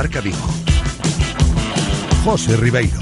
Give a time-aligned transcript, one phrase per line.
[0.00, 0.38] Marca Vigo.
[2.24, 2.96] José Ribeiro.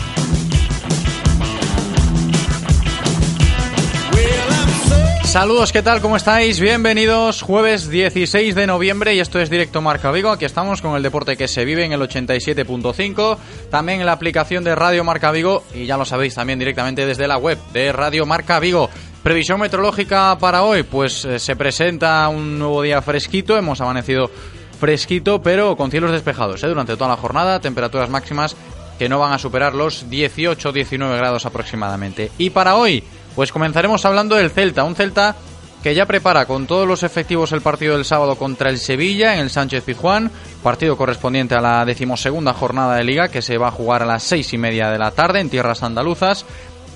[5.23, 6.01] Saludos, ¿qué tal?
[6.01, 6.59] ¿Cómo estáis?
[6.59, 10.31] Bienvenidos, jueves 16 de noviembre y esto es Directo Marca Vigo.
[10.31, 13.39] Aquí estamos con el deporte que se vive en el 87.5,
[13.71, 17.29] también en la aplicación de Radio Marca Vigo y ya lo sabéis también directamente desde
[17.29, 18.91] la web de Radio Marca Vigo.
[19.23, 24.33] Previsión meteorológica para hoy, pues eh, se presenta un nuevo día fresquito, hemos amanecido
[24.79, 26.69] fresquito pero con cielos despejados ¿eh?
[26.69, 28.57] durante toda la jornada, temperaturas máximas
[28.99, 32.33] que no van a superar los 18-19 grados aproximadamente.
[32.37, 33.03] Y para hoy,
[33.37, 35.37] pues comenzaremos hablando del Celta, un Celta
[35.83, 39.41] que ya prepara con todos los efectivos el partido del sábado contra el Sevilla en
[39.41, 40.31] el Sánchez Pizjuán,
[40.63, 44.25] partido correspondiente a la decimosegunda jornada de liga que se va a jugar a las
[44.25, 46.45] seis y media de la tarde en tierras andaluzas.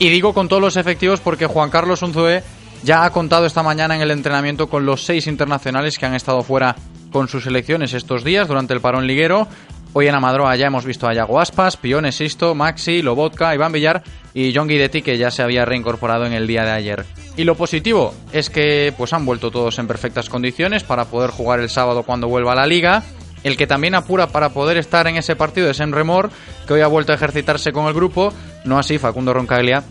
[0.01, 2.43] Y digo con todos los efectivos porque Juan Carlos Unzué
[2.83, 6.43] ya ha contado esta mañana en el entrenamiento con los seis internacionales que han estado
[6.43, 6.75] fuera
[7.13, 9.47] con sus selecciones estos días durante el parón liguero.
[9.93, 14.03] Hoy en Amadroa ya hemos visto a Yago Aspas, Pione Sisto, Maxi, Lobotka, Iván Villar
[14.33, 17.05] y John Guidetti que ya se había reincorporado en el día de ayer.
[17.37, 21.61] Y lo positivo es que pues han vuelto todos en perfectas condiciones para poder jugar
[21.61, 23.03] el sábado cuando vuelva a la liga.
[23.45, 26.31] El que también apura para poder estar en ese partido es Enremor,
[26.67, 28.33] que hoy ha vuelto a ejercitarse con el grupo,
[28.65, 29.83] no así Facundo Roncaglia,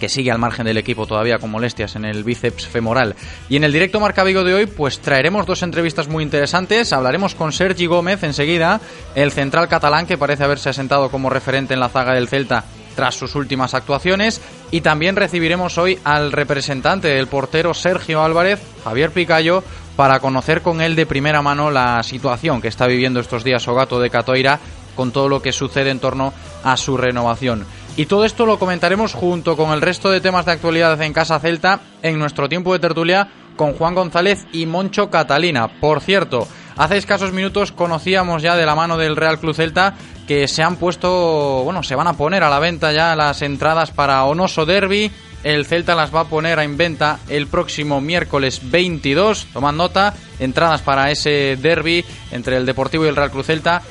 [0.00, 3.14] que sigue al margen del equipo todavía con molestias en el bíceps femoral.
[3.48, 6.92] Y en el directo Marca Vigo de hoy, pues traeremos dos entrevistas muy interesantes.
[6.92, 8.80] Hablaremos con Sergi Gómez enseguida,
[9.14, 12.64] el central catalán que parece haberse asentado como referente en la zaga del Celta
[12.96, 14.40] tras sus últimas actuaciones.
[14.70, 19.62] Y también recibiremos hoy al representante del portero Sergio Álvarez, Javier Picayo,
[19.96, 24.00] para conocer con él de primera mano la situación que está viviendo estos días Ogato
[24.00, 24.58] de Catoira
[24.94, 26.32] con todo lo que sucede en torno
[26.62, 27.64] a su renovación.
[28.00, 31.38] Y todo esto lo comentaremos junto con el resto de temas de actualidad en Casa
[31.38, 35.68] Celta en nuestro tiempo de tertulia con Juan González y Moncho Catalina.
[35.82, 39.96] Por cierto, hace escasos minutos conocíamos ya de la mano del Real Club Celta
[40.26, 43.90] que se han puesto, bueno, se van a poner a la venta ya las entradas
[43.90, 45.12] para Onoso Derby.
[45.44, 49.48] El Celta las va a poner en venta el próximo miércoles 22.
[49.52, 53.82] Tomad nota, entradas para ese derby entre el Deportivo y el Real Club Celta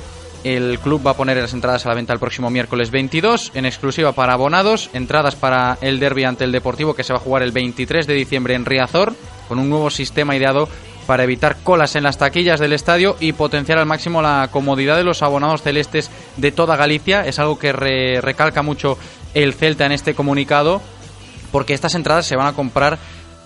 [0.44, 3.66] el club va a poner las entradas a la venta el próximo miércoles 22, en
[3.66, 7.44] exclusiva para abonados, entradas para el derby ante el Deportivo que se va a jugar
[7.44, 9.14] el 23 de diciembre en Riazor,
[9.48, 10.70] con un nuevo sistema ideado
[11.08, 15.04] para evitar colas en las taquillas del estadio y potenciar al máximo la comodidad de
[15.04, 17.26] los abonados celestes de toda Galicia.
[17.26, 17.74] Es algo que
[18.22, 18.98] recalca mucho
[19.34, 20.82] el Celta en este comunicado,
[21.52, 23.00] porque estas entradas se van a comprar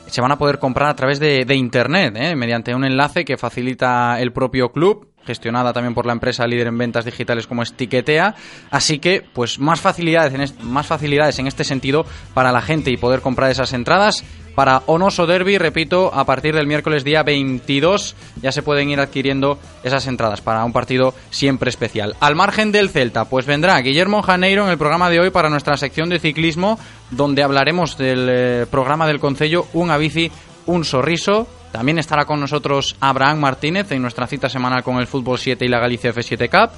[0.08, 2.36] se van a poder comprar a través de, internet, ¿eh?
[2.36, 6.78] mediante un enlace que facilita el propio club gestionada también por la empresa líder en
[6.78, 8.36] ventas digitales como es Tiquetea.
[8.72, 12.98] Así que, pues más facilidades, en más facilidades en este sentido para la gente y
[12.98, 14.24] poder comprar esas entradas.
[14.56, 19.58] Para Onoso Derby, repito, a partir del miércoles día 22 ya se pueden ir adquiriendo
[19.84, 22.16] esas entradas para un partido siempre especial.
[22.20, 25.76] Al margen del Celta, pues vendrá Guillermo Janeiro en el programa de hoy para nuestra
[25.76, 26.78] sección de ciclismo,
[27.10, 30.32] donde hablaremos del eh, programa del Concello Una Bici,
[30.68, 35.40] Un Sorriso también estará con nosotros Abraham Martínez en nuestra cita semanal con el Fútbol
[35.40, 36.72] 7 y la Galicia F7 Cup.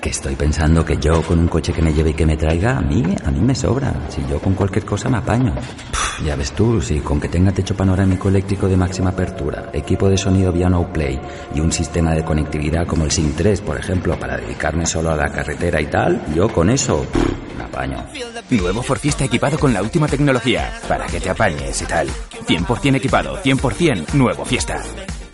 [0.00, 2.78] Que estoy pensando que yo con un coche que me lleve y que me traiga,
[2.78, 3.92] a mí, a mí me sobra.
[4.08, 5.54] Si yo con cualquier cosa me apaño.
[5.54, 10.08] Pff, ya ves tú, si con que tenga techo panorámico eléctrico de máxima apertura, equipo
[10.08, 11.20] de sonido vía no play
[11.52, 15.16] y un sistema de conectividad como el SIM 3, por ejemplo, para dedicarme solo a
[15.16, 18.04] la carretera y tal, yo con eso pff, me apaño.
[18.50, 22.08] Nuevo Ford Fiesta equipado con la última tecnología, para que te apañes y tal.
[22.46, 24.80] 100% equipado, 100% nuevo Fiesta.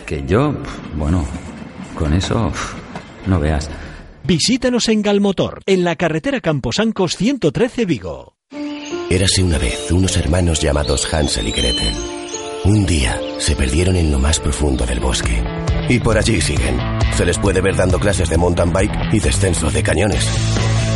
[0.06, 1.24] Que yo, pff, bueno,
[1.98, 2.50] con eso,
[3.26, 3.68] no veas.
[4.26, 8.36] Visítanos en Galmotor, en la carretera Camposancos 113 Vigo.
[9.10, 11.92] Érase una vez unos hermanos llamados Hansel y Gretel.
[12.64, 15.44] Un día se perdieron en lo más profundo del bosque.
[15.90, 16.78] Y por allí siguen.
[17.12, 20.26] Se les puede ver dando clases de mountain bike y descenso de cañones.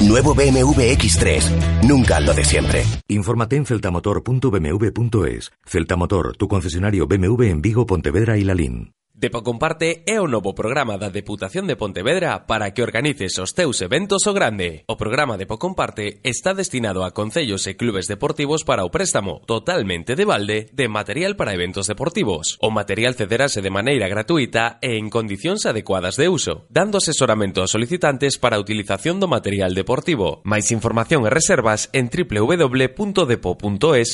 [0.09, 1.85] Nuevo BMW X3.
[1.87, 2.83] Nunca lo de siempre.
[3.09, 5.53] Infórmate en celtamotor.bmw.es.
[5.67, 8.95] Celtamotor, tu concesionario BMW en Vigo, Pontevedra y Lalín.
[9.19, 13.83] Depo Comparte é o novo programa da Deputación de Pontevedra para que organices os teus
[13.83, 14.87] eventos o grande.
[14.87, 20.15] O programa Depo Comparte está destinado a concellos e clubes deportivos para o préstamo, totalmente
[20.15, 22.63] de balde, de material para eventos deportivos.
[22.63, 27.75] O material cederase de maneira gratuita e en condicións adecuadas de uso, dando asesoramento aos
[27.75, 30.47] solicitantes para a utilización do material deportivo.
[30.47, 32.63] Mais información e reservas en www.depo.es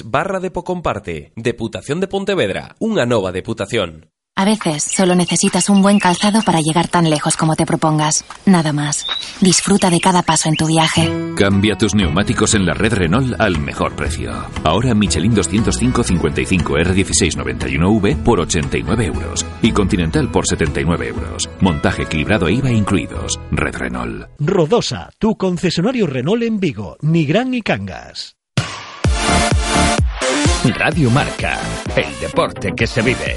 [0.08, 1.36] barra Depocomparte.
[1.36, 4.08] Deputación de Pontevedra, unha nova deputación.
[4.36, 8.24] A veces solo necesitas un buen calzado para llegar tan lejos como te propongas.
[8.46, 9.06] Nada más.
[9.40, 11.08] Disfruta de cada paso en tu viaje.
[11.36, 14.32] Cambia tus neumáticos en la red Renault al mejor precio.
[14.64, 21.48] Ahora Michelin 205 55 R1691V por 89 euros y Continental por 79 euros.
[21.60, 23.38] Montaje equilibrado e IVA incluidos.
[23.52, 24.26] Red Renault.
[24.40, 28.34] Rodosa, tu concesionario Renault en Vigo, Nigrán y Cangas.
[30.76, 31.60] Radio Marca,
[31.94, 33.36] el deporte que se vive.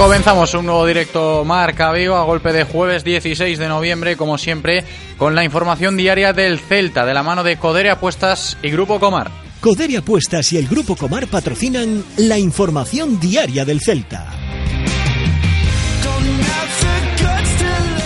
[0.00, 4.82] Comenzamos un nuevo directo Marca Vigo a golpe de jueves 16 de noviembre, como siempre,
[5.18, 9.30] con la información diaria del Celta, de la mano de Codere Apuestas y Grupo Comar.
[9.60, 14.26] Codere Apuestas y el Grupo Comar patrocinan la información diaria del Celta.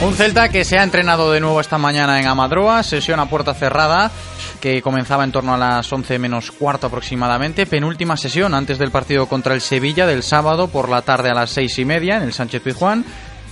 [0.04, 3.54] Un Celta que se ha entrenado de nuevo esta mañana en Amadroa, sesión a puerta
[3.54, 4.10] cerrada
[4.64, 9.26] que comenzaba en torno a las 11 menos cuarto aproximadamente, penúltima sesión antes del partido
[9.26, 12.32] contra el Sevilla del sábado por la tarde a las seis y media en el
[12.32, 13.04] Sánchez Pizjuán.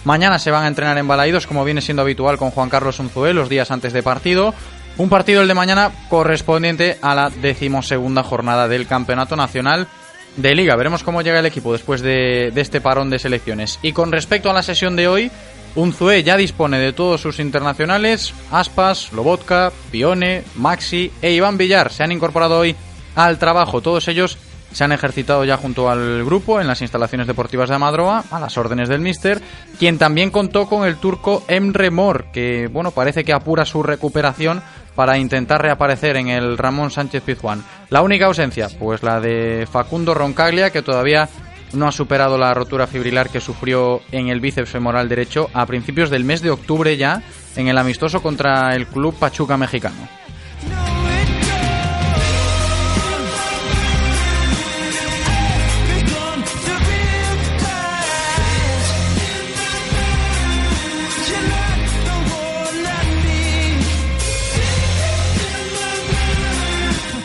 [0.05, 3.35] Mañana se van a entrenar en Balaídos como viene siendo habitual con Juan Carlos Unzué
[3.35, 4.55] los días antes de partido.
[4.97, 9.89] Un partido el de mañana correspondiente a la decimosegunda jornada del Campeonato Nacional
[10.37, 10.77] de Liga.
[10.77, 13.79] Veremos cómo llega el equipo después de, de este parón de selecciones.
[13.83, 15.31] Y con respecto a la sesión de hoy,
[15.75, 21.91] Unzué ya dispone de todos sus internacionales, Aspas, Lobotka, Pione, Maxi e Iván Villar.
[21.91, 22.77] Se han incorporado hoy
[23.15, 23.81] al trabajo.
[23.81, 24.39] Todos ellos
[24.73, 28.57] se han ejercitado ya junto al grupo en las instalaciones deportivas de Amadroa, a las
[28.57, 29.41] órdenes del Mister,
[29.79, 34.63] quien también contó con el turco Emre Mor, que bueno, parece que apura su recuperación
[34.95, 37.65] para intentar reaparecer en el Ramón Sánchez Pizjuán.
[37.91, 41.29] La única ausencia, pues la de Facundo Roncaglia, que todavía
[41.73, 46.11] no ha superado la rotura fibrilar que sufrió en el bíceps femoral derecho a principios
[46.11, 47.23] del mes de octubre ya
[47.57, 50.22] en el amistoso contra el club Pachuca mexicano.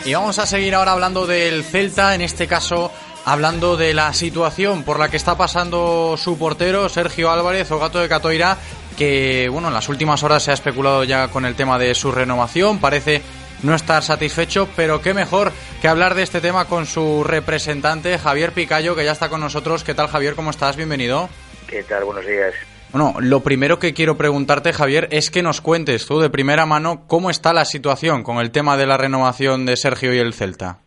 [0.08, 2.90] Y vamos a seguir ahora hablando del Celta, en este caso
[3.26, 7.98] hablando de la situación por la que está pasando su portero, Sergio Álvarez, o Gato
[7.98, 8.56] de Catoira,
[8.96, 12.10] que bueno, en las últimas horas se ha especulado ya con el tema de su
[12.10, 12.78] renovación.
[12.78, 13.20] Parece
[13.62, 18.52] no estar satisfecho, pero qué mejor que hablar de este tema con su representante, Javier
[18.52, 19.84] Picayo, que ya está con nosotros.
[19.84, 20.34] ¿Qué tal, Javier?
[20.34, 20.76] ¿Cómo estás?
[20.76, 21.28] Bienvenido.
[21.66, 22.04] ¿Qué tal?
[22.04, 22.54] Buenos días.
[22.90, 27.04] Bueno, lo primero que quiero preguntarte, Javier, es que nos cuentes tú de primera mano
[27.06, 30.78] cómo está la situación con el tema de la renovación de Sergio y el Celta.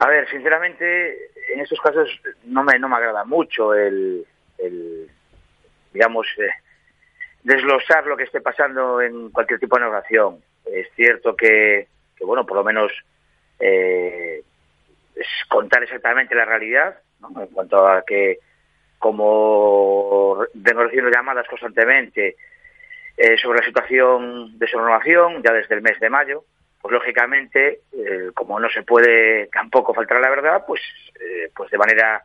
[0.00, 2.08] A ver, sinceramente, en estos casos
[2.44, 4.26] no me, no me agrada mucho el,
[5.94, 6.50] digamos, eh,
[7.42, 10.42] desglosar lo que esté pasando en cualquier tipo de negociación.
[10.66, 12.92] Es cierto que, que bueno, por lo menos
[13.58, 14.42] eh,
[15.16, 17.40] es contar exactamente la realidad, ¿no?
[17.40, 18.40] en cuanto a que
[18.98, 22.36] como vengo recibiendo llamadas constantemente
[23.16, 26.44] eh, sobre la situación de su renovación ya desde el mes de mayo,
[26.80, 30.80] pues lógicamente, eh, como no se puede tampoco faltar la verdad, pues,
[31.20, 32.22] eh, pues de manera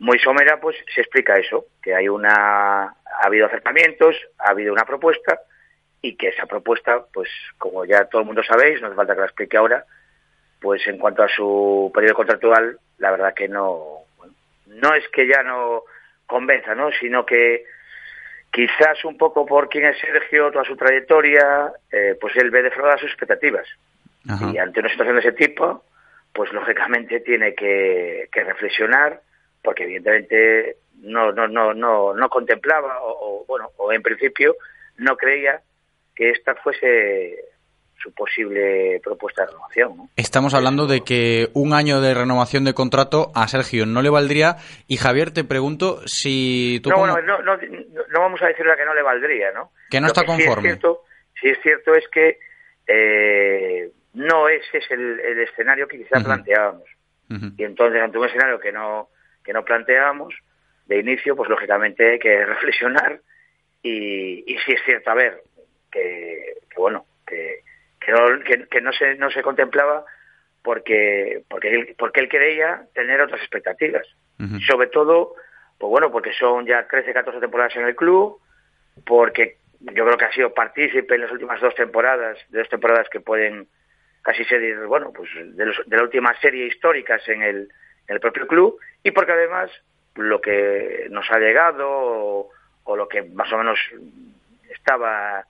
[0.00, 4.84] muy somera, pues se explica eso, que hay una, ha habido acercamientos, ha habido una
[4.84, 5.40] propuesta
[6.00, 9.20] y que esa propuesta, pues como ya todo el mundo sabéis, no hace falta que
[9.20, 9.84] la explique ahora,
[10.60, 14.04] pues en cuanto a su periodo contractual, la verdad que no,
[14.66, 15.82] no es que ya no
[16.28, 16.92] convenza, ¿no?
[17.00, 17.64] Sino que
[18.52, 23.00] quizás un poco por quién es Sergio, toda su trayectoria, eh, pues él ve defraudadas
[23.00, 23.66] sus expectativas.
[24.28, 24.50] Ajá.
[24.52, 25.82] Y ante una situación de ese tipo,
[26.32, 29.20] pues lógicamente tiene que, que reflexionar,
[29.62, 34.54] porque evidentemente no, no, no, no, no contemplaba, o, o, bueno, o en principio
[34.98, 35.60] no creía
[36.14, 37.38] que esta fuese
[38.02, 39.96] su posible propuesta de renovación.
[39.96, 40.08] ¿no?
[40.16, 44.56] Estamos hablando de que un año de renovación de contrato a Sergio no le valdría.
[44.86, 46.90] Y Javier, te pregunto si tú.
[46.90, 47.12] No, como...
[47.12, 49.72] bueno, no, no, no, vamos a decirle que no le valdría, ¿no?
[49.90, 50.62] Que no Lo está que conforme.
[50.62, 51.04] Sí es cierto,
[51.40, 52.38] sí es, cierto es que
[52.86, 56.24] eh, no ese es el, el, escenario que quizá uh -huh.
[56.24, 56.88] planteábamos.
[57.30, 57.54] Uh -huh.
[57.58, 59.08] Y entonces, ante un escenario que no,
[59.44, 60.34] que no planteábamos
[60.86, 63.20] de inicio, pues lógicamente hay que reflexionar.
[63.82, 65.42] Y, y sí es cierto, a ver,
[65.90, 67.62] que, que bueno, que
[68.08, 70.04] que no, que, que no se no se contemplaba
[70.62, 74.06] porque porque él, porque él creía tener otras expectativas
[74.38, 74.66] uh -huh.
[74.66, 75.34] sobre todo
[75.78, 78.40] pues bueno porque son ya 13 14 temporadas en el club
[79.04, 83.08] porque yo creo que ha sido partícipe en las últimas dos temporadas de dos temporadas
[83.10, 83.68] que pueden
[84.22, 87.68] casi ser bueno pues de, los, de la última serie históricas en el,
[88.08, 89.70] en el propio club y porque además
[90.14, 92.50] lo que nos ha llegado o,
[92.84, 93.78] o lo que más o menos
[94.70, 95.44] estaba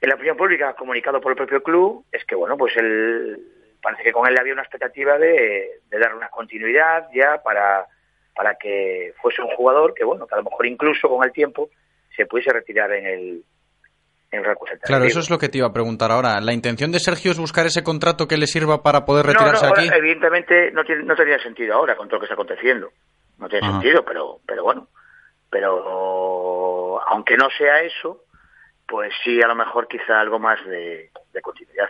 [0.00, 3.38] en la opinión pública comunicado por el propio club es que bueno pues él
[3.82, 7.86] parece que con él había una expectativa de, de dar una continuidad ya para
[8.34, 11.70] para que fuese un jugador que bueno que a lo mejor incluso con el tiempo
[12.16, 13.44] se pudiese retirar en el
[14.30, 16.38] en el Claro, eso es lo que te iba a preguntar ahora.
[16.40, 19.72] ¿La intención de Sergio es buscar ese contrato que le sirva para poder retirarse no,
[19.72, 19.88] no, aquí?
[19.90, 22.90] Evidentemente no, tiene, no tenía sentido ahora con todo lo que está aconteciendo.
[23.38, 23.80] No tiene Ajá.
[23.80, 24.88] sentido, pero, pero bueno.
[25.50, 28.24] Pero aunque no sea eso,
[28.88, 31.88] pues sí, a lo mejor quizá algo más de, de, continuidad.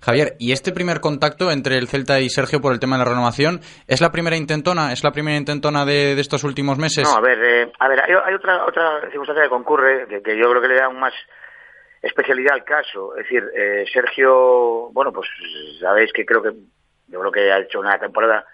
[0.00, 3.10] Javier, ¿y este primer contacto entre el Celta y Sergio por el tema de la
[3.10, 4.92] renovación es la primera intentona?
[4.92, 7.04] ¿Es la primera intentona de, de estos últimos meses?
[7.04, 10.38] No, a ver, eh, a ver hay, hay, otra otra circunstancia que concurre que, que,
[10.38, 11.14] yo creo que le da aún más
[12.02, 13.16] especialidad al caso.
[13.16, 15.28] Es decir, eh, Sergio, bueno, pues
[15.80, 16.52] sabéis que creo que
[17.08, 18.46] yo creo que ha hecho una temporada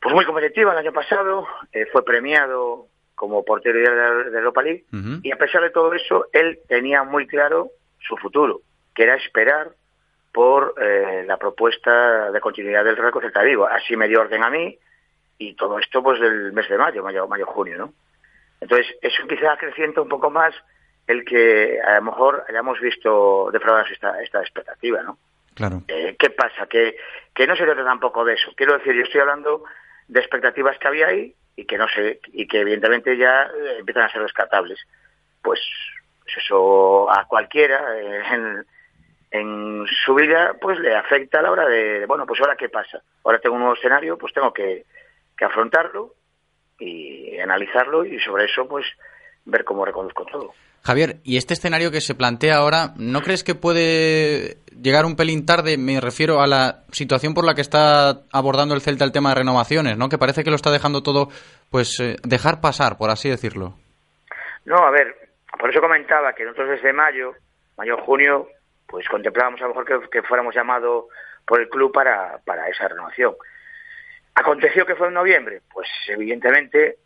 [0.00, 4.96] pues muy competitiva el año pasado, eh, fue premiado como portero de Europa League, uh
[4.96, 5.20] -huh.
[5.22, 8.60] y a pesar de todo eso, él tenía muy claro su futuro,
[8.94, 9.70] que era esperar
[10.32, 13.66] por eh, la propuesta de continuidad del Real Celta Vigo.
[13.66, 14.76] Así me dio orden a mí,
[15.38, 17.92] y todo esto pues del mes de mayo, mayo, mayo junio, ¿no?
[18.60, 20.54] Entonces, eso quizá acrecienta un poco más
[21.06, 25.18] el que a lo mejor hayamos visto defraudadas esta, esta expectativa, ¿no?
[25.54, 25.82] Claro.
[25.86, 26.66] Eh, ¿Qué pasa?
[26.66, 26.96] Que,
[27.34, 28.52] que no se trata tampoco de eso.
[28.56, 29.64] Quiero decir, yo estoy hablando
[30.08, 34.04] de expectativas que había ahí y que no sé y que evidentemente ya eh, empiezan
[34.04, 34.78] a ser rescatables
[35.42, 35.60] pues,
[36.22, 38.66] pues eso a cualquiera eh, en,
[39.30, 43.02] en, su vida pues le afecta a la hora de bueno pues ahora qué pasa.
[43.24, 44.84] Ahora tengo un nuevo escenario pues tengo que,
[45.36, 46.14] que afrontarlo
[46.78, 48.86] y analizarlo y sobre eso pues
[49.44, 50.52] ver cómo reconozco todo
[50.84, 55.46] Javier, ¿y este escenario que se plantea ahora, no crees que puede llegar un pelín
[55.46, 55.78] tarde?
[55.78, 59.36] Me refiero a la situación por la que está abordando el Celta el tema de
[59.36, 60.10] renovaciones, ¿no?
[60.10, 61.28] Que parece que lo está dejando todo,
[61.70, 63.78] pues, eh, dejar pasar, por así decirlo.
[64.66, 65.16] No, a ver,
[65.58, 67.32] por eso comentaba que nosotros desde mayo,
[67.78, 68.48] mayo-junio,
[68.86, 71.06] pues contemplábamos a lo mejor que, que fuéramos llamados
[71.46, 73.34] por el club para, para esa renovación.
[74.34, 75.62] ¿Aconteció que fue en noviembre?
[75.72, 76.98] Pues evidentemente,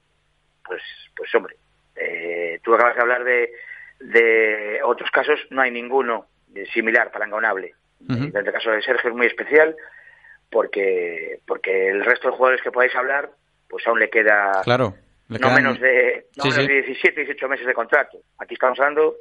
[0.64, 0.82] pues,
[1.14, 1.54] pues hombre,
[2.00, 3.52] eh, tú acabas de hablar de,
[4.00, 6.26] de otros casos, no hay ninguno
[6.72, 7.74] similar, palangonable.
[8.00, 8.30] Uh -huh.
[8.30, 9.76] En el caso de Sergio es muy especial
[10.50, 13.30] porque porque el resto de jugadores que podáis hablar,
[13.68, 14.94] pues aún le queda claro,
[15.28, 15.62] le no quedan...
[15.62, 16.68] menos de no sí, menos sí.
[16.68, 18.18] de 17, 18 meses de contrato.
[18.38, 19.16] Aquí estamos hablando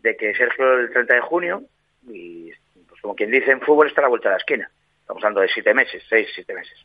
[0.00, 1.62] de que Sergio el 30 de junio
[2.08, 2.52] y
[2.88, 4.70] pues, como quien dice, en fútbol está a la vuelta de la esquina.
[5.00, 6.78] Estamos hablando de siete meses, seis, siete meses.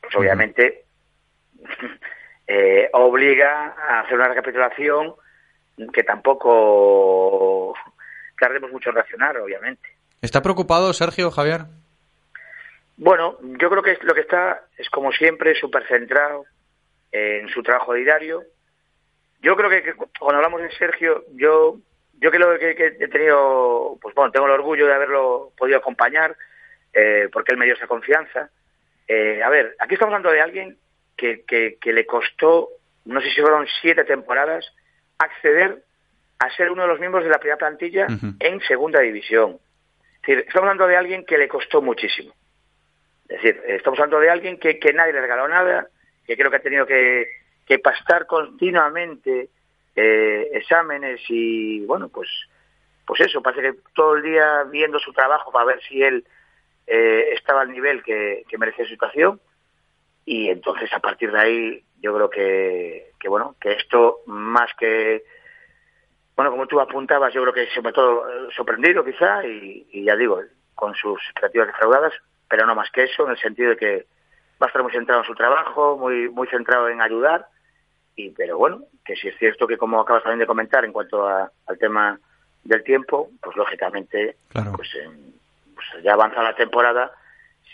[0.00, 0.84] Pues obviamente
[2.52, 5.14] eh, obliga a hacer una recapitulación
[5.92, 7.74] que tampoco
[8.36, 9.88] tardemos mucho en reaccionar, obviamente.
[10.20, 11.60] ¿Está preocupado Sergio Javier?
[12.96, 16.44] Bueno, yo creo que lo que está es como siempre súper centrado
[17.12, 18.42] en su trabajo diario.
[19.40, 21.76] Yo creo que, cuando hablamos de Sergio, yo
[22.14, 26.36] yo creo que, que, he tenido, pues bueno, tengo el orgullo de haberlo podido acompañar,
[26.92, 28.50] eh, porque él me dio esa confianza.
[29.06, 30.76] Eh, a ver, aquí estamos hablando de alguien
[31.20, 32.70] que, que, que le costó,
[33.04, 34.64] no sé si fueron siete temporadas,
[35.18, 35.82] acceder
[36.38, 38.06] a ser uno de los miembros de la primera plantilla
[38.38, 39.58] en segunda división.
[40.14, 42.32] Es decir, estamos hablando de alguien que le costó muchísimo.
[43.28, 45.88] Es decir, estamos hablando de alguien que, que nadie le regaló nada,
[46.26, 47.28] que creo que ha tenido que,
[47.66, 49.50] que pastar continuamente
[49.94, 52.28] eh, exámenes y, bueno, pues
[53.06, 56.24] pues eso, parece que todo el día viendo su trabajo para ver si él
[56.86, 59.40] eh, estaba al nivel que, que merecía su situación
[60.30, 65.24] y entonces a partir de ahí yo creo que, que bueno, que esto más que
[66.36, 70.14] bueno, como tú apuntabas, yo creo que sobre todo eh, sorprendido quizá y, y ya
[70.14, 70.40] digo,
[70.76, 72.12] con sus expectativas defraudadas,
[72.48, 74.06] pero no más que eso, en el sentido de que
[74.62, 77.48] va a estar muy centrado en su trabajo, muy muy centrado en ayudar,
[78.14, 81.26] y pero bueno, que si es cierto que como acabas también de comentar en cuanto
[81.26, 82.20] a, al tema
[82.62, 84.96] del tiempo, pues lógicamente, pues,
[85.74, 87.10] pues, ya avanza la temporada,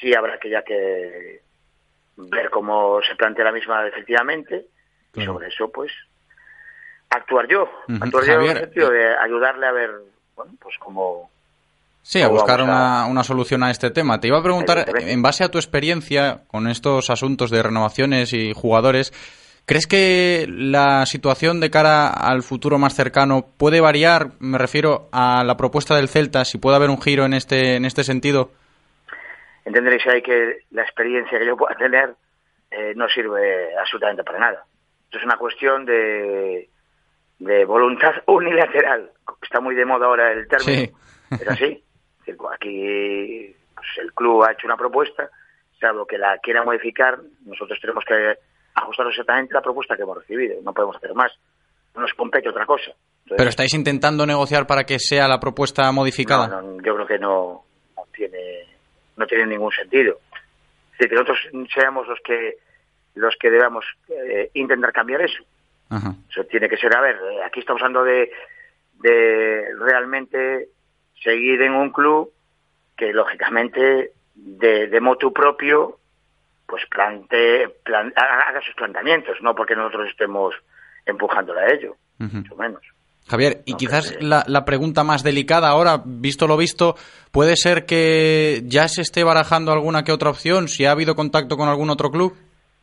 [0.01, 1.45] sí habrá que ya que
[2.17, 4.67] ver cómo se plantea la misma efectivamente,
[5.15, 5.93] y sobre eso pues
[7.11, 7.69] actuar yo,
[8.01, 9.91] actuar yo en el sentido de ayudarle a ver,
[10.35, 11.31] bueno, pues cómo...
[12.03, 14.21] Sí, a buscar una, una, solución a este tema.
[14.21, 18.53] Te iba a preguntar, en base a tu experiencia con estos asuntos de renovaciones y
[18.53, 19.13] jugadores,
[19.65, 24.31] ¿crees que la situación de cara al futuro más cercano puede variar?
[24.39, 27.85] Me refiero a la propuesta del Celta, si puede haber un giro en este, en
[27.85, 28.51] este sentido.
[29.67, 32.15] Entenderéis ahí que la experiencia que yo pueda tener
[32.71, 34.65] eh, no sirve absolutamente para nada.
[35.07, 36.71] Esto es una cuestión de,
[37.41, 39.11] de voluntad unilateral.
[39.43, 40.97] Está muy de moda ahora el término.
[41.33, 41.83] Es así.
[42.55, 45.29] Aquí pues, el club ha hecho una propuesta,
[45.81, 48.37] salvo que la quiera modificar, nosotros tenemos que
[48.75, 50.61] ajustar exactamente la propuesta que hemos recibido.
[50.63, 51.33] No podemos hacer más.
[51.93, 52.93] No nos compete otra cosa.
[53.25, 56.63] ¿Pero estáis intentando negociar para que sea la propuesta modificada?
[56.63, 57.65] No, yo creo que no,
[57.97, 58.76] no, tiene
[59.17, 60.19] no tiene ningún sentido.
[60.93, 61.39] Es decir, que nosotros
[61.73, 62.57] seamos los que
[63.15, 65.43] los que debamos eh, intentar cambiar eso.
[66.29, 68.31] Eso tiene que ser, a ver, eh, aquí estamos hablando de,
[69.01, 70.69] de realmente
[71.23, 72.31] seguir en un club
[72.97, 75.99] que lógicamente de, de motu propio
[76.67, 80.55] pues plante, plan, haga sus planteamientos, no porque nosotros estemos
[81.07, 82.83] empujándole a ello, mucho menos.
[83.29, 86.95] Javier, y quizás la, la, pregunta más delicada ahora, visto lo visto,
[87.33, 90.69] ¿puede ser que ya se esté barajando alguna que otra opción?
[90.69, 92.37] ¿Si ha habido contacto con algún otro club?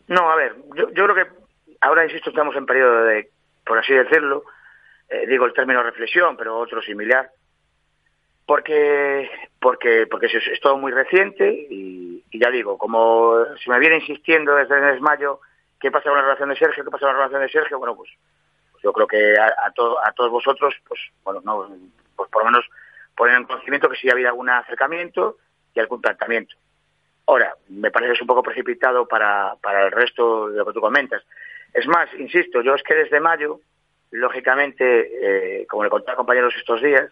[0.08, 1.32] No, a ver, yo, yo creo que
[1.80, 3.30] ahora, insisto, estamos en periodo de,
[3.66, 4.44] por así decirlo,
[5.10, 7.30] eh, digo el término reflexión, pero otro similar,
[8.46, 9.30] porque
[9.60, 13.98] porque porque es, es todo muy reciente y, y, ya digo, como se me viene
[13.98, 15.40] insistiendo desde el mes de mayo
[15.80, 17.96] qué pasa con la relación de Sergio, qué pasa con la relación de Sergio, bueno,
[17.96, 18.10] pues
[18.84, 21.70] yo creo que a, a, to, a todos vosotros, pues bueno, no,
[22.16, 22.66] pues por lo menos
[23.16, 25.38] poner en conocimiento que sí ha habido algún acercamiento
[25.74, 26.56] y algún planteamiento.
[27.26, 30.74] Ahora, me parece que es un poco precipitado para, para el resto de lo que
[30.74, 31.24] tú comentas.
[31.74, 33.62] Es más, insisto, yo es que desde mayo,
[34.12, 37.12] lógicamente, eh, como le conté a compañeros estos días,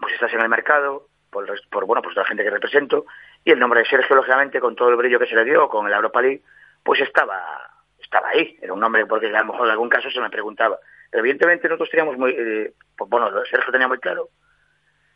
[0.00, 3.04] pues estás en el mercado, por, por bueno, pues la gente que represento,
[3.44, 5.86] y el nombre de Sergio, lógicamente, con todo el brillo que se le dio, con
[5.86, 6.42] el Europa League,
[6.82, 7.73] pues estaba,
[8.04, 8.56] estaba ahí.
[8.62, 10.78] Era un nombre porque a lo mejor en algún caso se me preguntaba.
[11.10, 14.28] Pero evidentemente nosotros teníamos muy, eh, pues bueno, Sergio tenía muy claro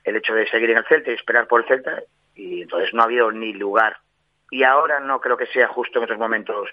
[0.04, 2.02] el hecho de seguir en el Celta y esperar por el Celta,
[2.34, 3.98] y entonces no ha habido ni lugar.
[4.50, 6.68] Y ahora no creo que sea justo en estos momentos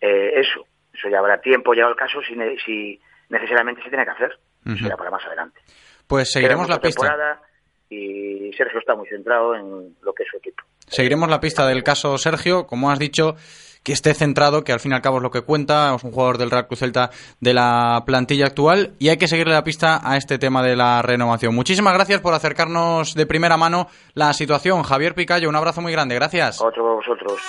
[0.00, 0.66] eh, eso.
[0.92, 4.38] Eso ya habrá tiempo, llegado el caso, si, si necesariamente se tiene que hacer.
[4.64, 4.76] Uh -huh.
[4.76, 5.60] Eso ya para más adelante.
[6.06, 7.40] Pues seguiremos la pista.
[7.88, 10.62] Y Sergio está muy centrado en lo que es su equipo.
[10.86, 13.34] Seguiremos la pista del caso Sergio, como has dicho,
[13.82, 16.12] que esté centrado, que al fin y al cabo es lo que cuenta, es un
[16.12, 20.00] jugador del Real Cruz Celta de la plantilla actual y hay que seguirle la pista
[20.02, 21.54] a este tema de la renovación.
[21.54, 24.82] Muchísimas gracias por acercarnos de primera mano la situación.
[24.82, 26.60] Javier Picayo, un abrazo muy grande, gracias.
[26.60, 27.40] Otro vosotros.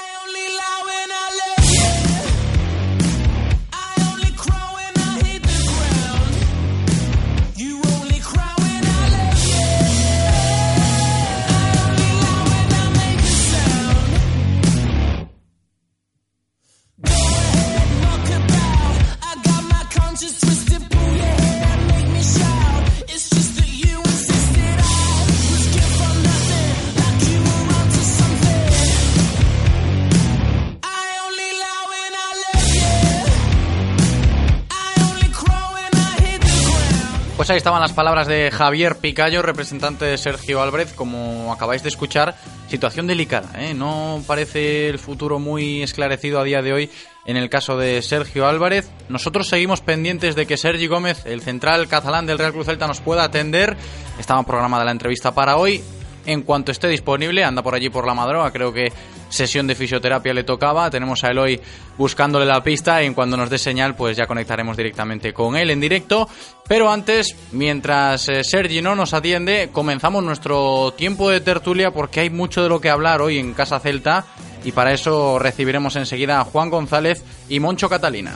[37.43, 40.93] Pues ahí estaban las palabras de Javier Picayo, representante de Sergio Álvarez.
[40.93, 42.35] Como acabáis de escuchar,
[42.69, 43.49] situación delicada.
[43.61, 43.73] ¿eh?
[43.73, 46.89] No parece el futuro muy esclarecido a día de hoy
[47.25, 48.89] en el caso de Sergio Álvarez.
[49.09, 53.01] Nosotros seguimos pendientes de que Sergi Gómez, el central catalán del Real Cruz Celta, nos
[53.01, 53.75] pueda atender.
[54.17, 55.83] Estaba programada la entrevista para hoy.
[56.25, 58.93] En cuanto esté disponible, anda por allí por la Madroa, creo que
[59.33, 60.89] sesión de fisioterapia le tocaba.
[60.89, 61.59] Tenemos a Eloy
[61.97, 65.71] buscándole la pista y en cuando nos dé señal, pues ya conectaremos directamente con él
[65.71, 66.29] en directo.
[66.67, 72.29] Pero antes, mientras eh, Sergi no nos atiende, comenzamos nuestro tiempo de tertulia porque hay
[72.29, 74.25] mucho de lo que hablar hoy en Casa Celta
[74.63, 78.33] y para eso recibiremos enseguida a Juan González y Moncho Catalina.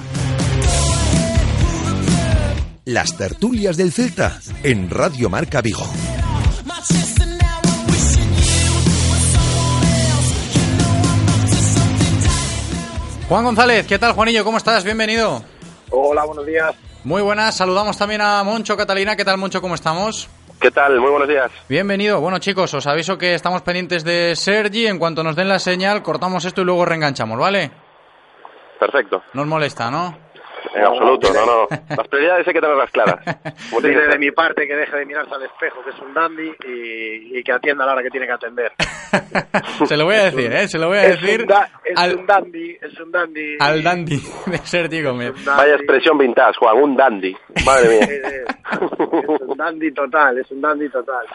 [2.85, 5.85] Las tertulias del Celta en Radio Marca Vigo.
[13.27, 14.43] Juan González, ¿qué tal Juanillo?
[14.45, 14.83] ¿Cómo estás?
[14.85, 15.41] Bienvenido.
[15.91, 16.73] Hola, buenos días.
[17.03, 19.15] Muy buenas, saludamos también a Moncho Catalina.
[19.15, 19.61] ¿Qué tal Moncho?
[19.61, 20.29] ¿Cómo estamos?
[20.61, 20.99] ¿Qué tal?
[20.99, 21.51] Muy buenos días.
[21.67, 22.19] Bienvenido.
[22.21, 24.87] Bueno chicos, os aviso que estamos pendientes de Sergi.
[24.87, 27.69] En cuanto nos den la señal, cortamos esto y luego reenganchamos, ¿vale?
[28.79, 29.21] Perfecto.
[29.33, 30.17] No os molesta, ¿no?
[30.77, 31.67] En absoluto, no, no.
[31.95, 33.19] Las prioridades hay que tenerlas claras.
[33.69, 34.19] Como que Dile de ser.
[34.19, 37.51] mi parte que deje de mirarse al espejo, que es un dandy, y, y que
[37.51, 38.71] atienda a la hora que tiene que atender.
[39.87, 40.67] Se lo voy a decir, ¿eh?
[40.67, 43.57] Se lo voy a Es decir un, da- es al, un dandy, es un dandy.
[43.59, 45.33] al dandy de Sergi Gómez.
[45.45, 47.35] Vaya expresión vintage, Juan, un dandy.
[47.65, 48.07] Madre mía.
[48.71, 51.25] Es un dandy total, es un dandy total.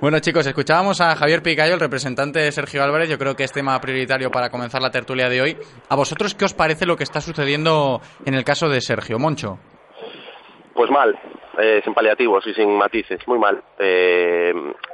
[0.00, 3.08] Bueno chicos, escuchábamos a Javier Picayo, el representante de Sergio Álvarez.
[3.08, 5.56] Yo creo que es tema prioritario para comenzar la tertulia de hoy.
[5.88, 9.58] ¿A vosotros qué os parece lo que está sucediendo en el caso de Sergio Moncho?
[10.74, 11.18] Pues mal,
[11.58, 13.62] eh, sin paliativos y sin matices, muy mal.
[13.78, 14.52] Eh,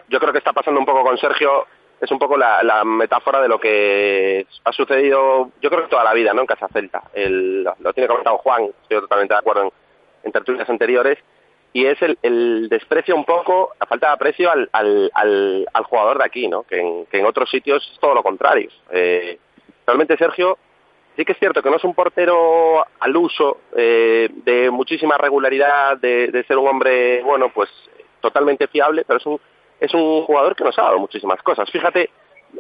[0.08, 1.66] yo creo que está pasando un poco con Sergio,
[2.00, 6.04] es un poco la, la metáfora de lo que ha sucedido, yo creo que toda
[6.04, 6.42] la vida, ¿no?
[6.42, 7.02] En Casa Celta.
[7.14, 9.70] El- lo tiene comentado Juan, estoy totalmente de acuerdo en,
[10.24, 11.18] en tertulias anteriores,
[11.72, 15.84] y es el, el desprecio un poco, la falta de aprecio al, al, al, al
[15.84, 16.64] jugador de aquí, ¿no?
[16.64, 18.68] Que en, que en otros sitios es todo lo contrario.
[18.90, 19.38] Eh,
[19.86, 20.58] realmente Sergio
[21.16, 25.96] sí que es cierto que no es un portero al uso, eh, de muchísima regularidad,
[25.98, 27.68] de, de ser un hombre, bueno, pues
[28.20, 29.40] totalmente fiable, pero es un,
[29.80, 31.70] es un jugador que nos ha dado muchísimas cosas.
[31.70, 32.02] Fíjate,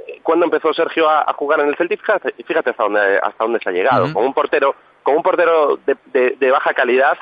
[0.06, 3.44] eh, cuando empezó Sergio a, a jugar en el Celtic, fíjate, fíjate hasta dónde, hasta
[3.44, 4.06] dónde se ha llegado.
[4.12, 7.16] Con un portero, con un portero de, de- de baja calidad,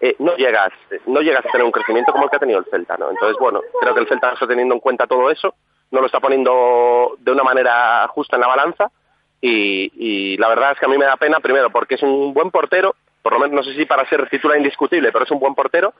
[0.00, 0.72] eh, no llegas,
[1.06, 3.10] no llegas a tener un crecimiento como el que ha tenido el Celta, ¿no?
[3.10, 5.54] Entonces, bueno, creo que el Celta está teniendo en cuenta todo eso,
[5.90, 8.90] no lo está poniendo de una manera justa en la balanza,
[9.40, 12.34] y, y la verdad es que a mí me da pena, primero, porque es un
[12.34, 15.40] buen portero, por lo menos no sé si para ser titular indiscutible, pero es un
[15.40, 15.94] buen portero,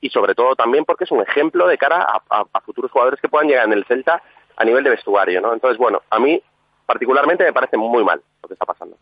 [0.00, 3.48] y sobre todo también porque es un ejemplo de cara a, futuros jugadores que puedan
[3.48, 4.22] llegar en el Celta
[4.56, 5.52] a nivel de vestuario, ¿no?
[5.52, 6.40] Entonces, bueno, a mí
[6.86, 8.96] particularmente me parece muy mal lo que está pasando.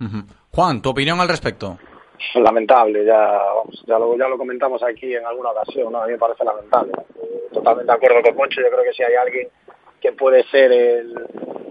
[0.52, 1.78] Juan, tu opinión al respecto.
[2.35, 3.40] Lamentable, ya,
[3.87, 6.02] ya, lo, ya lo comentamos aquí en alguna ocasión, ¿no?
[6.02, 6.92] A mí me parece lamentable.
[7.52, 9.48] Totalmente de acuerdo con Moncho, yo creo que si hay alguien
[10.00, 11.14] que puede ser el,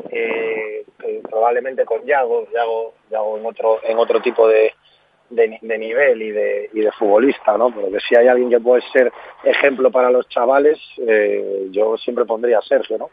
[0.10, 4.74] eh, que probablemente con Yago, Yago, Yago en otro, en otro tipo de,
[5.30, 7.74] de nivel y de, y de futbolista, ¿no?
[7.74, 9.12] Pero que si hay alguien que puede ser
[9.44, 13.10] ejemplo para los chavales, eh, yo siempre pondría a Sergio, ¿no?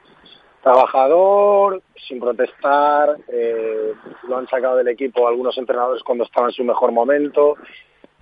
[0.62, 3.92] Trabajador, sin protestar, eh,
[4.28, 7.56] lo han sacado del equipo algunos entrenadores cuando estaba en su mejor momento.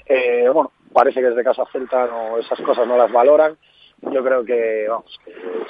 [0.07, 3.57] Eh, bueno, parece que desde Casa Celta no, esas cosas no las valoran.
[4.03, 5.21] Yo creo que, vamos,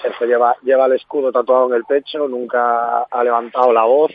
[0.01, 4.13] Sergio lleva, lleva el escudo tatuado en el pecho, nunca ha levantado la voz,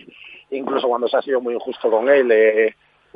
[0.51, 2.31] incluso cuando se ha sido muy injusto con él.
[2.31, 2.75] eh,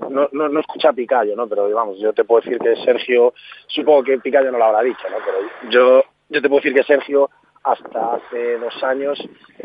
[0.10, 1.48] no, no, no escucha a Picayo, ¿no?
[1.48, 3.34] Pero vamos, yo te puedo decir que Sergio,
[3.68, 5.18] supongo que Picayo no lo habrá dicho, ¿no?
[5.26, 7.30] Pero yo, yo te puedo decir que Sergio,
[7.64, 9.20] hasta hace dos años,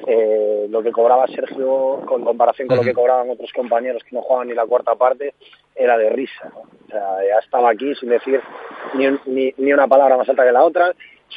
[0.07, 4.23] eh, lo que cobraba Sergio, con comparación con lo que cobraban otros compañeros que no
[4.23, 5.35] jugaban ni la cuarta parte,
[5.75, 6.61] era de risa, ¿no?
[6.61, 8.41] O sea, ya estaba aquí sin decir
[8.95, 10.93] ni, un- ni, ni una palabra más alta que la otra,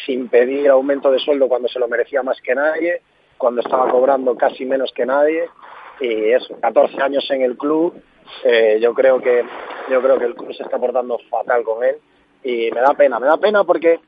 [0.06, 3.02] sin pedir aumento de sueldo cuando se lo merecía más que nadie,
[3.38, 5.48] cuando estaba cobrando casi menos que nadie,
[6.00, 7.93] y eso, 14 años en el club,
[8.43, 9.43] eh, yo creo que
[9.89, 11.96] yo creo que el club se está portando fatal con él
[12.43, 14.00] y me da pena, me da pena porque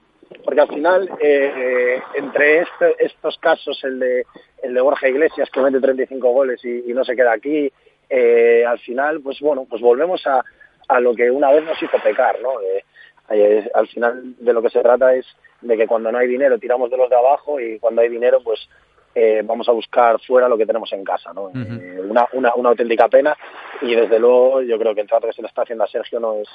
[0.43, 4.25] porque al final eh, entre este- estos casos el de
[4.63, 7.71] el de Borja Iglesias que mete 35 goles y, y no se queda aquí
[8.09, 10.43] eh, al final pues bueno pues volvemos a,
[10.87, 12.83] a lo que una vez nos hizo pecar no Eh,
[13.31, 15.25] eh, al final de lo que se trata es
[15.61, 18.41] de que cuando no hay dinero tiramos de los de abajo y cuando hay dinero
[18.43, 18.67] pues
[19.15, 21.49] eh, vamos a buscar fuera lo que tenemos en casa no
[21.81, 23.35] Eh, una, una, una auténtica pena
[23.81, 26.19] y desde luego yo creo que el trato que se le está haciendo a Sergio
[26.19, 26.47] no es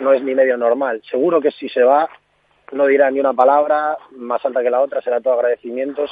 [0.00, 1.02] no es ni medio normal.
[1.10, 2.08] Seguro que si se va
[2.72, 6.10] no dirá ni una palabra más alta que la otra, será todo agradecimientos,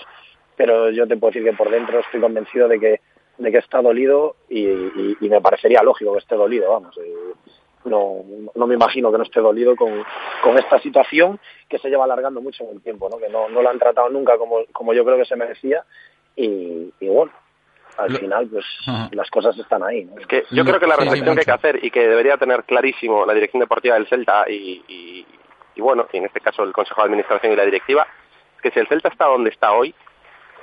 [0.56, 3.00] pero yo te puedo decir que por dentro estoy convencido de que,
[3.38, 6.96] de que está dolido y, y- y me parecería lógico que esté dolido, vamos.
[6.98, 7.32] Eh,
[7.86, 8.16] no,
[8.54, 10.04] no me imagino que no esté dolido con,
[10.42, 13.16] con esta situación que se lleva alargando mucho en el tiempo, ¿no?
[13.16, 15.82] que no, no lo han tratado nunca como, como yo creo que se merecía
[16.36, 17.32] y, y bueno,
[17.96, 18.64] al final pues
[19.12, 20.04] las cosas están ahí.
[20.04, 20.18] ¿no?
[20.20, 22.64] Es que yo creo que la reflexión que hay que hacer y que debería tener
[22.64, 25.26] clarísimo la dirección deportiva del Celta y, y,
[25.80, 28.06] y bueno, y en este caso el Consejo de Administración y la directiva,
[28.62, 29.94] que si el Celta está donde está hoy,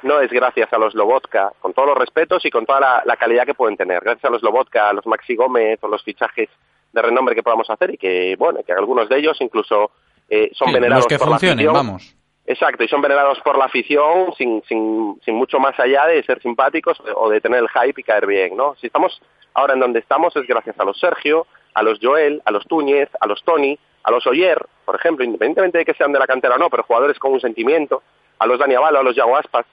[0.04, 3.18] no es gracias a los Lobotka, con todos los respetos y con toda la, la
[3.18, 4.04] calidad que pueden tener.
[4.04, 6.50] Gracias a los Lobotka, a los Maxi Gómez o los fichajes
[6.94, 9.90] de renombre que podamos hacer y que, bueno, que algunos de ellos incluso
[10.30, 11.88] eh, son Sí, venerados los que por funcionen, la afición.
[11.88, 12.16] vamos.
[12.46, 16.42] Exacto, y son venerados por la afición sin, sin, sin mucho más allá de ser
[16.42, 18.76] simpáticos o de tener el hype y caer bien, ¿no?
[18.76, 19.20] Si estamos
[19.54, 23.10] ahora en donde estamos es gracias a los Sergio, a los Joel, a los Túñez,
[23.20, 23.78] a los Tony,
[24.08, 26.84] a los Oyer, por ejemplo, independientemente de que sean de la cantera o no, pero
[26.84, 28.02] jugadores con un sentimiento,
[28.40, 29.66] a los Dani Avalo, a los Yago Aspas.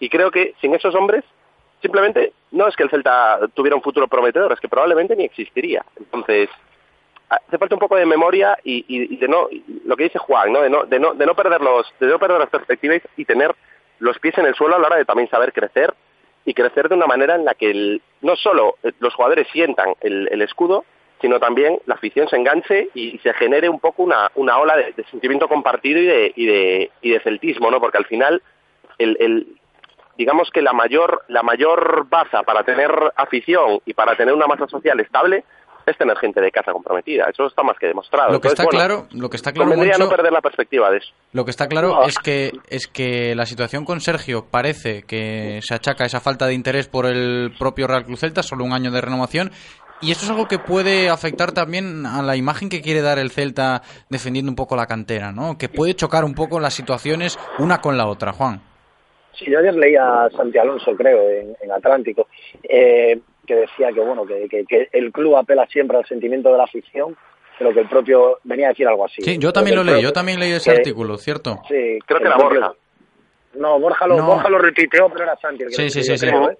[0.00, 1.24] Y creo que sin esos hombres,
[1.80, 5.84] simplemente no es que el Celta tuviera un futuro prometedor, es que probablemente ni existiría.
[5.96, 6.48] Entonces,
[7.28, 10.50] hace falta un poco de memoria y, y- de no y lo que dice Juan
[10.52, 13.24] no de no de no de no perder los de no perder las perspectivas y
[13.26, 13.54] tener
[14.00, 15.92] los pies en el suelo a la hora de también saber crecer
[16.46, 20.40] y crecer de una manera en la que el- no solo los jugadores sientan el
[20.42, 20.84] escudo
[21.20, 24.92] sino también la afición se enganche y, se genere un poco una, una ola de,
[24.92, 28.42] de sentimiento compartido y de, y de y de celtismo no porque al final
[28.98, 29.46] el, el
[30.16, 34.66] digamos que la mayor la mayor baza para tener afición y para tener una masa
[34.66, 35.44] social estable
[35.90, 37.26] es tener gente de casa comprometida.
[37.32, 38.32] Eso está más que demostrado.
[38.32, 40.98] Lo que está bueno, claro, lo que está claro, Moncho, no perder la perspectiva de
[40.98, 41.12] eso.
[41.32, 42.02] lo que está claro No.
[42.04, 46.54] es que es que la situación con Sergio parece que se achaca esa falta de
[46.54, 49.50] interés por el propio Real Cruz Celta, solo un año de renovación.
[50.00, 53.30] Y esto es algo que puede afectar también a la imagen que quiere dar el
[53.32, 55.58] Celta defendiendo un poco la cantera, ¿no?
[55.58, 58.60] Que puede chocar un poco las situaciones una con la otra, Juan.
[59.36, 62.28] Sí, yo ayer leía a Santi Alonso, creo, en, en Atlántico,
[62.62, 66.58] eh, que decía que bueno que, que- que el club apela siempre al sentimiento de
[66.58, 67.16] la afición,
[67.58, 69.20] pero que el propio venía a decir algo así.
[69.22, 71.60] Sí, yo también lo leí, yo también leí ese que- artículo, ¿cierto?
[71.68, 72.74] Sí, Creo que era propio- Borja.
[73.54, 74.26] No, Borja lo, No.
[74.26, 76.26] Borja lo retuiteó, pero era Santi el que Sí, lo sí, sí, sí.
[76.26, 76.58] creo, ¿eh?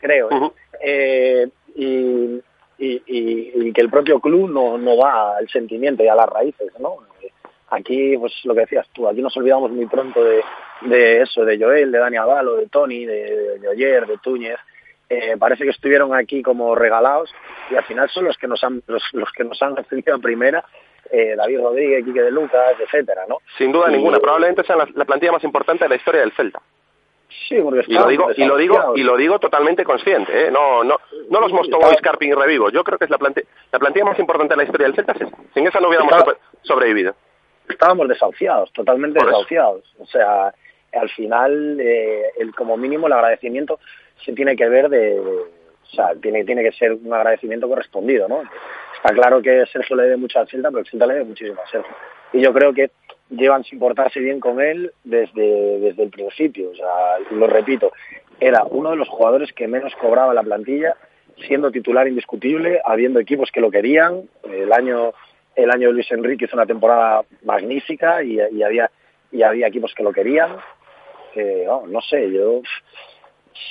[0.00, 0.50] Creo, ¿eh?
[0.82, 2.40] Eh, y,
[2.78, 6.28] y, y- y que el propio club no, no va al sentimiento y a las
[6.28, 6.96] raíces, ¿no?
[7.22, 7.30] Eh,
[7.70, 10.42] Aquí, pues lo que decías tú, aquí nos olvidamos muy pronto de,
[10.82, 14.58] de eso, de Joel, de Dani Avalo, de Tony, de, de Oyer, de Túñez.
[15.08, 17.34] Eh, parece que estuvieron aquí como regalados
[17.70, 20.18] y al final son los que nos han los, los que nos han recibido a
[20.18, 20.64] primera
[21.10, 23.38] eh, David Rodríguez, Quique de Lucas, etcétera, ¿no?
[23.58, 24.18] Sin duda Y- ninguna.
[24.20, 26.60] Probablemente sea la, la plantilla más importante de la historia del Celta.
[27.48, 30.50] Sí, porque Y lo digo, y lo digo, y lo digo totalmente consciente, ¿eh?
[30.50, 30.96] No, no,
[31.30, 32.70] no los Mosto Boys, Carping y Revivo.
[32.70, 35.14] Yo creo que es la plantilla, la plantilla más importante de la historia del Celta.
[35.52, 37.14] Sin esa no hubiéramos Estaba- sobrevivido.
[37.68, 39.82] estábamos desahuciados, totalmente desahuciados.
[39.98, 40.54] O sea,
[40.92, 43.80] al final, eh, el, como mínimo, el agradecimiento
[44.24, 48.42] se tiene que ver de, o sea, tiene, tiene que ser un agradecimiento correspondido, ¿no?
[48.96, 51.60] Está claro que Sergio le debe mucho al Celta, pero el Celta le debe muchísimo
[51.60, 51.94] a Sergio.
[52.32, 52.90] Y yo creo que
[53.30, 56.70] llevan sin portarse bien con él desde, desde el principio.
[56.70, 57.92] O sea, lo repito,
[58.40, 60.96] era uno de los jugadores que menos cobraba la plantilla,
[61.46, 64.22] siendo titular indiscutible, habiendo equipos que lo querían.
[64.44, 65.12] El año
[65.56, 68.90] el año de Luis Enrique hizo una temporada magnífica y, había
[69.30, 70.56] y había equipos que lo querían.
[71.32, 72.60] Que, vamos, no sé, yo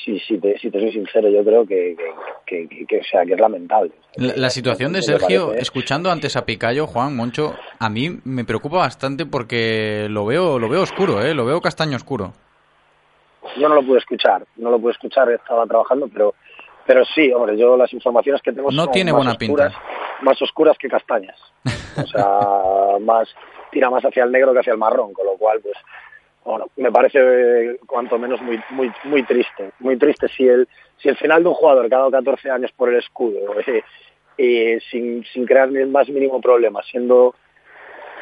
[0.03, 1.95] si, si, te, si te soy sincero, yo creo que,
[2.45, 3.91] que, que- que, o sea, que es lamentable.
[4.15, 8.77] La, la situación de Sergio, escuchando antes a Picayo, Juan, Moncho, a mí me preocupa
[8.77, 11.33] bastante porque lo veo, lo veo oscuro, ¿eh?
[11.33, 12.33] Lo veo castaño oscuro.
[13.57, 16.33] Yo no lo pude escuchar, no lo pude escuchar, estaba trabajando, pero
[16.85, 20.21] pero sí, hombre, yo las informaciones que tengo No son tiene más buena oscuras, pinta.
[20.21, 21.37] más oscuras que castañas.
[21.97, 23.29] O sea, más
[23.71, 25.75] tira más hacia el negro que hacia el marrón, con lo cual, pues,
[26.45, 31.09] bueno, me parece eh, cuanto menos muy muy muy triste, muy triste si el si
[31.09, 33.83] el final de un jugador que ha dado 14 años por el escudo, eh,
[34.37, 37.35] eh, sin sin crear ni el más mínimo problema, siendo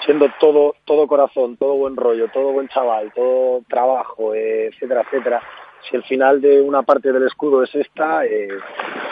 [0.06, 5.42] siendo todo todo corazón, todo buen rollo, todo buen chaval, todo trabajo, eh, etcétera, etcétera.
[5.90, 8.22] Si el final de una parte del escudo es esta,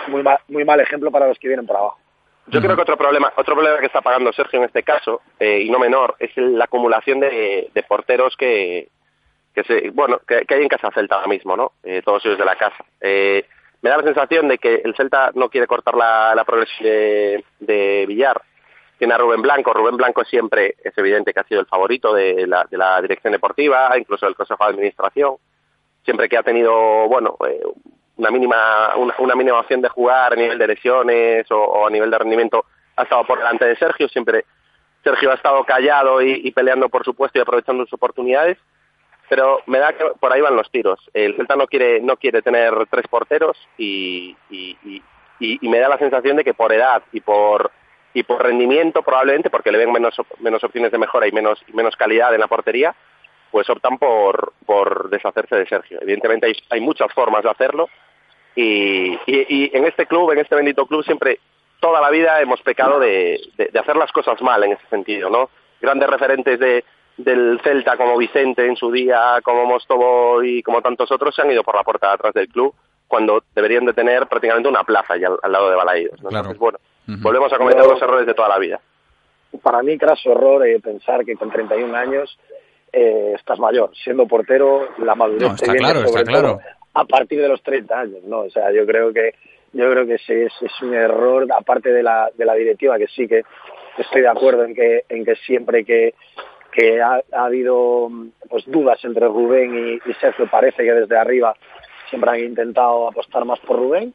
[0.08, 1.98] muy mal, muy mal ejemplo para los que vienen por abajo.
[2.46, 5.62] Yo creo que otro problema, otro problema que está pagando Sergio en este caso, eh,
[5.62, 8.88] y no menor, es la acumulación de porteros que,
[9.54, 11.74] que se, bueno, que, que hay en casa Celta ahora mismo, ¿no?
[11.84, 12.84] Eh, todos ellos de la casa.
[13.02, 13.46] Eh,
[13.82, 18.06] me da la sensación de que el Celta no quiere cortar la, la progresión de,
[18.08, 18.42] Villar.
[18.98, 19.74] Tiene a Rubén Blanco.
[19.74, 23.32] Rubén Blanco siempre es evidente que ha sido el favorito de la, de la dirección
[23.32, 25.36] deportiva, incluso del Consejo de Administración.
[26.04, 27.62] Siempre que ha tenido, bueno, eh,
[28.18, 31.90] una mínima una, una mínima opción de jugar a nivel de lesiones o, o a
[31.90, 32.66] nivel de rendimiento
[32.98, 34.44] ha estado por delante de Sergio siempre
[35.06, 38.58] Sergio ha estado callado y, y peleando por su puesto y aprovechando sus oportunidades
[39.30, 42.42] pero me da que por ahí van los tiros el Celta no quiere no quiere
[42.42, 45.04] tener tres porteros y, y, y,
[45.40, 47.72] y- y me da la sensación de que por edad y por
[48.14, 51.96] y por rendimiento probablemente, porque le ven menos, menos opciones de mejora y menos, menos
[51.96, 52.96] calidad en la portería,
[53.52, 56.00] pues optan por, por deshacerse de Sergio.
[56.02, 57.88] Evidentemente hay, hay muchas formas de hacerlo
[58.56, 61.40] y, y, y en este club, en este bendito club, siempre,
[61.80, 65.30] toda la vida hemos pecado de, de, de hacer las cosas mal en ese sentido,
[65.30, 65.50] ¿no?
[65.80, 66.84] Grandes referentes de,
[67.20, 71.52] del Celta como Vicente en su día, como Mostobo y como tantos otros se han
[71.52, 72.74] ido por la puerta de atrás del club
[73.08, 76.22] cuando deberían de tener prácticamente una plaza ya al, al lado de Balaídos.
[76.22, 76.30] ¿no?
[76.30, 76.78] Entonces, bueno,
[77.08, 78.80] volvemos a cometer los errores de toda la vida.
[79.64, 82.38] Para mí, craso error eh, pensar que con 31 años
[82.94, 83.92] eh, estás mayor.
[84.04, 86.48] Siendo portero, la madurez No, está te viene claro, sobre está claro.
[86.50, 88.40] todo a partir de los 30 años, ¿no?
[88.40, 89.34] O sea, yo creo que
[89.72, 93.08] yo creo que ese es, es un error, aparte de la, de la directiva, que
[93.08, 93.44] sí que
[93.98, 96.16] estoy de acuerdo en que, en que siempre que,
[96.72, 98.10] que ha, ha habido
[98.50, 101.56] pues dudas entre Rubén y, Sergio, parece que desde arriba
[102.10, 104.14] siempre han intentado apostar más por Rubén,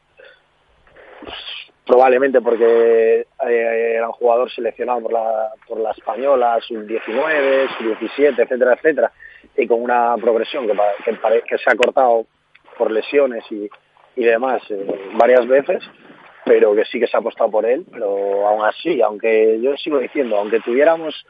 [1.85, 8.73] probablemente porque eh, era un jugador seleccionado por la, por la española, sub-19, sub-17, etcétera,
[8.73, 9.11] etcétera,
[9.55, 10.73] y con una progresión que,
[11.47, 12.25] que se ha cortado
[12.77, 13.69] por lesiones y,
[14.15, 15.83] y demás eh, varias veces,
[16.45, 19.99] pero que sí que se ha apostado por él, pero aún así, aunque yo sigo
[19.99, 21.25] diciendo, aunque tuviéramos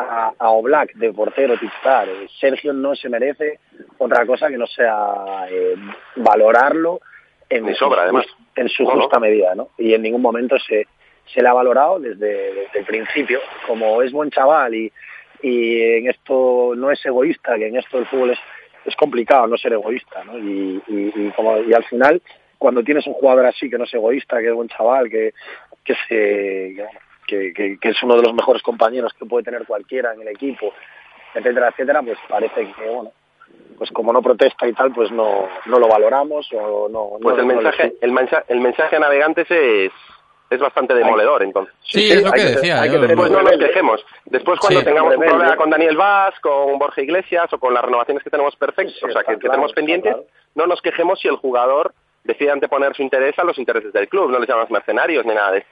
[0.00, 3.58] a, a Oblak de portero titular, eh, Sergio no se merece
[3.98, 5.74] otra cosa que no sea eh,
[6.16, 7.00] valorarlo
[7.48, 8.26] en sobra, su- además.
[8.56, 9.00] en su No, no.
[9.02, 9.68] justa medida, ¿no?
[9.78, 10.86] Y en ningún momento se,
[11.32, 13.40] se le ha valorado desde, desde el principio.
[13.66, 14.92] Como es buen chaval y,
[15.42, 18.38] y en esto no es egoísta, que en esto del fútbol es,
[18.84, 20.38] es complicado no ser egoísta, ¿no?
[20.38, 22.22] Y, y, y como, y al final,
[22.58, 25.32] cuando tienes un jugador así que no es egoísta, que es buen chaval, que,
[25.84, 26.14] que, se,
[26.76, 26.86] que,
[27.52, 30.72] que, que es uno de los mejores compañeros que puede tener cualquiera en el equipo,
[31.34, 33.12] etcétera, etcétera, pues parece que, bueno,
[33.78, 37.10] pues como no protesta y tal, pues no, no lo valoramos o no...
[37.22, 39.92] Pues no- el no le- mensaje, el mensaje, el mensaje a navegantes es,
[40.50, 41.74] es bastante demoledor, entonces.
[41.82, 42.84] Sí, es lo que decía.
[42.86, 44.04] yo- Después no nos quejemos.
[44.26, 44.86] Después cuando Sí.
[44.86, 48.54] tengamos un problema con Daniel Vaz, con Borja Iglesias o con las renovaciones que tenemos
[48.56, 50.16] perfectas, o sea, que, que claro, tenemos está pendientes,
[50.54, 54.30] no nos quejemos si el jugador decide anteponer su interés a los intereses del club,
[54.30, 55.68] no les llamamos mercenarios ni nada de eso.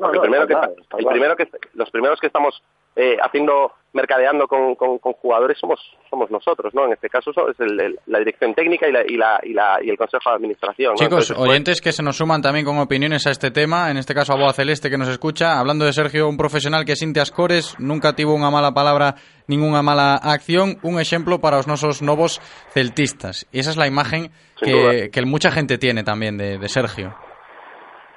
[0.00, 1.12] No, Porque no, el primero está que claro, está- está el claro.
[1.12, 2.62] primero que los primeros que estamos
[2.96, 6.86] eh, haciendo mercadeando con, con, con jugadores somos somos nosotros, ¿no?
[6.86, 9.52] En este caso so- es el- el- la dirección técnica y la, y la y
[9.52, 10.92] la y el consejo de administración.
[10.92, 10.96] ¿no?
[10.96, 14.14] Chicos, pues, oyentes que se nos suman también con opiniones a este tema, en este
[14.14, 17.76] caso a Boa Celeste que nos escucha, hablando de Sergio, un profesional que sin ascores,
[17.78, 19.14] nunca tuvo una mala palabra,
[19.46, 22.40] ninguna mala acción, un ejemplo para los nosos novos
[22.72, 23.46] celtistas.
[23.52, 27.14] Y esa es la imagen que, que mucha gente tiene también de, de Sergio.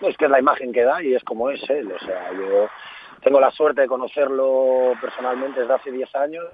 [0.08, 1.92] Es que es la imagen que da y es como es él.
[1.92, 2.70] O sea, yo
[3.22, 6.46] tengo la suerte de conocerlo personalmente desde hace 10 años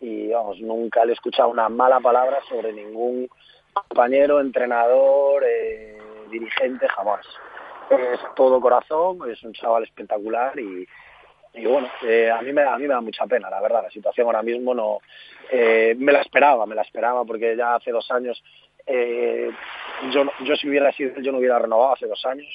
[0.00, 3.28] y, vamos, nunca le he escuchado una mala palabra sobre ningún
[3.72, 5.98] compañero, entrenador, eh,
[6.30, 7.24] dirigente, jamás.
[7.90, 10.86] Es todo corazón, es un chaval espectacular y,
[11.64, 13.84] bueno, eh, a, mí me, a mí me da mucha pena, la verdad.
[13.84, 14.98] La situación ahora mismo no...
[15.50, 18.42] eh, me la esperaba, me la esperaba porque ya hace dos años...
[18.86, 19.50] eh,
[20.10, 22.46] yo, yo si hubiera sido yo no hubiera renovado hace dos años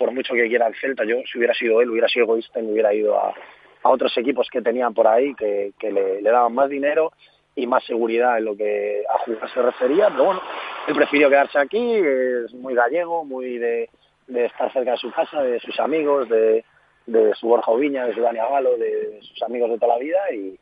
[0.00, 2.62] por mucho que quiera el Celta, yo si hubiera sido él, hubiera sido egoísta y
[2.62, 3.34] me hubiera ido a,
[3.82, 7.12] a otros equipos que tenían por ahí que, que le, le daban más dinero
[7.54, 10.40] y más seguridad en lo que a jugar se refería, pero bueno,
[10.88, 13.90] él prefirió quedarse aquí, es muy gallego, muy de,
[14.28, 16.64] de estar cerca de su casa, de sus amigos, de,
[17.06, 20.18] de su Borja Oviña, de su Dani Avalo, de sus amigos de toda la vida
[20.32, 20.58] y,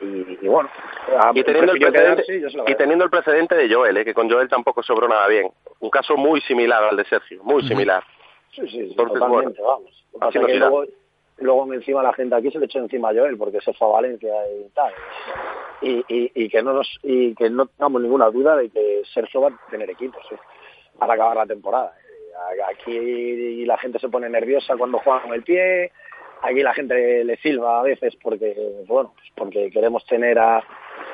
[0.00, 0.68] y, y bueno,
[1.18, 4.04] a- y teniendo, el precedente, quedarse y teniendo el precedente de Joel, ¿eh?
[4.04, 5.48] que con Joel tampoco sobró nada bien.
[5.80, 8.02] Un caso muy similar al de Sergio, muy similar.
[8.52, 10.06] Sí, sí, sí, Entonces, totalmente, bueno, vamos.
[10.20, 10.84] Así que luego,
[11.38, 13.92] luego encima la gente aquí se le echó encima a Joel porque se fue a
[13.92, 14.92] Valencia y tal.
[15.82, 19.42] Y, y, y que no nos y que no tengamos ninguna duda de que Sergio
[19.42, 20.38] va a tener equipos ¿eh?
[20.98, 21.94] para acabar la temporada.
[21.96, 25.92] Eh, Aquí la gente se pone nerviosa cuando juega con el pie,
[26.42, 30.62] aquí la gente le silba a veces porque bueno, pues porque queremos tener a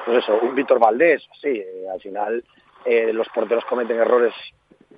[0.05, 2.45] pues eso, un Víctor Valdés, sí, eh, al final
[2.85, 4.33] eh, los porteros cometen errores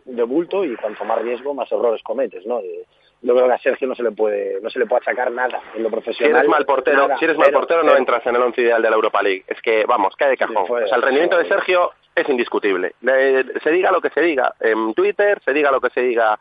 [0.09, 2.61] de bulto y cuanto más riesgo más errores cometes, ¿no?
[2.61, 2.85] Eh,
[3.21, 5.61] yo creo que a Sergio no se le puede no se le puede achacar nada
[5.75, 6.37] en lo Si profesional.
[6.37, 7.99] eres mal portero, nada, si eres mal portero no cero.
[7.99, 9.45] entras en el once ideal de la Europa League.
[9.49, 10.67] Es que, vamos, cae de cajón.
[10.67, 12.95] fue- o sea, el rendimiento de Sergio es indiscutible.
[13.03, 16.39] Le- se diga lo que se diga en Twitter, se diga lo que se diga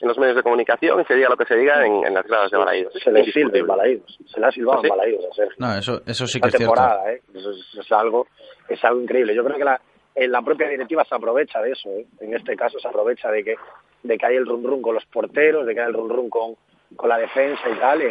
[0.00, 2.24] en los medios de comunicación y se diga lo que se diga en, en las
[2.26, 2.92] gradas de Balaídos.
[3.02, 4.86] Se le silba en Balaídos, se le ha silbado ¿Ah, sí?
[4.86, 5.56] en Balaídos a Sergio.
[5.58, 6.72] No, eso, eso sí que es cierto.
[6.74, 7.20] temporada, ¿eh?
[7.34, 8.28] Eso es, es algo,
[8.68, 9.34] es algo increíble.
[9.34, 9.80] Yo creo que la,
[10.18, 12.04] eh, la propia directiva se aprovecha de eso, ¿eh?
[12.20, 13.56] En este caso se aprovecha de que,
[14.02, 16.28] de que hay el run run con los porteros, de que hay el run run
[16.28, 16.56] con,
[16.96, 18.02] con la defensa y tal,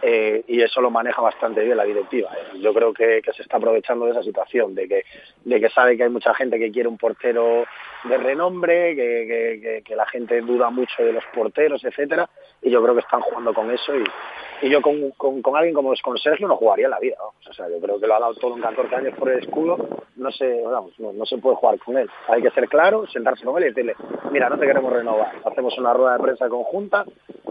[0.00, 2.30] eh, y eso lo maneja bastante bien la directiva.
[2.34, 2.58] ¿eh?
[2.60, 5.04] Yo creo que, que, se está aprovechando de esa situación, de que,
[5.44, 7.66] de que sabe que hay mucha gente que quiere un portero
[8.04, 12.28] de renombre, que, que, que la gente duda mucho de los porteros, etcétera,
[12.62, 14.04] y yo creo que están jugando con eso y,
[14.62, 17.16] y yo con, con, alguien como con Sergio no jugaría en la vida.
[17.20, 19.76] O sea, yo creo que lo ha dado todo en 14 años por el escudo,
[20.16, 22.08] no se, vamos, no, no, se puede jugar con él.
[22.28, 23.94] Hay que ser claro, sentarse con él y decirle,
[24.30, 27.04] mira, no te queremos renovar, hacemos una rueda de prensa conjunta,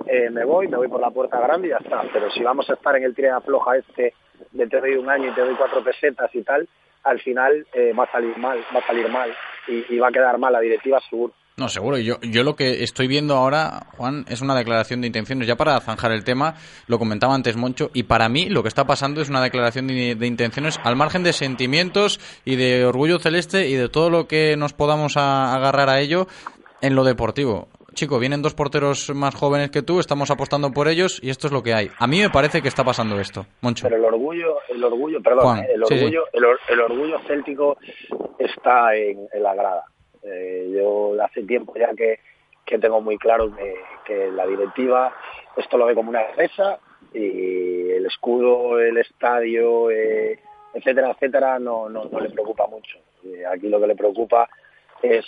[0.07, 2.03] eh, me voy, me voy por la puerta grande y ya está.
[2.11, 4.13] Pero si vamos a estar en el tira floja este
[4.51, 6.67] de te doy un año y te doy cuatro pesetas y tal,
[7.03, 9.33] al final eh, va a salir mal, va a salir mal
[9.67, 11.33] y, va a quedar mal la directiva seguro.
[11.55, 11.97] No, seguro.
[11.99, 15.47] Yo, yo lo que estoy viendo ahora, Juan, es una declaración de intenciones.
[15.47, 16.55] Ya para zanjar el tema,
[16.87, 20.25] lo comentaba antes Moncho, y para mí lo que está pasando es una declaración de,
[20.25, 24.73] intenciones al margen de sentimientos y de orgullo celeste y de todo lo que nos
[24.73, 26.27] podamos agarrar a ello
[26.81, 27.67] en lo deportivo.
[27.93, 31.53] Chico, vienen dos porteros más jóvenes que tú, estamos apostando por ellos y esto es
[31.53, 31.89] lo que hay.
[31.99, 33.83] A mí me parece que está pasando esto, Moncho.
[33.87, 36.37] Pero el orgullo, el orgullo, perdón, Juan, el sí, orgullo, sí.
[36.37, 37.77] el, or, el, orgullo céltico
[38.39, 39.85] está en, en la grada.
[40.23, 42.19] Eh, yo hace tiempo ya que,
[42.65, 43.75] que tengo muy claro que,
[44.05, 45.13] que, la directiva
[45.55, 46.79] esto lo ve como una empresa
[47.13, 50.39] y el escudo, el estadio, eh,
[50.73, 52.97] etcétera, etcétera, no, no, no le preocupa mucho.
[53.25, 54.49] Eh, aquí lo que le preocupa
[55.03, 55.25] es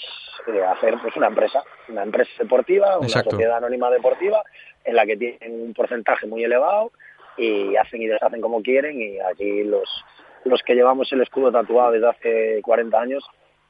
[0.48, 3.32] eh, hacer pues una empresa, una empresa deportiva, una Exacto.
[3.32, 4.42] sociedad anónima deportiva
[4.84, 6.92] en la que tienen un porcentaje muy elevado
[7.38, 9.90] y hacen y deshacen como quieren y aquí los
[10.46, 13.24] los que llevamos el escudo tatuado desde hace 40 años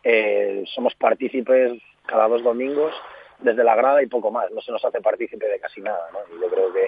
[0.03, 1.73] eh, somos partícipes
[2.05, 2.93] cada dos domingos
[3.39, 6.19] desde la grada y poco más, no se nos hace partícipe de casi nada, ¿no?
[6.35, 6.87] Y yo creo que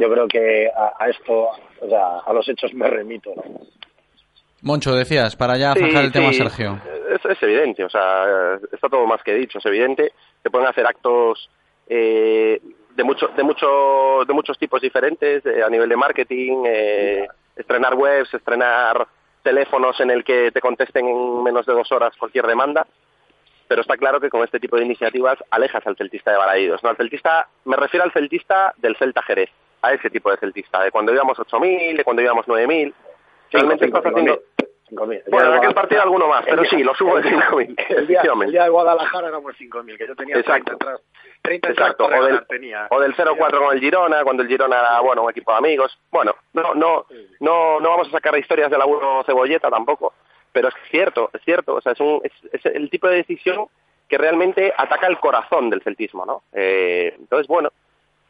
[0.00, 1.50] yo creo que a, a esto,
[1.80, 3.42] o sea, a los hechos me remito, ¿no?
[4.62, 6.80] Moncho, decías, para ya Sí, zanjar el tema, Sergio.
[7.16, 10.12] Es, es evidente, o sea, está todo más que dicho, es evidente.
[10.42, 11.50] Se pueden hacer actos
[11.88, 12.60] eh,
[12.96, 17.94] de mucho, de mucho, de muchos tipos diferentes eh, a nivel de marketing, eh, estrenar
[17.94, 19.06] webs, estrenar
[19.42, 22.86] teléfonos en el que te contesten en menos de dos horas cualquier demanda.
[23.68, 26.82] Pero está claro que con este tipo de iniciativas alejas al celtista de Balaídos.
[26.82, 26.90] ¿no?
[26.90, 29.50] Al celtista, me refiero al celtista del Celta Jerez,
[29.82, 32.94] a ese tipo de celtista, de cuando íbamos 8.000, de cuando íbamos 9.000.
[33.50, 34.40] Realmente estás haciendo...
[34.90, 37.74] Bueno, en aquel partido alguno más, pero sí, lo subo de 5.000.
[37.88, 40.76] El día, el día de Guadalajara éramos 5.000, que yo tenía Exacto.
[40.76, 41.00] 30 atrás.
[41.42, 42.86] 30 Exacto, o del, tenía.
[42.90, 45.98] o del 0-4 con el Girona, cuando el Girona era, bueno, un equipo de amigos.
[46.10, 47.06] Bueno, no, no,
[47.40, 50.14] no, no vamos a sacar historias de la 1 cebolleta tampoco,
[50.52, 53.66] pero es cierto, es cierto, o sea, es, un, es, es el tipo de decisión
[54.08, 56.42] que realmente ataca el corazón del celtismo, ¿no?
[56.52, 57.70] Eh, entonces, bueno,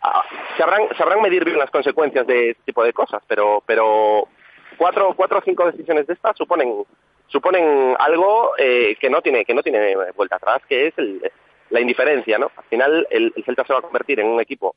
[0.02, 0.24] ah,
[0.57, 4.28] sabrán, sabrán medir bien las consecuencias de este tipo de cosas, pero, pero
[4.76, 6.84] cuatro, cuatro o cinco decisiones de estas suponen,
[7.28, 11.20] suponen algo eh, que no tiene, que no tiene vuelta atrás, que es el,
[11.70, 12.50] la indiferencia, ¿no?
[12.56, 14.74] Al final el, el, Celta se va a convertir en un equipo,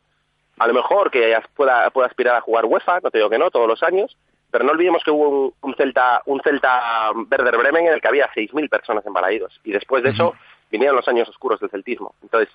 [0.57, 3.51] a lo mejor que pueda, pueda aspirar a jugar UEFA, no te digo que no,
[3.51, 4.17] todos los años,
[4.51, 8.07] pero no olvidemos que hubo un, un Celta, un Celta Werder Bremen en el que
[8.07, 10.33] había 6.000 personas en Balaídos, y después de eso
[10.71, 12.13] vinieron los años oscuros del celtismo.
[12.21, 12.53] Entonces,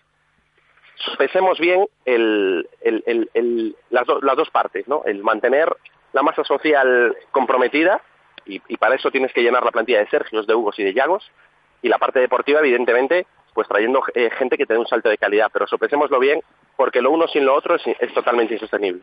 [0.96, 5.02] sopesemos bien el, el, el, el las, do, las, dos partes, ¿no?
[5.04, 5.74] El mantener
[6.14, 8.00] la masa social comprometida,
[8.46, 11.24] y, para eso tienes que llenar la plantilla de Sergios, de Hugos y de Llagos,
[11.82, 15.18] y la parte deportiva, evidentemente, pues trayendo eh, gente que te dé un salto de
[15.18, 16.40] calidad, pero sopesémoslo bien,
[16.76, 19.02] porque lo uno sin lo otro es, totalmente insostenible.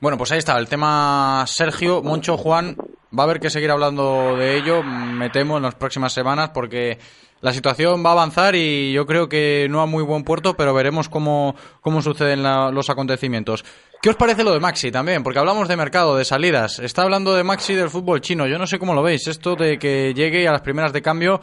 [0.00, 2.76] Bueno, pues ahí está, el tema Sergio, Moncho, Juan,
[3.16, 6.98] va a haber que seguir hablando de ello, me temo, en las próximas semanas, porque
[7.40, 10.72] la situación va a avanzar y yo creo que no a muy buen puerto, pero
[10.72, 13.64] veremos cómo, cómo suceden los acontecimientos.
[14.04, 15.22] ¿Qué os parece lo de Maxi también?
[15.22, 16.78] Porque hablamos de mercado, de salidas.
[16.78, 18.46] Está hablando de Maxi del fútbol chino.
[18.46, 19.26] Yo no sé cómo lo veis.
[19.28, 21.40] Esto de que llegue y a las primeras de cambio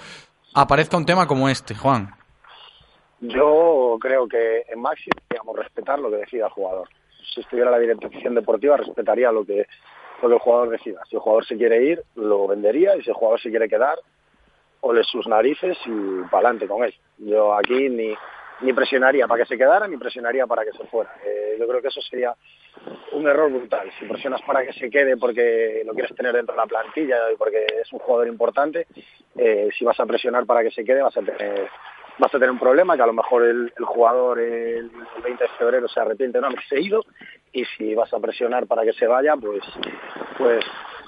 [0.54, 2.14] aparezca un tema como este, Juan.
[3.20, 6.88] Yo creo que en Maxi digamos respetar lo que decida el jugador.
[7.34, 9.66] Si estuviera la dirección deportiva, respetaría lo que,
[10.22, 11.02] lo que el jugador decida.
[11.10, 13.98] Si el jugador se quiere ir, lo vendería y si el jugador se quiere quedar,
[14.82, 16.94] ole sus narices y para adelante con él.
[17.18, 18.14] Yo aquí ni,
[18.62, 21.14] ni presionaría para que se quedara ni presionaría para que se fuera.
[21.26, 22.34] Eh, yo creo que eso sería
[23.12, 23.92] un error brutal.
[24.00, 27.36] Si presionas para que se quede porque lo quieres tener dentro de la plantilla y
[27.36, 28.88] porque es un jugador importante,
[29.36, 31.70] eh, si vas a presionar para que se quede vas a tener
[32.20, 35.50] vas a tener un problema que a lo mejor el, jugador el, el 20 de
[35.58, 37.04] febrero se arrepiente no haberse ido
[37.54, 39.64] y si vas a presionar para que se vaya pues
[40.38, 40.64] pues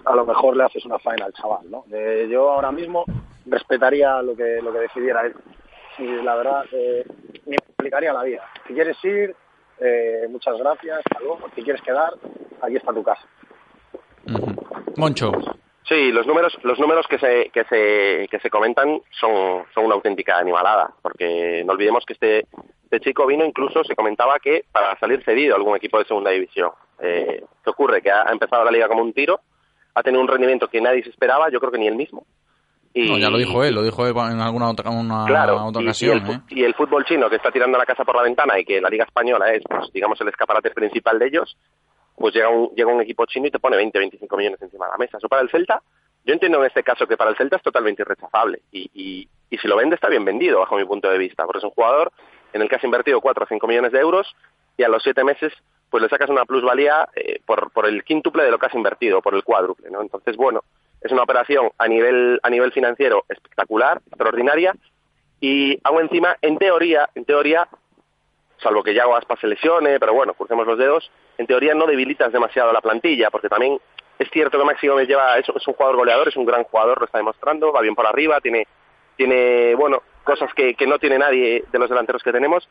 [0.05, 1.83] a lo mejor le haces una faena al chaval ¿no?
[1.91, 3.03] Eh, yo ahora mismo
[3.45, 5.35] respetaría lo que lo que decidiera él
[5.97, 7.05] y la verdad eh,
[7.45, 9.35] me explicaría la vida si quieres ir
[9.79, 12.13] eh, muchas gracias hasta luego si quieres quedar
[12.61, 13.25] aquí está tu casa
[14.27, 14.97] uh -huh.
[14.97, 15.31] Moncho
[15.87, 19.95] Sí, los números, los números que se, que se, que se comentan son, son una
[19.95, 22.47] auténtica animalada, porque no olvidemos que este,
[22.85, 26.31] este chico vino incluso, se comentaba que para salir cedido a algún equipo de segunda
[26.31, 26.71] división.
[26.99, 28.01] Eh, ¿Qué ocurre?
[28.01, 29.41] Que ha, ha empezado la liga como un tiro,
[29.93, 32.25] ha tenido un rendimiento que nadie se esperaba, yo creo que ni él mismo.
[32.93, 35.81] Y, No, ya lo dijo él, lo dijo él en alguna otra, una, Claro, otra
[35.81, 36.17] y- y, ocasión.
[36.25, 36.39] el, ¿eh?
[36.49, 38.89] y el fútbol chino que está tirando la casa por la ventana y que la
[38.89, 41.57] Liga Española es, pues, digamos, el escaparate principal de ellos,
[42.15, 44.91] pues llega un, llega un equipo chino y te pone 20, 25 millones encima de
[44.91, 45.17] la mesa.
[45.17, 45.81] Eso para el Celta,
[46.23, 48.61] yo entiendo en este caso que para el Celta es totalmente irrechazable.
[48.71, 51.57] Y, y, y si lo vende está bien vendido, bajo mi punto de vista, porque
[51.57, 52.11] es un jugador
[52.53, 54.35] en el que has invertido 4 o 5 millones de euros
[54.77, 55.51] y a los 7 meses
[55.89, 59.21] pues le sacas una plusvalía eh, por, por el quíntuple de lo que has invertido,
[59.21, 60.01] por el cuádruple, ¿no?
[60.01, 60.63] Entonces, bueno,
[61.03, 64.73] es una operación a nivel, a nivel financiero espectacular, extraordinaria,
[65.41, 67.67] y aún encima, en teoría, en teoría,
[68.59, 72.31] salvo que Yago Aspas se lesione, pero bueno, crucemos los dedos, en teoría no debilitas
[72.31, 73.77] demasiado la plantilla, porque también
[74.19, 76.99] es cierto que Maxi Gómez lleva, es, es un jugador goleador, es un gran jugador,
[76.99, 78.67] lo está demostrando, va bien por arriba, tiene,
[79.17, 82.69] tiene bueno, cosas que, que no tiene nadie de los delanteros que tenemos,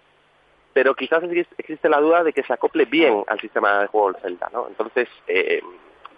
[0.72, 4.12] pero quizás existe- existe la duda de que se acople bien al sistema de juego
[4.12, 4.68] del Celta, ¿no?
[4.68, 5.60] Entonces, eh,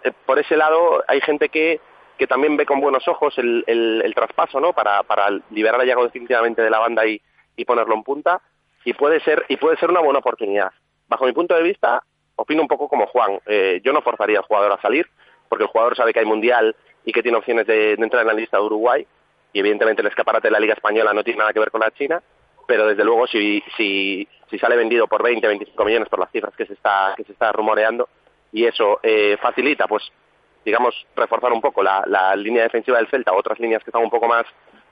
[0.03, 1.81] eh, por ese lado hay gente que,
[2.17, 4.73] que también ve con buenos ojos el, el, traspaso, ¿no?
[4.73, 7.21] Para, para liberar a Yago definitivamente de la banda y,
[7.55, 8.41] y ponerlo en punta,
[8.83, 10.71] y puede ser y puede ser una buena oportunidad.
[11.07, 12.01] Bajo mi punto de vista,
[12.35, 13.39] opino un poco como Juan.
[13.45, 15.07] Eh, yo no forzaría al jugador a salir,
[15.49, 18.27] porque el jugador sabe que hay mundial y que tiene opciones de, de entrar en
[18.27, 19.05] la lista de Uruguay,
[19.53, 21.91] y evidentemente el escaparate de la Liga Española no tiene nada que ver con la
[21.91, 22.21] China,
[22.67, 26.55] pero desde luego si, si, si sale vendido por 20, 25 millones por las cifras
[26.55, 28.09] que se está, que se está rumoreando,
[28.51, 30.11] y eso eh, facilita, pues,
[30.65, 34.09] digamos, reforzar un poco la, la línea defensiva del Celta, otras líneas que están un
[34.09, 34.43] poco más,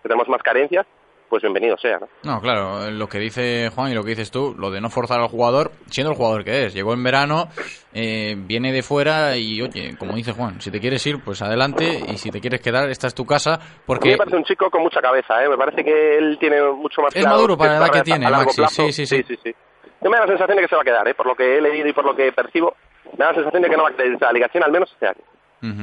[0.01, 0.85] que tenemos más carencias,
[1.29, 2.07] pues bienvenido sea, ¿no?
[2.23, 5.19] No, claro, lo que dice Juan y lo que dices tú, lo de no forzar
[5.19, 6.75] al jugador, siendo el jugador que es.
[6.75, 7.47] Llegó en verano,
[7.91, 12.03] eh, viene de fuera y, oye, como dice Juan, si te quieres ir, pues adelante
[12.07, 14.43] y si te quieres quedar, esta es tu casa, A mí porque me parece un
[14.43, 15.49] chico con mucha cabeza, ¿eh?
[15.49, 18.27] Me parece que él tiene mucho más Es maduro para la edad que a- tiene,
[18.27, 19.23] a Maxi, sí, sí, sí.
[19.27, 19.55] sí, sí.
[20.03, 21.15] Yo me da la sensación de que se va a quedar, ¿eh?
[21.15, 22.75] Por lo que he leído y por lo que percibo,
[23.17, 25.07] me da la sensación de que no va a quedar la ligación al menos este
[25.07, 25.21] año.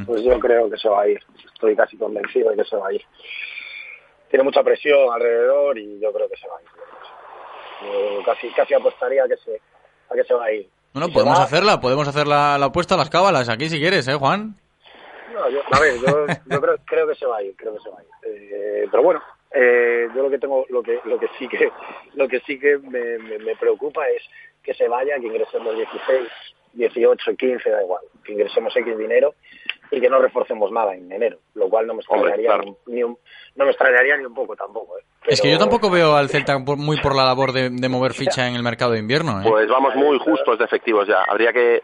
[0.06, 1.20] Pues yo creo que se va a ir.
[1.54, 3.02] Estoy casi convencido de que se va a ir.
[4.28, 6.68] Tiene mucha presión alrededor y yo creo que se va a ir.
[7.82, 9.60] Yo casi, casi apostaría a que se,
[10.10, 10.68] a que se va a ir.
[10.92, 13.78] Bueno, Si podemos va- hacerla, podemos hacer la, la apuesta a las cábalas aquí si
[13.78, 14.54] quieres, ¿eh, Juan?
[15.32, 17.80] No, yo, a ver, yo, yo creo, creo que se va a ir, creo que
[17.80, 18.08] se va a ir.
[18.24, 19.22] Eh, pero bueno,
[19.52, 21.70] eh, yo lo que tengo, lo que, lo que sí que,
[22.14, 24.22] lo que sí que me, me, me preocupa es
[24.62, 26.28] que se vaya, que ingresemos 16,
[26.72, 29.34] 18, 15, da igual, que ingresemos X dinero
[29.90, 32.76] y que no reforcemos nada en enero, lo cual no me Hombre, extrañaría claro.
[32.86, 33.18] ni, un,
[33.56, 34.96] no me extrañaría ni un poco tampoco.
[34.98, 35.02] ¿eh?
[35.26, 38.46] Es que yo tampoco veo al Celta muy por la labor de, de mover ficha
[38.46, 39.44] en el mercado de invierno, ¿eh?
[39.48, 41.24] Pues vamos muy justos de efectivos ya.
[41.28, 41.82] Habría que...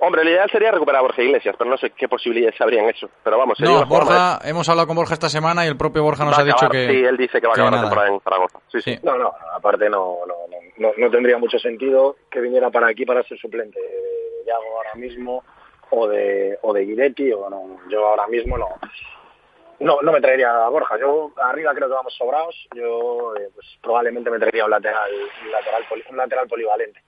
[0.00, 3.08] Hombre, lo ideal sería recuperar a Borja Iglesias, pero no sé qué posibilidades habrían eso.
[3.22, 5.76] Pero vamos, sería No, una forma Borja, hemos hablado con Borja esta semana y el
[5.76, 6.88] propio Borja nos ha dicho que...
[6.88, 8.58] Sí, él dice que va a acabar la temporada en Zaragoza.
[8.72, 8.98] Sí, sí.
[9.04, 10.58] No, no, aparte no, no, no,
[10.88, 13.78] no, no tendría mucho sentido que viniera para aquí para ser suplente
[14.44, 15.42] de Yago ahora mismo
[15.90, 18.68] o de, o de Guidetti, o no, yo ahora mismo no,
[19.80, 20.98] no, no me traería a Borja.
[20.98, 25.10] Yo arriba creo que vamos sobrados, yo eh, pues probablemente me traería un lateral,
[25.44, 27.00] un lateral, poli- un lateral polivalente.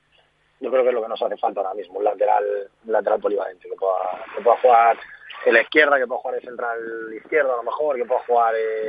[0.60, 2.44] Yo creo que es lo que nos hace falta ahora mismo, un lateral,
[2.86, 4.96] un lateral polivalente, que pueda, que pueda jugar
[5.44, 6.78] en la izquierda, que pueda jugar de central
[7.14, 8.86] izquierdo a lo mejor, que pueda jugar eh,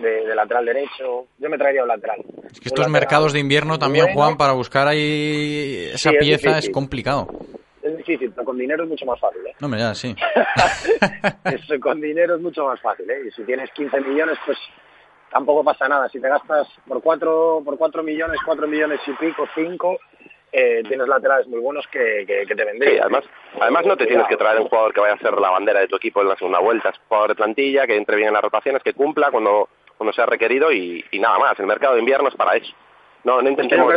[0.00, 1.26] de, de lateral derecho.
[1.38, 2.20] Yo me traería un lateral.
[2.50, 4.20] Es que estos mercados de invierno también, bueno.
[4.20, 7.28] Juan, para buscar ahí esa Sí, pieza es complicado.
[8.08, 9.46] Difícil, pero con dinero es mucho más fácil.
[9.46, 9.54] ¿eh?
[9.60, 10.16] No, hombre, ya, sí.
[11.44, 13.10] Eso, con dinero es mucho más fácil.
[13.10, 13.20] ¿eh?
[13.28, 14.56] Y si tienes 15 millones, pues
[15.30, 16.08] tampoco pasa nada.
[16.08, 19.98] Si te gastas por 4, por cuatro millones, 4 millones y pico, 5,
[20.52, 22.94] eh, tienes laterales muy buenos que, que, que te vendrían.
[22.94, 23.24] Sí, además,
[23.60, 25.88] además no te tienes que traer un jugador que vaya a ser la bandera de
[25.88, 26.88] tu equipo en la segunda vuelta.
[26.88, 30.14] Es un jugador de plantilla, que entre bien en las rotaciones, que cumpla cuando, cuando
[30.14, 31.60] sea requerido y, y nada más.
[31.60, 32.72] El mercado de invierno es para eso.
[33.24, 33.92] No, no intentemos,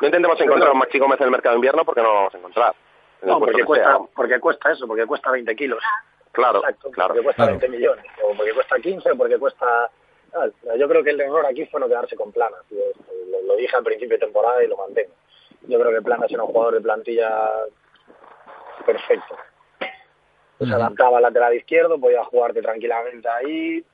[0.00, 2.14] no intentemos encontrar a un Maxi Gómez en el mercado de invierno porque no lo
[2.14, 2.74] vamos a encontrar.
[3.22, 5.82] No, porque que cuesta, porque cuesta eso, porque cuesta 20 kilos.
[6.32, 7.08] Claro, Exacto, claro.
[7.08, 9.90] porque cuesta 20 millones, o porque cuesta 15, o porque cuesta...
[10.78, 12.60] Yo creo que el error aquí fue no quedarse con Planas.
[12.70, 15.12] Lo, lo dije al principio de temporada y lo mantengo.
[15.68, 17.50] Yo creo que Planas era un jugador de plantilla
[18.86, 19.36] perfecto.
[20.58, 23.84] Se adaptaba al lateral izquierdo, podía jugarte tranquilamente ahí,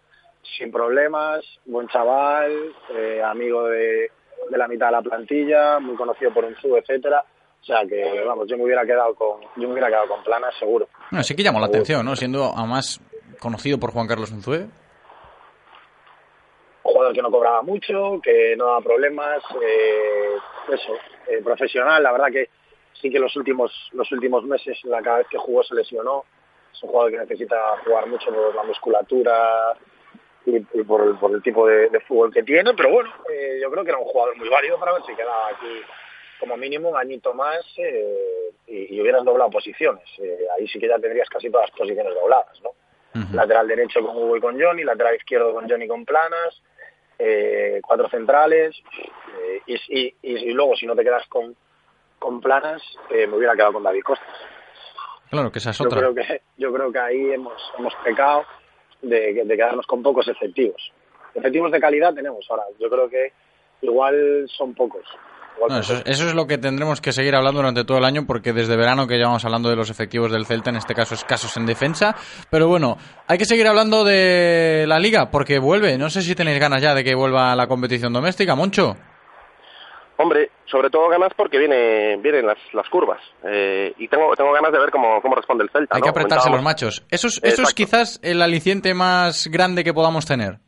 [0.56, 4.10] sin problemas, buen chaval, eh, amigo de,
[4.50, 7.24] de la mitad de la plantilla, muy conocido por un sub, etcétera.
[7.60, 10.54] O sea que, vamos, yo me hubiera quedado con, yo me hubiera quedado con Planas
[10.58, 10.88] seguro.
[11.10, 12.16] Bueno, sí que llamó la atención, ¿no?
[12.16, 13.00] Siendo además
[13.38, 14.60] conocido por Juan Carlos Unzué.
[14.60, 14.70] un
[16.82, 20.36] jugador que no cobraba mucho, que no daba problemas, eh,
[20.72, 20.94] eso,
[21.28, 22.48] eh, profesional, la verdad que
[23.00, 26.24] sí que los últimos, los últimos meses, la cada vez que jugó se lesionó,
[26.72, 29.76] es un jugador que necesita jugar mucho por la musculatura
[30.46, 33.70] y, por, el, por el tipo de, de fútbol que tiene, pero bueno, eh, yo
[33.70, 35.82] creo que era un jugador muy válido para ver si quedaba aquí
[36.38, 40.04] como mínimo un añito más, eh, y, y hubieras doblado posiciones.
[40.18, 42.70] Eh, ahí sí que ya tendrías casi todas las posiciones dobladas, ¿no?
[43.32, 46.62] Lateral derecho con Hugo y con Johnny, lateral izquierdo con Johnny con Planas,
[47.18, 48.76] eh, cuatro centrales,
[49.66, 51.56] y, y, y luego si no te quedas con,
[52.18, 52.80] con Planas,
[53.10, 54.24] me hubiera quedado con David Costa.
[55.30, 55.98] Claro, que esa es Yo otra.
[55.98, 58.44] creo que, yo creo que ahí hemos, hemos pecado
[59.02, 60.92] de, de quedarnos con pocos efectivos.
[61.34, 62.64] Efectivos de calidad tenemos ahora.
[62.78, 63.32] Yo creo que
[63.82, 65.04] igual son pocos.
[65.68, 68.52] No, eso, eso es lo que tendremos que seguir hablando durante todo el año, porque
[68.52, 71.66] desde verano que llevamos hablando de los efectivos del Celta, en este caso escasos en
[71.66, 72.14] defensa.
[72.50, 72.96] Pero bueno,
[73.26, 75.98] hay que seguir hablando de la liga, porque vuelve.
[75.98, 78.96] No sé si tenéis ganas ya de que vuelva la competición doméstica, Moncho.
[80.20, 83.20] Hombre, sobre todo ganas porque viene, vienen las, las curvas.
[83.44, 85.94] Eh, y tengo, tengo ganas de ver cómo, cómo responde el Celta.
[85.94, 86.04] Hay ¿no?
[86.04, 87.04] que apretarse los machos.
[87.08, 90.58] Eso es, eso es quizás el aliciente más grande que podamos tener.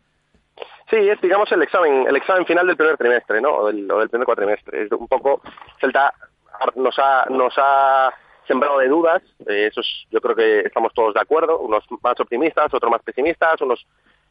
[0.90, 3.50] Sí, es digamos el examen, el examen final del primer trimestre, ¿no?
[3.50, 4.82] O del, primer cuatrimestre.
[4.82, 5.40] Es un poco
[5.80, 6.12] Celta
[6.74, 8.12] nos ha, nos ha
[8.46, 9.22] sembrado de dudas.
[9.46, 11.60] eh, eso es, yo creo que estamos todos de acuerdo.
[11.60, 13.86] Unos más optimistas, otros más pesimistas, unos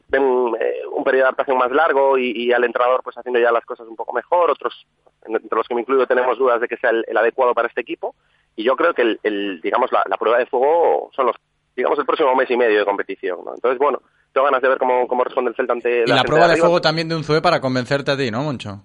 [0.08, 0.22] ven
[0.60, 3.64] eh, un periodo de adaptación más largo y, y al entrenador pues haciendo ya las
[3.64, 4.50] cosas un poco mejor.
[4.50, 4.86] Otros,
[5.24, 7.80] entre los que me incluyo, tenemos dudas de que sea el, el adecuado para este
[7.80, 8.14] equipo.
[8.54, 11.36] Y yo creo que el, el, digamos la, la prueba de fuego son los
[11.74, 13.54] digamos el próximo mes y medio de competición, ¿no?
[13.54, 14.02] Entonces bueno,
[14.32, 16.66] tengo ganas de ver cómo, cómo responde el Celta ante Y la prueba de arriba.
[16.66, 18.82] fuego también de un Zue para convencerte a ti, ¿no, Moncho?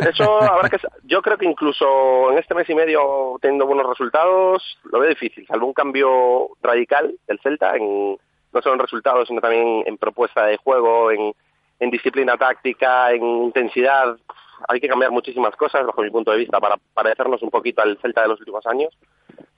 [0.00, 0.78] Eso habrá que.
[1.04, 5.46] Yo creo que incluso en este mes y medio, teniendo buenos resultados, lo veo difícil.
[5.46, 8.16] Salvo un cambio radical del Celta, en,
[8.52, 11.32] no solo en resultados, sino también en propuesta de juego, en,
[11.78, 14.16] en disciplina táctica, en intensidad.
[14.68, 17.98] Hay que cambiar muchísimas cosas, bajo mi punto de vista, para parecernos un poquito al
[17.98, 18.92] Celta de los últimos años.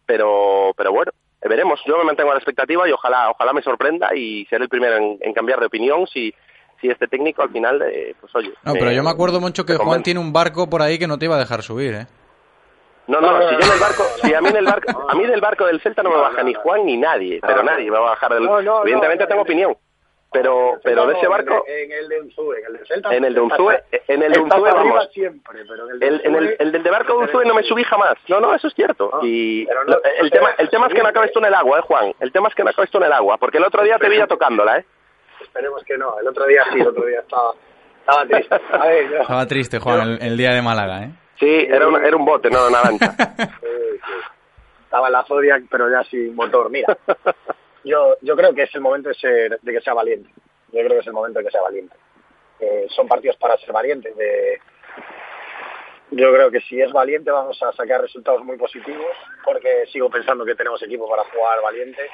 [0.05, 1.13] Pero, pero bueno,
[1.49, 1.81] veremos.
[1.87, 4.97] Yo me mantengo a la expectativa y ojalá, ojalá me sorprenda y seré el primero
[4.97, 6.35] en, en cambiar de opinión si,
[6.81, 8.53] si este técnico al final, eh, pues oye.
[8.63, 11.19] No, pero yo me acuerdo, Moncho, que Juan tiene un barco por ahí que no
[11.19, 12.07] te iba a dejar subir, ¿eh?
[13.09, 15.27] No, no, si yo en el barco, si a mí en el barco, a mí
[15.27, 17.99] del barco del Celta no me baja ni Juan ni nadie, pero nadie me va
[17.99, 18.45] a bajar del.
[18.45, 19.77] No, no, Evidentemente no, tengo opinión,
[20.33, 23.15] pero, pero de ese barco, En el de Unzue, en el de Celta.
[23.15, 25.13] en el de Unzue, en el de Estás Unzue arriba vamos.
[25.13, 27.63] siempre, pero en el de El, en el, del de barco de Unzue no me
[27.63, 28.15] subí jamás.
[28.29, 29.21] No, no, eso es cierto.
[29.23, 31.55] Y no- lo- el tema, te el tema es que no acabes tú en el
[31.55, 32.15] agua, eh, Juan.
[32.21, 34.09] El tema es que no acabes tú en el agua, porque el otro día te
[34.09, 34.85] vi ya tocándola, eh.
[35.41, 36.19] Esperemos que no.
[36.19, 37.53] El otro día sí, el otro día estaba,
[38.01, 38.57] estaba triste.
[38.73, 41.11] A ver, yo- Estaba triste, Juan, el, el día de Málaga, ¿eh?
[41.39, 43.15] Sí, era, un- era un bote, no una lancha.
[43.61, 44.13] Sí, sí.
[44.85, 46.71] Estaba en la Zodiac, pero ya sin motor.
[46.71, 46.97] Mira,
[47.87, 50.29] yo, yo creo que es el momento de, ser, de que sea valiente.
[50.73, 51.97] Yo creo que es el momento de que sea valiente.
[52.61, 54.15] Eh, son partidos para ser valientes.
[54.17, 54.61] De...
[56.11, 60.45] Yo creo que si es valiente vamos a sacar resultados muy positivos, porque sigo pensando
[60.45, 62.09] que tenemos equipo para jugar valiente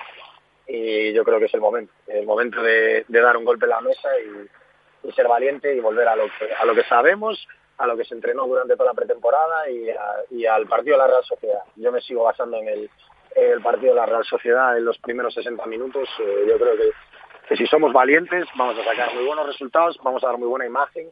[0.66, 1.92] y yo creo que es el momento.
[2.06, 6.08] El momento de, dar un golpe en la mesa y, y ser valiente y volver
[6.08, 7.46] a lo que, a lo que sabemos,
[7.78, 10.98] a lo que se entrenó durante toda la pretemporada y, a- y al partido de
[11.02, 11.62] la Real Sociedad.
[11.76, 12.90] Yo me sigo basando en el,
[13.36, 16.08] el partido de la Real Sociedad en los primeros 60 minutos.
[16.20, 20.28] Eh, yo creo que, si somos valientes vamos a sacar muy buenos resultados, vamos a
[20.28, 21.10] dar muy buena imagen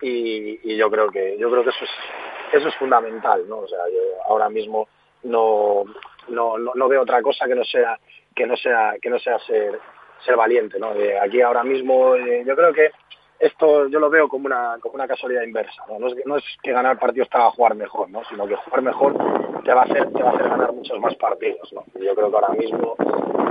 [0.00, 1.90] y, yo creo que yo creo que eso es
[2.52, 3.58] eso es fundamental, ¿no?
[3.58, 4.88] O sea, yo ahora mismo
[5.24, 5.84] no
[6.28, 7.98] no, no, no veo otra cosa que no sea
[8.34, 9.78] que no sea que no sea ser
[10.24, 10.94] ser valiente, ¿no?
[10.94, 12.90] De aquí ahora mismo eh, yo creo que
[13.40, 15.98] esto yo lo veo como una como una casualidad inversa, ¿no?
[15.98, 18.22] No es, no es que ganar partidos te va a jugar mejor, ¿no?
[18.24, 21.14] Sino que jugar mejor te va a hacer te va a hacer ganar muchos más
[21.16, 21.84] partidos, ¿no?
[22.00, 22.94] Yo creo que ahora mismo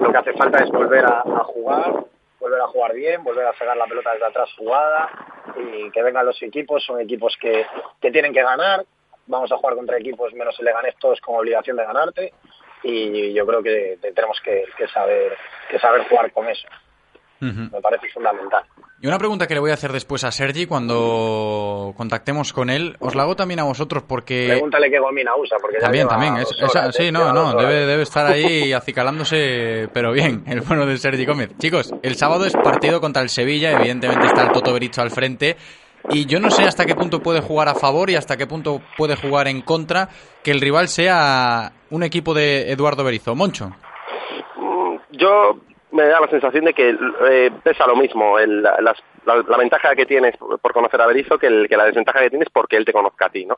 [0.01, 2.03] lo que hace falta es volver a, jugar
[2.39, 5.09] volver a jugar bien, volver a sacar la pelota desde atrás jugada
[5.57, 7.66] y que vengan los equipos, son equipos que,
[8.01, 8.84] que tienen que ganar,
[9.28, 12.34] vamos a jugar contra equipos menos el Leganés todos con obligación de ganarte
[12.84, 15.38] y yo creo que te- tenemos que saber
[15.70, 16.68] que saber jugar con eso,
[17.41, 18.63] Me parece fundamental.
[19.01, 22.95] Y una pregunta que le voy a hacer después a Sergi cuando contactemos con él,
[22.99, 24.45] os la hago también a vosotros porque...
[24.49, 26.37] Pregúntale qué gomina usa, porque También, también.
[26.37, 27.11] es- esa- sí, ¿eh?
[27.11, 31.49] no, no, debe, debe estar ahí acicalándose, pero bien, el bueno de Sergi Gómez.
[31.57, 35.57] Chicos, el sábado es partido contra el Sevilla, evidentemente está el Toto Bericho al frente.
[36.09, 38.81] Y yo no sé hasta qué punto puede jugar a favor y hasta qué punto
[38.97, 40.09] puede jugar en contra
[40.43, 43.35] que el rival sea un equipo de Eduardo Berizo.
[43.35, 43.71] Moncho.
[44.57, 45.57] Mm, Yo
[45.91, 46.95] me da la sensación de que
[47.29, 48.95] eh, pesa lo mismo el- la, la-
[49.47, 52.49] la ventaja que tienes por conocer a Berizzo que, el- que la desventaja que tienes
[52.49, 53.57] porque él te conozca a ti, ¿no?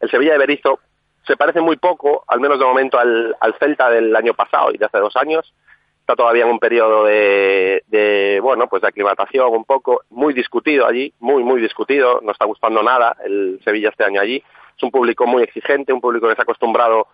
[0.00, 0.80] El Sevilla de Berizzo
[1.26, 4.78] se parece muy poco, al menos de momento, al, al Celta del año pasado y
[4.78, 5.52] de hace dos años.
[6.00, 10.86] Está todavía en un periodo de, de, bueno, pues de aclimatación un poco, muy discutido
[10.86, 12.20] allí, muy, muy discutido.
[12.22, 14.42] No está gustando nada el Sevilla este año allí.
[14.74, 17.08] Es un público muy exigente, un público que se ha acostumbrado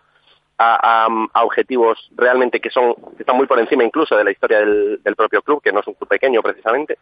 [0.57, 4.31] a, a- a objetivos realmente que son que están muy por encima incluso de la
[4.31, 6.97] historia del, del propio club que no es un club pequeño precisamente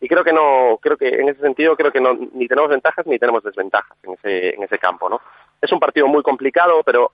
[0.00, 3.06] y creo que no creo que en ese sentido creo que no ni tenemos ventajas
[3.06, 5.20] ni tenemos desventajas en ese en ese campo no
[5.62, 7.12] es un partido muy complicado pero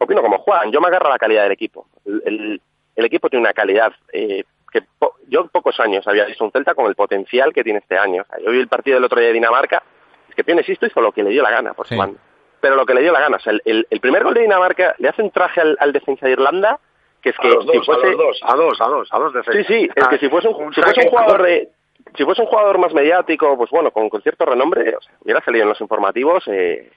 [0.00, 1.86] opino como Juan, yo me agarro a la calidad del equipo.
[2.04, 2.60] El, el-
[2.96, 6.50] el equipo tiene una calidad eh, que po- yo en pocos años había visto un
[6.50, 8.22] Celta con el potencial que tiene este año.
[8.22, 9.82] O sea, yo vi el partido del otro día de Dinamarca,
[10.28, 12.20] es que Pione Sisto hizo lo que le dio la gana por su banda.
[12.62, 14.40] Pero lo que le dio la gana, o sea, el, el- el primer gol de
[14.42, 16.78] Dinamarca le hace un traje al, al defensa de Irlanda
[17.20, 18.06] que es A que los dos, si fuese...
[18.06, 19.66] a los dos, a dos, a dos, a dos Sí, defensas.
[19.66, 21.68] sí, es que si fuese un, si fuese un jugador de,
[22.16, 25.40] si fuese un jugador más mediático, pues bueno, con, con cierto renombre, o sea, hubiera
[25.44, 26.90] salido en los informativos, eh,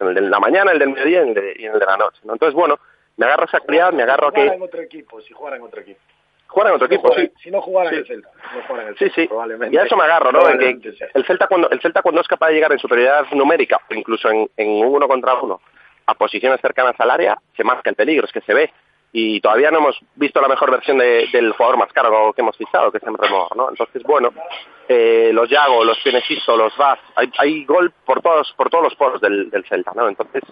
[0.00, 1.78] en el de la mañana, el del mediodía y en el de, y en el
[1.80, 2.32] de la noche, ¿no?
[2.32, 2.78] Entonces, bueno,
[3.16, 3.60] me agarro a esa
[3.92, 6.00] me agarro a Si jugara que en otro equipo, si jugara en otro equipo.
[6.48, 7.30] Jugar en otro Si no equipo, sí.
[7.42, 8.00] Si no jugara en Sí.
[8.00, 8.30] el Celta.
[8.54, 9.26] no jugara en el Sí, Celta, sí.
[9.28, 9.74] probablemente.
[9.76, 10.40] Y a eso me agarro, ¿no?
[10.58, 10.78] Que
[11.14, 14.48] el Celta cuando el Celta cuando es capaz de llegar en superioridad numérica, incluso en,
[14.56, 15.60] en un uno contra uno,
[16.06, 18.72] a posiciones cercanas al área, se marca el peligro, es que se ve.
[19.10, 22.56] Y todavía no hemos visto la mejor versión de- del jugador más caro que hemos
[22.58, 23.70] fichado, que es Emre Mor, ¿no?
[23.70, 24.30] Entonces, bueno,
[24.86, 28.94] eh, los Yago, los Pienesisto, los Vaz, hay, hay gol por todos por todos los
[28.96, 30.08] poros del, del Celta, ¿no?
[30.08, 30.42] Entonces,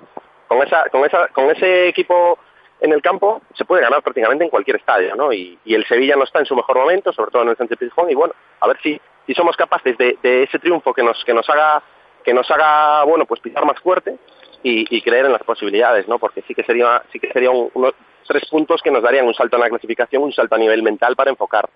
[0.49, 2.39] con esa con esa con ese equipo
[2.81, 5.33] en el campo se puede ganar prácticamente en cualquier estadio, ¿no?
[5.33, 7.79] Y, y el Sevilla no está en su mejor momento, sobre todo en el Sánchez
[7.79, 11.23] Pizjuán, y bueno, a ver si, si somos capaces de, de ese triunfo que nos
[11.25, 11.83] que nos haga
[12.25, 14.17] que nos haga bueno pues pisar más fuerte
[14.63, 16.19] y, y creer en las posibilidades, ¿no?
[16.19, 17.93] Porque sí que sería sí que sería un- unos
[18.27, 21.15] tres puntos que nos darían un salto en la clasificación, un salto a nivel mental
[21.17, 21.69] para enfocar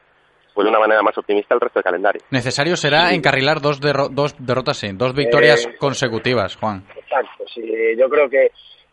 [0.53, 2.20] pues de una manera más optimista el resto del calendario.
[2.30, 6.84] Necesario será encarrilar dos, derro- dos derrotas, sí, dos victorias Eh, consecutivas, Juan.
[6.96, 7.62] Exacto, sí,
[7.96, 8.51] yo creo que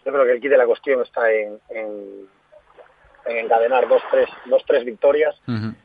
[0.07, 2.27] yo creo que el kit de la cuestión está en, en,
[3.25, 5.35] en encadenar dos tres dos tres victorias.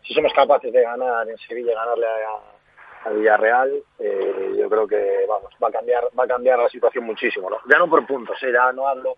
[0.05, 5.25] Si somos capaces de ganar en Sevilla, ganarle a, a Villarreal, eh, yo creo que
[5.29, 7.59] vamos va a cambiar va a cambiar la situación muchísimo, ¿no?
[7.69, 9.17] Ya no por puntos, eh, ya no hablo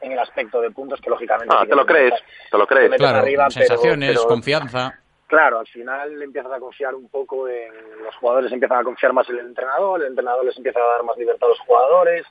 [0.00, 2.14] en el aspecto de puntos que lógicamente Ah, sí te lo crees,
[2.50, 2.96] te lo te crees.
[2.96, 5.00] Claro, arriba, pero- sensaciones, pero- confianza.
[5.26, 7.72] Claro, al final empiezas a confiar un poco en
[8.04, 11.02] los jugadores, empiezan a confiar más en el entrenador, el entrenador les empieza a dar
[11.02, 12.24] más libertad a los jugadores,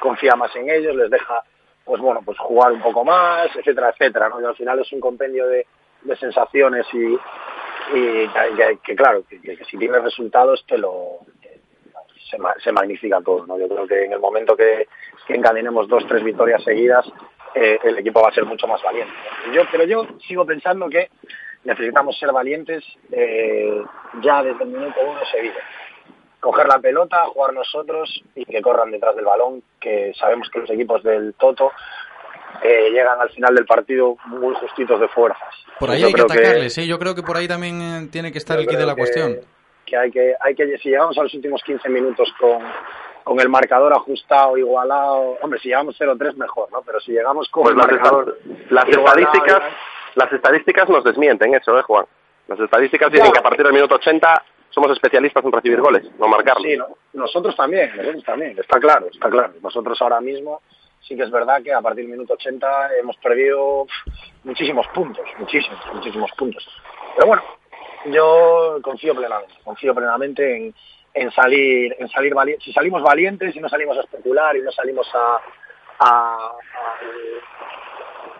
[0.00, 1.42] confía más en ellos, les deja,
[1.88, 4.40] pues bueno, pues jugar un poco más, etcétera, etcétera, ¿no?
[4.40, 5.66] Y al final es un compendio de,
[6.02, 7.18] de sensaciones y,
[8.84, 11.20] que, claro, que, si tienes resultados te lo
[12.30, 13.58] se, ma- se magnifica todo, ¿no?
[13.58, 14.86] Yo creo que en el momento que,
[15.26, 17.10] que encadenemos dos, tres victorias seguidas,
[17.54, 19.12] eh, el equipo va a ser mucho más valiente.
[19.54, 21.08] Yo, pero yo sigo pensando que
[21.64, 23.82] necesitamos ser valientes eh,
[24.20, 25.62] ya desde el minuto uno Sevilla.
[26.40, 30.70] Coger la pelota, jugar nosotros y que corran detrás del balón, que sabemos que los
[30.70, 31.72] equipos del Toto
[32.62, 35.54] eh, llegan al final del partido muy justitos de fuerzas.
[35.80, 38.30] Por ahí Yo hay que atacarles, sí, yo creo que por ahí también eh, tiene
[38.32, 39.36] que estar el kit de la que- cuestión.
[39.84, 42.58] Que hay que, hay que, si llegamos a los últimos 15 minutos con,
[43.24, 46.82] con el marcador ajustado, igualado, hombre, si llegamos 0-3 mejor, ¿no?
[46.82, 48.38] Pero si llegamos con Pues el las, marcador
[48.70, 49.62] las igualado, estadísticas
[50.14, 52.04] las estadísticas nos desmienten eso, ¿eh, Juan?
[52.48, 53.32] Las estadísticas dicen Ya.
[53.32, 56.62] que a partir del minuto 80 somos especialistas en recibir goles, no marcarlos.
[56.64, 56.86] Sí, ¿no?
[57.14, 59.54] nosotros también, nosotros también, está claro, está claro.
[59.62, 60.60] Nosotros ahora mismo
[61.00, 63.86] sí que es verdad que a partir del minuto 80 hemos perdido
[64.44, 66.66] muchísimos puntos, muchísimos, muchísimos puntos.
[67.16, 67.42] Pero bueno,
[68.06, 70.74] yo confío plenamente, confío plenamente en,
[71.14, 72.64] en salir, en salir valientes.
[72.64, 75.40] Si salimos valientes y no salimos a especular y no salimos a-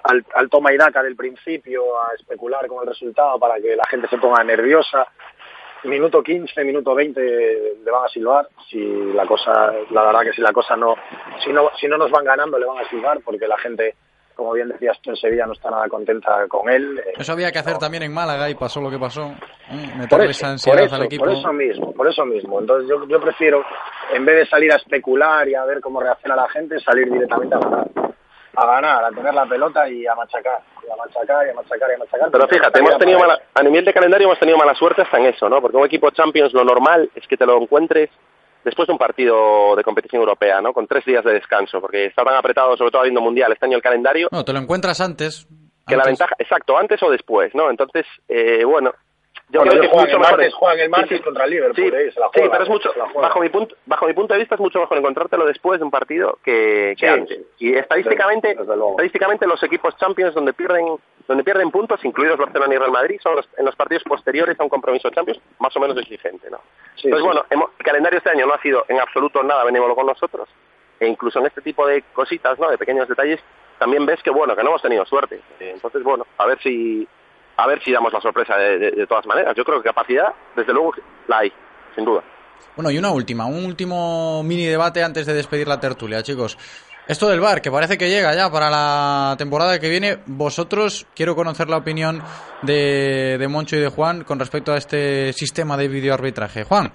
[0.04, 3.84] al, al toma y daca del principio a especular con el resultado para que la
[3.86, 5.06] gente se ponga nerviosa
[5.84, 7.20] minuto 15, minuto 20
[7.84, 8.48] le van a silbar.
[8.68, 8.78] Si
[9.12, 10.94] la cosa, la verdad que si la cosa no,
[11.44, 13.94] si no, si no nos van ganando le van a silbar porque la gente,
[14.34, 16.98] como bien decías tú en Sevilla, no está nada contenta con él.
[16.98, 19.22] Eh, Eso había que hacer también en Málaga y pasó lo que pasó.
[19.26, 19.36] ¿eh?
[19.68, 21.24] por Meterle eso, esa por ansiedad eso, al equipo.
[21.24, 22.60] por eso mismo, por eso mismo.
[22.60, 23.64] Entonces yo, yo prefiero,
[24.12, 27.54] en vez de salir a especular y a ver cómo reacciona la gente, salir directamente
[27.54, 27.88] a ganar.
[28.60, 31.90] A ganar, a tener la pelota y a machacar, y a machacar, y a machacar,
[31.90, 32.28] y a machacar.
[32.32, 35.26] Pero fíjate, hemos tenido mala, a nivel de calendario hemos tenido mala suerte hasta en
[35.26, 35.60] eso, ¿no?
[35.60, 38.10] Porque un equipo Champions lo normal es que te lo encuentres
[38.64, 40.72] después de un partido de competición europea, ¿no?
[40.72, 43.76] Con tres días de descanso, porque está tan apretado, sobre todo habiendo mundial, este año
[43.76, 45.46] el calendario, No, te lo encuentras antes.
[45.86, 47.70] que la ventaja, exacto, antes o después, ¿no?
[47.70, 48.92] Entonces, eh, bueno,
[49.50, 50.30] yo Bueno, creo que es mucho el mejor.
[50.36, 51.24] martes, juegan el martes sí.
[51.24, 53.22] contra el Liverpool, Sí, eh, se la sí, juegan, pero es mucho, la juegan.
[53.22, 55.90] bajo mi punto, bajo mi punto de vista es mucho mejor encontrártelo después de un
[55.90, 57.40] partido que, que antes.
[57.58, 60.96] Y estadísticamente, desde estadísticamente los equipos Champions donde pierden,
[61.26, 64.62] donde pierden puntos, incluidos Barcelona y Real Madrid, son los- en los partidos posteriores a
[64.64, 66.60] un compromiso Champions más o menos exigente, ¿no?
[66.96, 70.06] Entonces, bueno, hemos- el calendario este año no ha sido en absoluto nada benévolo con
[70.06, 70.48] nosotros,
[71.00, 72.70] e incluso en este tipo de cositas, ¿no?
[72.70, 73.40] De pequeños detalles,
[73.78, 75.40] también ves que, bueno, que no hemos tenido suerte.
[75.60, 77.06] Eh, Entonces, bueno, a ver si
[77.58, 79.54] a ver si damos la sorpresa de, de- de todas maneras.
[79.56, 80.92] Yo creo que capacidad, desde luego,
[81.26, 81.52] la hay,
[81.94, 82.22] sin duda.
[82.76, 86.56] Bueno, y una última, un último mini debate antes de despedir la tertulia, chicos.
[87.08, 91.34] Esto del bar, que parece que llega ya para la temporada que viene, vosotros quiero
[91.34, 92.22] conocer la opinión
[92.62, 96.64] de, de Moncho y de Juan con respecto a este sistema de videoarbitraje.
[96.64, 96.92] Juan.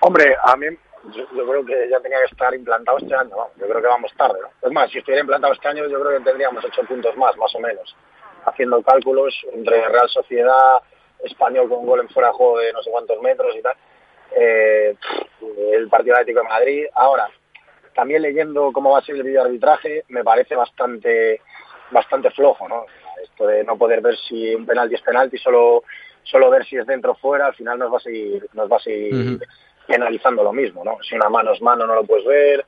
[0.00, 0.66] Hombre, a mí,
[1.14, 3.48] yo, yo creo que ya tenía que estar implantado este año, ¿no?
[3.58, 4.38] yo creo que vamos tarde.
[4.42, 4.48] ¿no?
[4.68, 7.54] Es más, si estuviera implantado este año, yo creo que tendríamos ocho puntos más, más
[7.54, 7.94] o menos,
[8.44, 10.78] haciendo cálculos entre Real Sociedad,
[11.24, 13.74] Español con gol en fuera de juego de no sé cuántos metros y tal,
[14.36, 14.94] eh,
[15.72, 16.86] el partido Atlético de Madrid.
[16.94, 17.28] Ahora,
[17.94, 21.40] también leyendo cómo va a ser el video arbitraje, me parece bastante
[21.90, 22.86] bastante flojo, ¿no?
[23.22, 25.82] Esto de no poder ver si un penalti es penalti, solo
[26.22, 28.76] solo ver si es dentro o fuera, al final nos va a seguir nos va
[28.76, 29.40] a seguir
[29.86, 30.98] penalizando lo mismo, ¿no?
[31.02, 32.64] Si una mano es mano no lo puedes ver.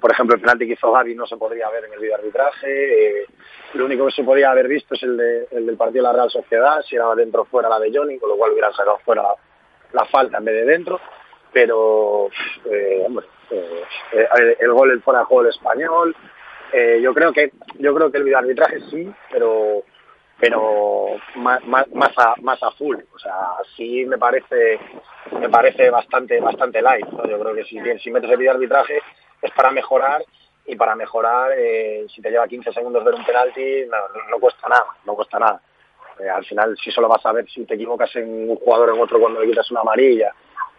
[0.00, 3.22] Por ejemplo, el penalti hizo Gaby no se podría ver en el video arbitraje.
[3.22, 3.26] Eh,
[3.72, 6.12] lo único que se podía haber visto es el, de, el del partido de la
[6.12, 8.98] Real Sociedad, si era dentro o fuera la de Johnny, con lo cual hubieran sacado
[9.04, 9.24] fuera
[9.92, 11.00] la, falta en vez de dentro.
[11.52, 12.28] Pero,
[12.70, 16.14] eh, hombre, eh, el gol el fuera de juego del español.
[17.00, 19.84] Yo creo que yo creo que el videoarbitraje sí, pero
[20.40, 21.86] pero más, más,
[22.42, 23.36] más a full o sea
[23.76, 24.80] sí me parece
[25.38, 29.00] me parece bastante bastante light yo creo que si si metes el videoarbitraje
[29.42, 30.24] es para mejorar
[30.66, 33.84] y para mejorar eh, si te lleva 15 segundos ver un penalti
[34.30, 35.60] no, cuesta nada no cuesta nada.
[36.20, 38.94] Eh, al final si solo vas a ver si te equivocas en un jugador o
[38.94, 40.32] en otro cuando le quitas una amarilla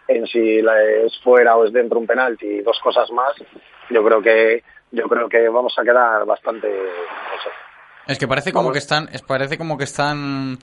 [0.08, 3.32] en si la- es fuera o es dentro un penalti y dos cosas más
[3.90, 7.50] yo creo que yo creo que vamos a quedar bastante no sé,
[8.12, 10.58] Es que parece como que están, es, parece como que están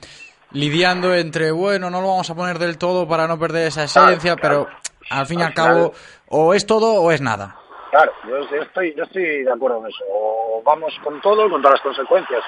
[0.52, 4.36] lidiando entre, bueno, no lo vamos a poner del todo para no perder esa esencia,
[4.38, 4.68] pero
[5.10, 5.94] al fin y al Al final- cabo,
[6.30, 7.58] o es todo o es nada.
[7.94, 10.04] Claro, yo, estoy, yo estoy de acuerdo en eso.
[10.10, 12.44] O vamos con todo, con todas las consecuencias,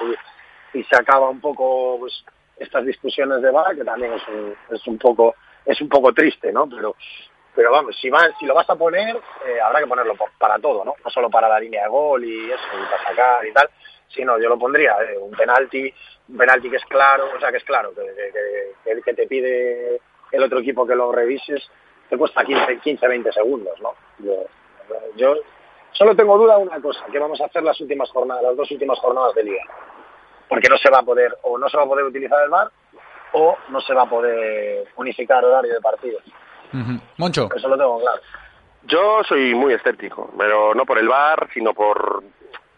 [0.74, 2.24] y, se acaba un poco pues,
[2.58, 6.68] estas discusiones de VAR, que también es un, poco es un poco triste, ¿no?
[6.68, 6.96] Pero
[7.54, 9.16] pero vamos, si va, si lo vas a poner,
[9.46, 10.94] eh, habrá que ponerlo para todo, ¿no?
[11.02, 13.70] No solo para la línea de gol y eso, y para sacar y tal,
[14.08, 15.94] sino yo lo pondría, eh, un penalti,
[16.28, 20.00] un penalti que es claro, o sea, que es claro, que, que- que- te pide
[20.32, 21.62] el otro equipo que lo revises,
[22.10, 23.94] te cuesta 15, 15 20 segundos, ¿no?
[25.16, 25.34] Yo
[25.92, 28.70] solo tengo duda de una cosa, que vamos a hacer las últimas jornadas, las dos
[28.70, 29.62] últimas jornadas de liga.
[30.48, 32.70] Porque no se va a poder, o no se va a poder utilizar el VAR,
[33.32, 36.22] o no se va a poder unificar horario de partidos.
[36.72, 37.00] Ujú.
[37.16, 37.48] Moncho.
[37.54, 38.20] Eso lo tengo claro.
[38.84, 42.22] Yo soy muy escéptico, pero no por el bar, sino por,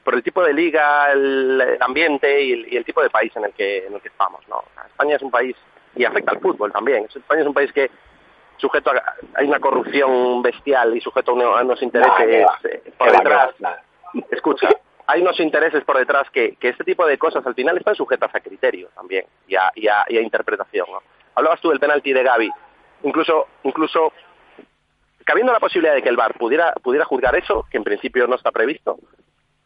[0.04, 3.34] por el tipo de liga, el, el ambiente y el, y el tipo de país
[3.36, 4.40] en el que, en el que estamos.
[4.48, 4.64] ¿no?
[4.86, 5.54] España es un país,
[5.94, 7.90] y afecta al fútbol también, España es un país que
[8.58, 13.50] sujeto a, hay una corrupción bestial y sujeto a unos, intereses eh, por detrás.
[14.30, 14.68] Escucha,
[15.06, 18.34] hay unos intereses por detrás que, que este tipo de cosas al final están sujetas
[18.34, 20.86] a criterio también y a, y a, y a interpretación.
[20.90, 21.02] ¿no?
[21.34, 22.50] Hablabas tú del penalti de Gaby.
[23.04, 24.12] Incluso, incluso
[25.24, 28.36] cabiendo la posibilidad de que el VAR pudiera, pudiera juzgar eso, que en principio no
[28.36, 28.98] está previsto,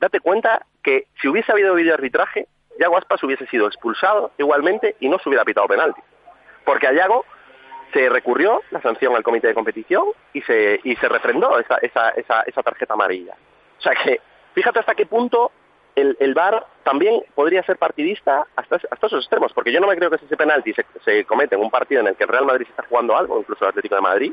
[0.00, 2.48] date cuenta que si hubiese habido videoarbitraje,
[2.80, 6.00] Yago Aspas hubiese sido expulsado igualmente y no se hubiera pitado penalti.
[6.64, 7.24] Porque a Yago
[7.92, 12.10] se recurrió la sanción al comité de competición y se, y se refrendó esa, esa,
[12.10, 13.34] esa, esa tarjeta amarilla.
[13.78, 14.20] O sea que,
[14.54, 15.50] fíjate hasta qué punto
[15.94, 19.96] el, el VAR también podría ser partidista hasta, hasta esos extremos, porque yo no me
[19.96, 22.30] creo que si ese penalti se, se comete en un partido en el que el
[22.30, 24.32] Real Madrid se está jugando algo, incluso el Atlético de Madrid,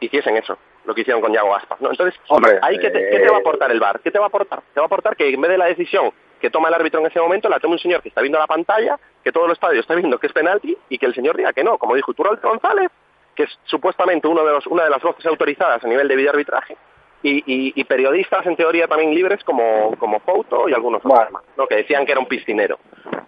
[0.00, 1.80] hiciesen eso, lo que hicieron con Yago Aspas.
[1.80, 1.90] ¿no?
[1.90, 4.00] Entonces, Hombre, ahí ¿qué te, eh, qué te va a aportar el VAR?
[4.00, 4.62] ¿Qué te va a aportar?
[4.72, 7.06] Te va a aportar que en vez de la decisión que toma el árbitro en
[7.06, 9.80] ese momento, la tome un señor que está viendo la pantalla, que todo el estadio
[9.80, 12.40] está viendo que es penalti y que el señor diga que no, como dijo Iturralde
[12.46, 12.92] González,
[13.34, 16.76] que es supuestamente uno de los, una de las voces autorizadas a nivel de videoarbitraje,
[17.24, 21.74] y, y, y periodistas en teoría también libres como, como Fouto y algunos otros que
[21.74, 22.78] decían que era un piscinero.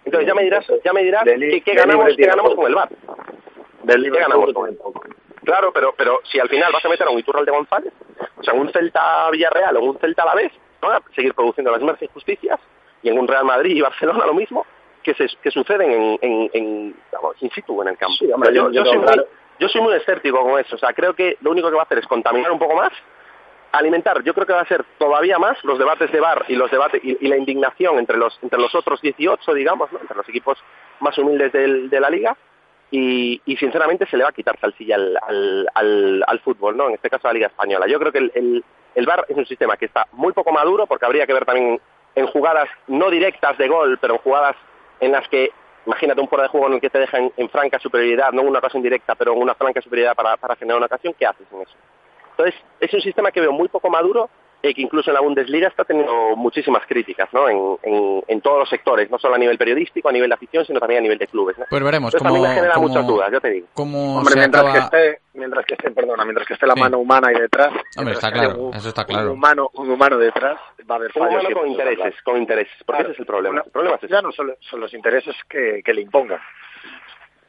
[0.05, 2.75] Entonces ya me dirás, ya me dirás De qué de ganamos, tiene ganamos con el
[2.75, 2.89] VAR.
[3.83, 5.03] Del ¿Qué ganamos con poco.
[5.43, 7.91] Claro, pero, pero si al final vas a meter a un Iturralde González,
[8.37, 11.71] o sea, un Celta Villarreal o un Celta a la vez, van a seguir produciendo
[11.71, 12.57] las mismas injusticias,
[13.03, 14.65] y en un Real Madrid y Barcelona lo mismo,
[15.13, 18.15] que, se, que suceden en, en, en, vamos, in situ en el campo.
[18.19, 19.25] Sí, hombre, yo, yo- yo yo soy muy,
[19.59, 21.85] yo soy muy escéptico con eso, o sea, creo que lo único que va a
[21.85, 22.91] hacer es contaminar un poco más,
[23.71, 26.71] alimentar, yo creo que va a ser todavía más los debates de bar y los
[26.71, 29.99] debates y, y la indignación entre los entre los otros 18, digamos, ¿no?
[29.99, 30.57] entre los equipos
[31.01, 32.35] más humildes del- de la liga,
[32.91, 36.87] y, y sinceramente se le va a quitar salsilla al, al, al, al fútbol, ¿no?
[36.87, 37.85] En este caso a la Liga Española.
[37.87, 38.63] Yo creo que el, el,
[38.95, 41.79] el VAR es un sistema que está muy poco maduro porque habría que ver también
[42.15, 44.55] en jugadas no directas de gol, pero en jugadas
[44.99, 45.51] en las que,
[45.85, 48.47] imagínate un fuera de juego en el que te dejan en franca superioridad, no en
[48.47, 51.47] una ocasión directa, pero en una franca superioridad para, para generar una ocasión, ¿qué haces
[51.51, 51.75] en eso?
[52.31, 54.29] Entonces, es un sistema que veo muy poco maduro
[54.61, 57.47] y que incluso en la Bundesliga está teniendo muchísimas críticas, ¿no?
[57.47, 60.65] En, en, en todos los sectores, no solo a nivel periodístico, a nivel de afición,
[60.65, 61.65] sino también a nivel de clubes, ¿no?
[61.69, 63.67] Pues veremos Entonces, cómo, también me genera cómo- muchas dudas, ya te digo.
[63.73, 66.73] cómo Hombre, se mientras acaba- que esté, mientras que esté, perdona, mientras que esté la
[66.73, 66.79] Sí.
[66.81, 67.71] mano humana ahí detrás.
[67.97, 69.27] Hombre, está claro, un- eso está claro.
[69.31, 71.29] Un humano, un humano detrás, va a haber Un fallos.
[71.29, 73.03] humano siempre, con intereses, con intereses, porque Claro.
[73.03, 73.49] ese es el problema.
[73.53, 74.13] Bueno, el problema es ese.
[74.13, 76.39] Ya no solo son los intereses que, que le impongan.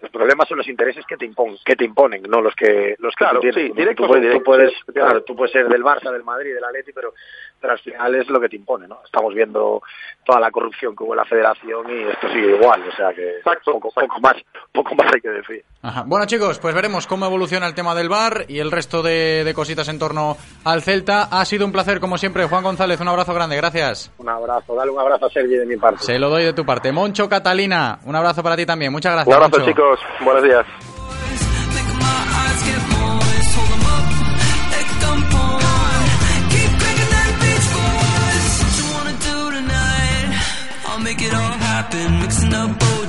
[0.00, 3.14] Los problemas son los intereses que te imponen, que te imponen no los que los
[3.14, 3.62] que Claro, tú tienes.
[3.64, 3.74] sí, ¿no?
[3.74, 4.12] directos tú,
[4.44, 7.12] puedes- tú claro, tú puedes ser del Barça, del Madrid, del Atleti, pero
[7.60, 9.00] pero al final es lo que te impone, ¿no?
[9.04, 9.82] Estamos viendo
[10.24, 13.34] toda la corrupción que hubo en la Federación y esto sigue igual, o sea que
[13.64, 14.34] poco, poco más
[14.72, 15.64] poco más hay que decir.
[15.82, 16.04] Ajá.
[16.06, 19.54] Bueno, chicos, pues veremos cómo evoluciona el tema del bar y el resto de, de
[19.54, 21.28] cositas en torno al Celta.
[21.30, 22.46] Ha sido un placer, como siempre.
[22.46, 24.12] Juan González, un abrazo grande, gracias.
[24.18, 26.02] Un abrazo, dale un abrazo a Sergi de mi parte.
[26.02, 26.92] Se lo doy de tu parte.
[26.92, 28.92] Moncho Catalina, un abrazo para ti también.
[28.92, 29.36] Muchas gracias.
[29.36, 29.70] Un abrazo, Moncho.
[29.70, 30.00] chicos.
[30.24, 30.66] Buenos días.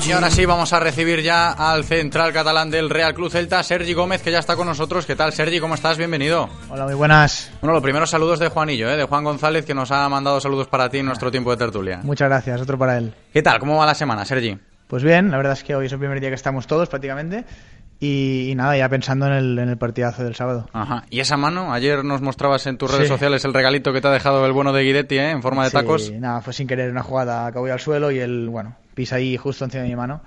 [0.08, 3.94] Y ahora sí, vamos a recibir ya al central catalán del Real Club Celta, Sergi
[3.94, 5.06] Gómez, que ya está con nosotros.
[5.06, 5.60] ¿Qué tal, Sergi?
[5.60, 5.98] ¿Cómo estás?
[5.98, 6.50] Bienvenido.
[6.70, 7.52] Hola, muy buenas.
[7.62, 8.98] Bueno, los primeros saludos de Juanillo, ¿eh?
[8.98, 12.00] de Juan González, que nos ha mandado saludos para ti en nuestro tiempo de tertulia.
[12.04, 13.14] Muchas gracias, otro para él.
[13.32, 13.60] ¿Qué tal?
[13.60, 14.58] ¿Cómo va la semana, Sergi?
[14.88, 17.46] Pues bien, la verdad es que hoy es el primer día que estamos todos prácticamente.
[18.04, 20.68] Y, y nada, ya pensando en el, en el partidazo del sábado.
[20.74, 21.04] Ajá.
[21.12, 21.72] ¿Y esa mano?
[21.72, 23.14] Ayer nos mostrabas en tus redes Sí.
[23.14, 25.30] sociales el regalito que te ha dejado el bueno de Guidetti, ¿eh?
[25.30, 26.12] En forma de Sí, tacos.
[26.12, 29.66] Nada, fue sin querer una jugada, acabó al suelo y él, bueno, pisa ahí justo
[29.66, 30.22] encima de mi mano.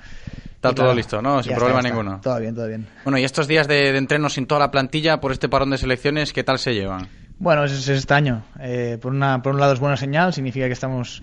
[0.54, 1.42] Está Y todo claro, listo, ¿no?
[1.42, 1.98] Sin ya está, problema ya está.
[2.00, 2.20] ninguno.
[2.22, 2.86] Todo bien, todo bien.
[3.02, 5.78] Bueno, y estos días de, de entreno sin toda la plantilla por este parón de
[5.78, 7.08] selecciones, ¿qué tal se llevan?
[7.40, 8.44] Bueno, ese es extraño.
[8.60, 11.22] Eh, por, una, por un lado es buena señal, significa que estamos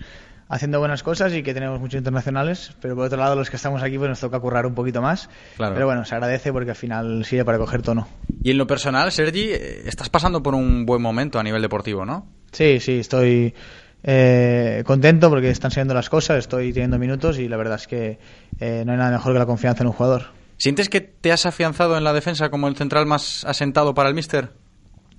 [0.52, 3.82] haciendo buenas cosas y que tenemos muchos internacionales, pero por otro lado los que estamos
[3.82, 5.30] aquí pues nos toca currar un poquito más.
[5.56, 5.72] Claro.
[5.72, 8.06] Pero bueno, se agradece porque al final sirve para coger tono.
[8.42, 12.04] Y en lo personal, Sergi, eh, estás pasando por un buen momento a nivel deportivo,
[12.04, 12.26] ¿no?
[12.52, 13.54] Sí, sí, estoy
[14.02, 18.18] eh, contento porque están saliendo las cosas, estoy teniendo minutos y la verdad es que
[18.60, 20.26] eh, no hay nada mejor que la confianza en un jugador.
[20.58, 24.14] ¿Sientes que te has afianzado en la defensa como el central más asentado para el
[24.14, 24.50] míster?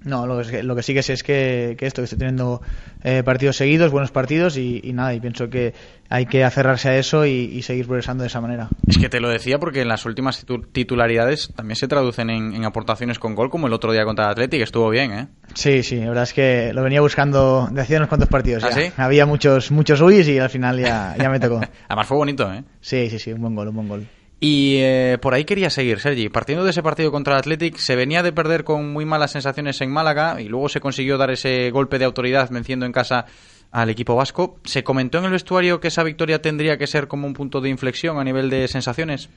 [0.05, 2.61] No, lo que, lo que sí que sé es que, que esto, que estoy teniendo
[3.03, 5.73] eh, partidos seguidos, buenos partidos y, y nada, y pienso que
[6.09, 8.69] hay que aferrarse a eso y, y seguir progresando de esa manera.
[8.87, 12.53] Es que te lo decía porque en las últimas titu- titularidades también se traducen en,
[12.53, 15.27] en aportaciones con gol, como el otro día contra el Athletic, que estuvo bien, ¿eh?
[15.53, 18.63] Sí, sí, la verdad es que lo venía buscando de hacía unos cuantos partidos.
[18.65, 18.75] ¿Ah, ya.
[18.75, 18.91] sí?
[18.97, 21.61] Había muchos muchos uyes y al final ya, ya me tocó.
[21.87, 22.63] Además fue bonito, ¿eh?
[22.81, 24.07] Sí, sí, sí, un buen gol, un buen gol.
[24.45, 26.27] Y eh, por ahí quería seguir, Sergi.
[26.27, 29.79] Partiendo de ese partido contra el Athletic, se venía de perder con muy malas sensaciones
[29.79, 33.25] en Málaga y luego se consiguió dar ese golpe de autoridad venciendo en casa
[33.71, 34.59] al equipo vasco.
[34.65, 37.69] ¿Se comentó en el vestuario que esa victoria tendría que ser como un punto de
[37.69, 39.29] inflexión a nivel de sensaciones?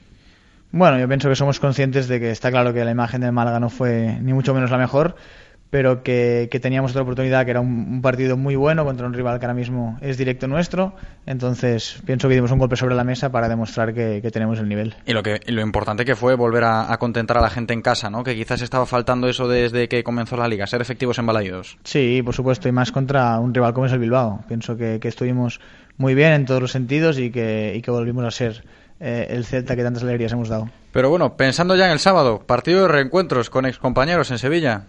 [0.71, 3.61] Bueno, yo pienso que somos conscientes de que está claro que la imagen de Málaga
[3.61, 5.15] no fue ni mucho menos la mejor,
[5.69, 9.13] pero que, que teníamos otra oportunidad, que era un, un partido muy bueno contra un
[9.13, 10.95] rival que ahora mismo es directo nuestro.
[11.25, 14.69] Entonces, pienso que dimos un golpe sobre la mesa para demostrar que, que tenemos el
[14.69, 14.95] nivel.
[15.05, 17.73] Y lo, que, y lo importante que fue volver a, a contentar a la gente
[17.73, 18.23] en casa, ¿no?
[18.23, 21.77] Que quizás estaba faltando eso desde que comenzó la liga, ser efectivos en Balaídos.
[21.83, 24.43] Sí, por supuesto, y más contra un rival como es el Bilbao.
[24.47, 25.59] Pienso que, que estuvimos
[25.97, 28.63] muy bien en todos los sentidos y que, y que volvimos a ser
[28.99, 30.69] eh, el Celta que tantas alegrías hemos dado.
[30.91, 34.83] Pero bueno, pensando ya en el sábado, partido de reencuentros con excompañeros en Sevilla.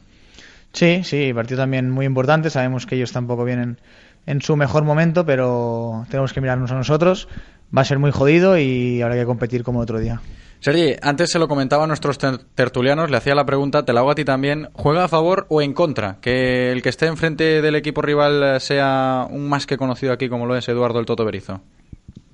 [0.73, 2.51] Sí, sí, partido también muy importante.
[2.51, 3.79] Sabemos que ellos tampoco vienen
[4.27, 7.29] en su mejor momento, pero tenemos que mirarnos a nosotros.
[7.77, 10.21] Va a ser muy jodido y habrá que competir como otro día.
[10.61, 14.01] Sergi, antes se lo comentaba a nuestros ter- tertulianos, le hacía la pregunta, te la
[14.01, 16.17] hago a ti también, ¿juega a favor o en contra?
[16.21, 20.47] Que el que esté enfrente del equipo rival sea un más que conocido aquí como
[20.47, 21.61] lo es Eduardo el Toto Berizo.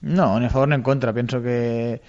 [0.00, 1.12] No, ni a favor ni en contra.
[1.12, 2.00] Pienso que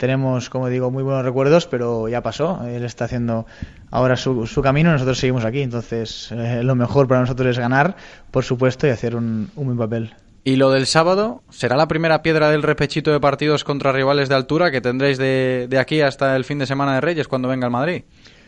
[0.00, 2.66] tenemos, como digo, muy buenos recuerdos, pero ya pasó.
[2.66, 3.44] Él está haciendo
[3.90, 5.60] ahora su, su camino nosotros seguimos aquí.
[5.60, 7.96] Entonces, eh, lo mejor para nosotros es ganar,
[8.30, 10.14] por supuesto, y hacer un, un buen papel.
[10.42, 14.36] Y lo del sábado, ¿será la primera piedra del repechito de partidos contra rivales de
[14.36, 17.66] altura que tendréis de, de aquí hasta el fin de semana de Reyes cuando venga
[17.66, 18.04] el Madrid?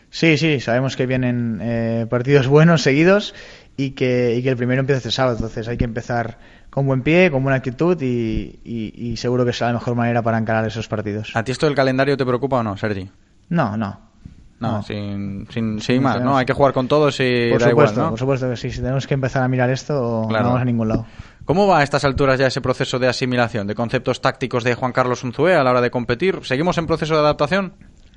[0.09, 3.33] Sí, sí, sabemos que vienen eh, partidos buenos seguidos
[3.77, 5.35] y que, y que el primero empieza este sábado.
[5.37, 6.37] Entonces hay que empezar
[6.69, 10.21] con buen pie, con buena actitud y, y- y seguro que será la mejor manera
[10.21, 11.35] para encarar esos partidos.
[11.35, 13.09] ¿A ti esto del calendario te preocupa o no, Sergi?
[13.49, 14.11] No, no.
[14.59, 14.83] No, No.
[14.83, 16.37] sin, sin, sin No más, ¿no?
[16.37, 18.09] Hay que jugar con todos y por da supuesto, igual, ¿no?
[18.11, 18.71] por supuesto que sí.
[18.71, 20.43] Si tenemos que empezar a mirar esto, Claro.
[20.45, 21.05] no vamos a ningún lado.
[21.45, 24.93] ¿Cómo va a estas alturas ya ese proceso de asimilación de conceptos tácticos de Juan
[24.93, 26.39] Carlos Unzué a la hora de competir?
[26.43, 27.73] ¿Seguimos en proceso de adaptación?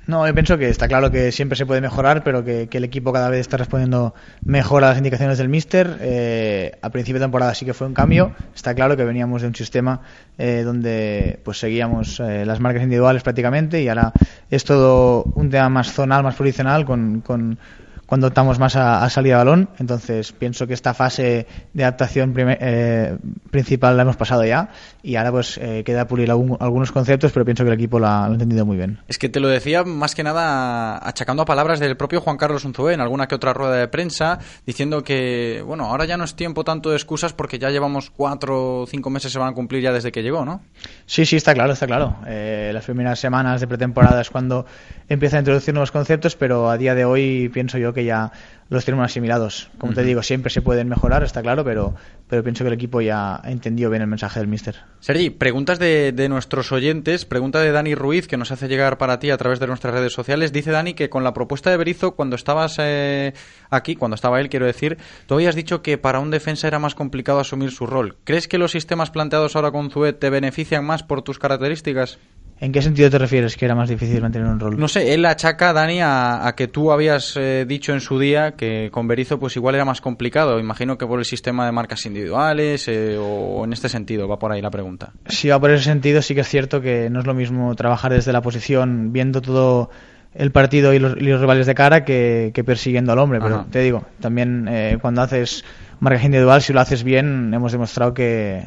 [0.07, 3.11] No, yo pienso que está claro que siempre se puede mejorar, pero que, el equipo
[3.11, 5.97] cada vez está respondiendo mejor a las indicaciones del míster.
[5.99, 8.31] Eh, a principio de temporada sí que fue un cambio.
[8.55, 9.99] Está claro que veníamos de un sistema
[10.37, 14.13] eh, donde pues seguíamos eh, las marcas individuales prácticamente y ahora
[14.49, 17.59] es todo un tema más zonal, más posicional con, con,
[18.07, 19.69] cuando optamos más a, a salida de balón.
[19.77, 23.15] Entonces pienso que esta fase de adaptación primer- eh,
[23.51, 24.69] principal la hemos pasado ya
[25.03, 28.25] y ahora pues eh, queda pulir algún- algunos conceptos, pero pienso que el equipo la-
[28.25, 28.97] lo ha entendido muy bien.
[29.07, 32.65] Es que te lo decía más que nada achacando a palabras del propio Juan Carlos
[32.65, 36.35] Unzué en alguna que otra rueda de prensa, diciendo que, bueno, ahora ya no es
[36.35, 39.81] tiempo tanto de excusas porque ya llevamos cuatro o cinco meses se van a cumplir
[39.83, 40.61] ya desde que llegó, ¿no?
[41.05, 42.15] Sí, sí, está claro, está claro.
[42.25, 44.65] Eh, las primeras semanas de pretemporada es cuando
[45.09, 48.31] empieza a introducir nuevos conceptos, pero a día de hoy pienso yo que ya
[48.69, 49.69] los tenemos asimilados.
[49.77, 51.95] Como te digo, siempre se pueden mejorar, está claro, pero,
[52.27, 54.75] pero pienso que el equipo ya ha entendido bien el mensaje del míster.
[54.99, 59.19] Sergi, preguntas de, de nuestros oyentes, pregunta de Dani Ruiz que nos hace llegar para
[59.19, 60.51] ti a través de nuestras redes sociales.
[60.51, 63.33] Dice Dani que con la propuesta de Berizzo, cuando estabas eh,
[63.69, 66.95] aquí, cuando estaba él, quiero decir, tú habías dicho que para un defensa era más
[66.95, 68.17] complicado asumir su rol.
[68.25, 72.19] ¿Crees que los sistemas planteados ahora con Zuet te benefician más por tus características?
[72.59, 74.79] ¿En qué sentido te refieres que era más difícil mantener un rol?
[74.79, 78.53] No sé, él achaca, Dani, a, a que tú habías eh, dicho en su día
[78.53, 80.59] que con Berizzo pues igual era más complicado.
[80.59, 84.51] Imagino que por el sistema de marcas individuales eh, o en este sentido, va por
[84.51, 85.11] ahí la pregunta.
[85.27, 88.11] Si va por ese sentido, sí que es cierto que no es lo mismo trabajar
[88.13, 89.91] desde la posición viendo todo
[90.33, 93.39] el partido y los, y los rivales de cara que, que persiguiendo al hombre.
[93.39, 93.65] Pero Ajá.
[93.69, 95.63] te digo, también eh, cuando haces
[95.99, 98.63] marcaje individual, si lo haces bien, hemos demostrado que,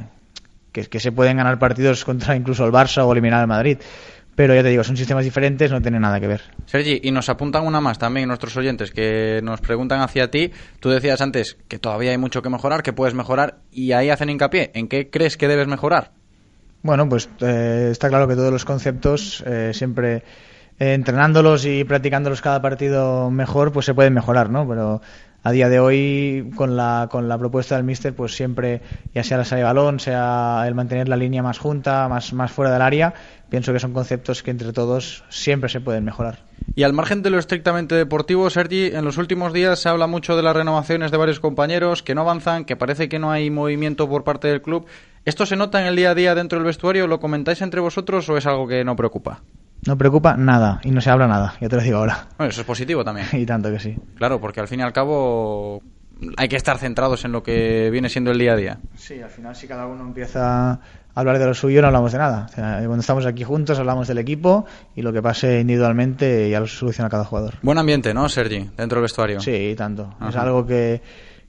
[0.73, 3.79] que, que se pueden ganar partidos contra incluso el Barça o eliminar al Madrid.
[4.35, 6.41] Pero ya te digo, son sistemas diferentes, no tienen nada que ver.
[6.65, 10.51] Sergi, y nos apuntan una más también nuestros oyentes que nos preguntan hacia ti.
[10.79, 14.31] Tú decías antes que todavía hay mucho que mejorar, que puedes mejorar, y ahí hacen
[14.31, 14.71] hincapié.
[14.75, 16.13] ¿En qué crees que debes mejorar?
[16.83, 20.23] Bueno, pues eh, está claro que todos los conceptos, eh, siempre
[20.79, 24.67] eh, entrenándolos y practicándolos cada partido mejor, pues se pueden mejorar, ¿no?
[24.67, 25.03] Pero
[25.43, 28.83] a día de hoy, con la, con la propuesta del míster, pues siempre,
[29.15, 32.53] ya sea la salida de balón, sea el mantener la línea más junta, más, más
[32.53, 33.15] fuera del área,
[33.49, 36.41] pienso que son conceptos que entre todos siempre se pueden mejorar.
[36.75, 40.37] Y al margen de lo estrictamente deportivo, Sergi, en los últimos días se habla mucho
[40.37, 44.09] de las renovaciones de varios compañeros que no avanzan, que parece que no hay movimiento
[44.09, 44.87] por parte del club.
[45.25, 47.07] ¿Esto se nota en el día a día dentro del vestuario?
[47.07, 49.41] ¿Lo comentáis entre vosotros o es algo que no preocupa?
[49.87, 52.29] No preocupa nada y no se habla nada, ya te lo digo ahora.
[52.37, 53.27] Bueno, eso es positivo también.
[53.33, 53.97] y tanto que sí.
[54.17, 55.83] Claro, porque al fin y al cabo
[56.37, 58.79] hay que estar centrados en lo que viene siendo el día a día.
[58.95, 60.81] Sí, al final si cada uno empieza a
[61.15, 62.47] hablar de lo suyo no hablamos de nada.
[62.51, 66.61] O sea, cuando estamos aquí juntos hablamos del equipo y lo que pase individualmente ya
[66.61, 67.55] lo soluciona cada jugador.
[67.63, 68.71] Buen ambiente, ¿no, Sergi?
[68.77, 69.41] Dentro del vestuario.
[69.41, 70.15] Sí, tanto.
[70.29, 71.01] Es algo que,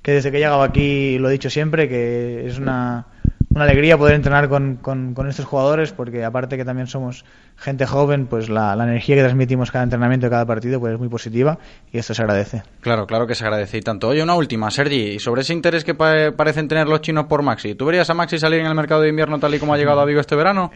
[0.02, 3.06] que desde que he llegado aquí lo he dicho siempre, que es una,
[3.54, 7.24] una alegría poder entrenar con, con, con estos jugadores porque aparte que también somos
[7.58, 11.10] gente joven, pues la, la energía que transmitimos cada entrenamiento, cada partido, pues es muy
[11.10, 11.60] positiva
[11.92, 12.64] y esto se agradece.
[12.80, 14.08] Claro, claro que se agradece y tanto.
[14.08, 17.44] Oye, una última, Sergi, y sobre ese interés que pa- parecen tener los chinos por
[17.44, 17.76] Maxi.
[17.76, 20.00] ¿Tú verías a Maxi salir en el mercado de invierno tal y como ha llegado
[20.02, 20.72] a Vigo este verano?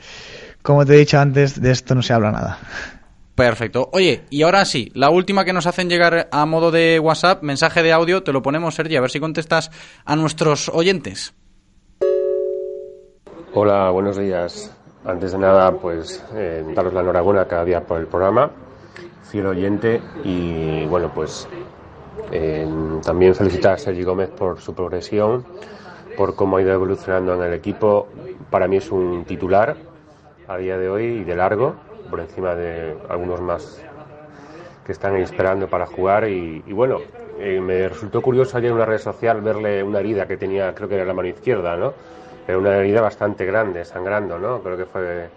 [0.61, 2.59] Como te he dicho antes, de esto no se habla nada.
[3.35, 3.89] Perfecto.
[3.91, 7.83] Oye, y ahora sí, la última que nos hacen llegar a modo de WhatsApp, mensaje
[7.83, 9.71] de audio, te lo ponemos, Sergi, a ver si contestas
[10.05, 11.33] a nuestros oyentes.
[13.53, 14.73] Hola, buenos días.
[15.05, 18.51] Antes de nada, pues eh, daros la enhorabuena cada día por el programa,
[19.29, 21.47] fiel oyente y bueno, pues
[22.31, 22.67] eh,
[23.03, 25.45] también felicitar a Sergi Gómez por su progresión,
[26.17, 28.07] por cómo ha ido evolucionando en el equipo.
[28.49, 29.75] Para mí es un titular
[30.47, 31.75] a día de hoy y de largo,
[32.15, 33.83] por encima de algunos más
[34.85, 36.99] que están esperando para jugar y, y bueno,
[37.37, 40.87] eh, me resultó curioso ayer en una red social verle una herida que tenía, creo
[40.87, 41.93] que era la mano izquierda, ¿no?
[42.47, 44.61] Pero una herida bastante grande, sangrando, ¿no?
[44.61, 45.27] Creo que fue,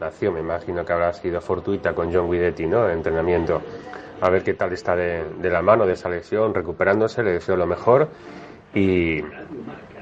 [0.00, 2.88] nació, me imagino que habrá sido fortuita con John Guidetti, ¿no?
[2.88, 3.60] En entrenamiento.
[4.22, 7.56] A ver qué tal está de, de la mano, de esa lesión, recuperándose, le deseo
[7.56, 8.08] lo mejor
[8.74, 9.18] y,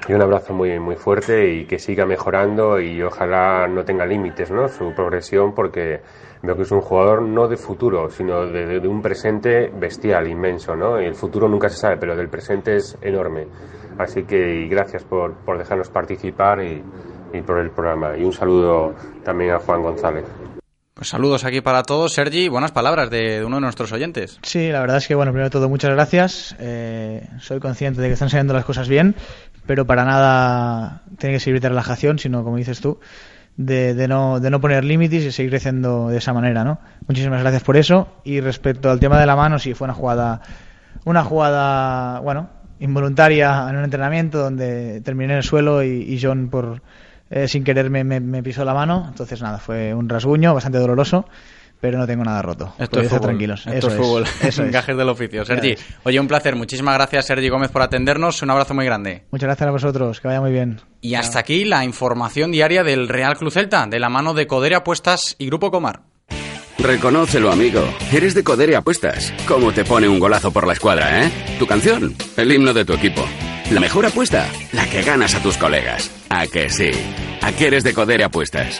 [0.07, 4.49] y un abrazo muy, muy fuerte y que siga mejorando y ojalá no tenga límites,
[4.49, 4.67] ¿no?
[4.67, 6.01] Su progresión porque
[6.43, 10.27] veo que es un jugador no de futuro, sino de, de- de un presente bestial,
[10.27, 11.01] inmenso, ¿no?
[11.01, 13.47] Y el futuro nunca se sabe, pero del presente es enorme.
[13.97, 16.81] Así que y gracias por, por dejarnos participar y,
[17.33, 18.17] y por el programa.
[18.17, 20.25] Y un saludo también a Juan González.
[20.93, 22.47] Pues saludos aquí para todos, Sergi.
[22.47, 24.39] Buenas palabras de, de uno de nuestros oyentes.
[24.43, 26.55] Sí, la verdad es que, bueno, primero de todo, muchas gracias.
[26.59, 29.15] Eh, soy consciente de que están saliendo las cosas bien,
[29.65, 32.99] pero para nada tiene que servir de relajación, sino, como dices tú,
[33.57, 36.79] de, de no, de no poner límites y seguir creciendo de esa manera, ¿no?
[37.07, 38.07] Muchísimas gracias por eso.
[38.23, 40.41] Y respecto al tema de la mano, sí, fue una jugada,
[41.05, 42.49] una jugada, bueno,
[42.79, 46.81] involuntaria en un entrenamiento donde terminé en el suelo y, John, por
[47.29, 49.05] eh, sin querer, me, me- me pisó la mano.
[49.07, 51.25] Entonces, nada, fue un rasguño bastante doloroso.
[51.81, 52.73] Pero no tengo nada roto.
[52.77, 53.27] Esto Podéis es fútbol.
[53.29, 53.59] tranquilos.
[53.65, 54.23] Esto Eso es fútbol.
[54.43, 54.71] Eso es.
[54.71, 55.43] Gajes del oficio.
[55.43, 56.55] Sergi, oye, un placer.
[56.55, 58.41] Muchísimas gracias, Sergi Gómez, por atendernos.
[58.43, 59.23] Un abrazo muy grande.
[59.31, 60.79] Muchas gracias a vosotros, que vaya muy bien.
[61.01, 64.75] Y hasta aquí la información diaria del Real Club Celta, de la mano de Codere
[64.75, 66.01] Apuestas y Grupo Comar.
[66.77, 67.83] Reconócelo, amigo.
[68.11, 69.33] Eres de Codere Apuestas.
[69.47, 71.31] ¿Cómo te pone un golazo por la escuadra, eh?
[71.59, 73.23] Tu canción, el himno de tu equipo.
[73.71, 76.11] La mejor apuesta, la que ganas a tus colegas.
[76.29, 76.91] ¿A que sí?
[77.41, 78.79] ¿A qué eres de Codere Apuestas?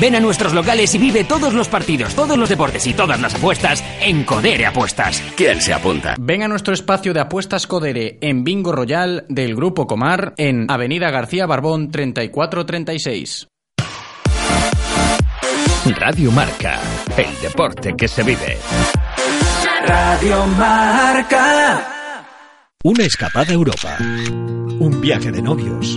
[0.00, 3.34] Ven a nuestros locales y vive todos los partidos, todos los deportes y todas las
[3.34, 5.22] apuestas en Codere Apuestas.
[5.36, 6.14] ¿Quién se apunta?
[6.18, 11.10] Ven a nuestro espacio de apuestas Codere en Bingo Royal del Grupo Comar en Avenida
[11.10, 13.48] García Barbón 3436.
[15.98, 16.80] Radio Marca,
[17.16, 18.56] el deporte que se vive.
[19.86, 22.24] Radio Marca.
[22.84, 23.96] Una escapada a Europa.
[24.00, 25.96] Un viaje de novios.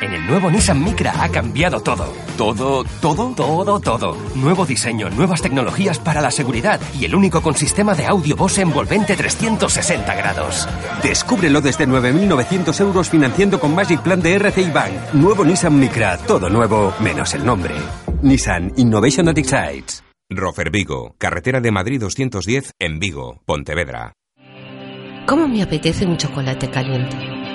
[0.00, 2.10] En el nuevo Nissan Micra ha cambiado todo.
[2.38, 3.34] ¿Todo, todo?
[3.34, 4.16] Todo, todo.
[4.34, 8.62] Nuevo diseño, nuevas tecnologías para la seguridad y el único con sistema de audio Bose
[8.62, 10.66] envolvente 360 grados.
[11.02, 14.92] Descúbrelo desde 9.900 euros financiando con Magic Plan de RCI Bank.
[15.12, 16.16] Nuevo Nissan Micra.
[16.16, 17.74] Todo nuevo, menos el nombre.
[18.22, 20.02] Nissan Innovation that excites.
[20.30, 24.14] Rofer Vigo, carretera de Madrid 210 en Vigo, Pontevedra.
[25.26, 27.49] ¿Cómo me apetece un chocolate caliente?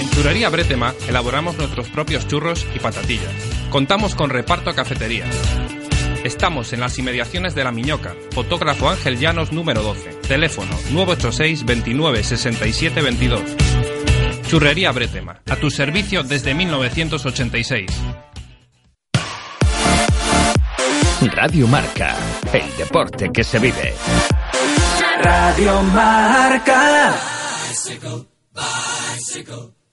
[0.00, 3.32] En Churrería Bretema elaboramos nuestros propios churros y patatillas.
[3.70, 5.24] Contamos con reparto a cafetería.
[6.24, 8.14] Estamos en las inmediaciones de La Miñoca.
[8.32, 10.10] Fotógrafo Ángel Llanos número 12.
[10.28, 13.42] Teléfono 986 29 67 22.
[14.48, 15.40] Churrería Bretema.
[15.48, 17.90] A tu servicio desde 1986.
[21.20, 22.16] Radio Marca,
[22.52, 23.94] el deporte que se vive.
[25.22, 27.14] Radio Marca.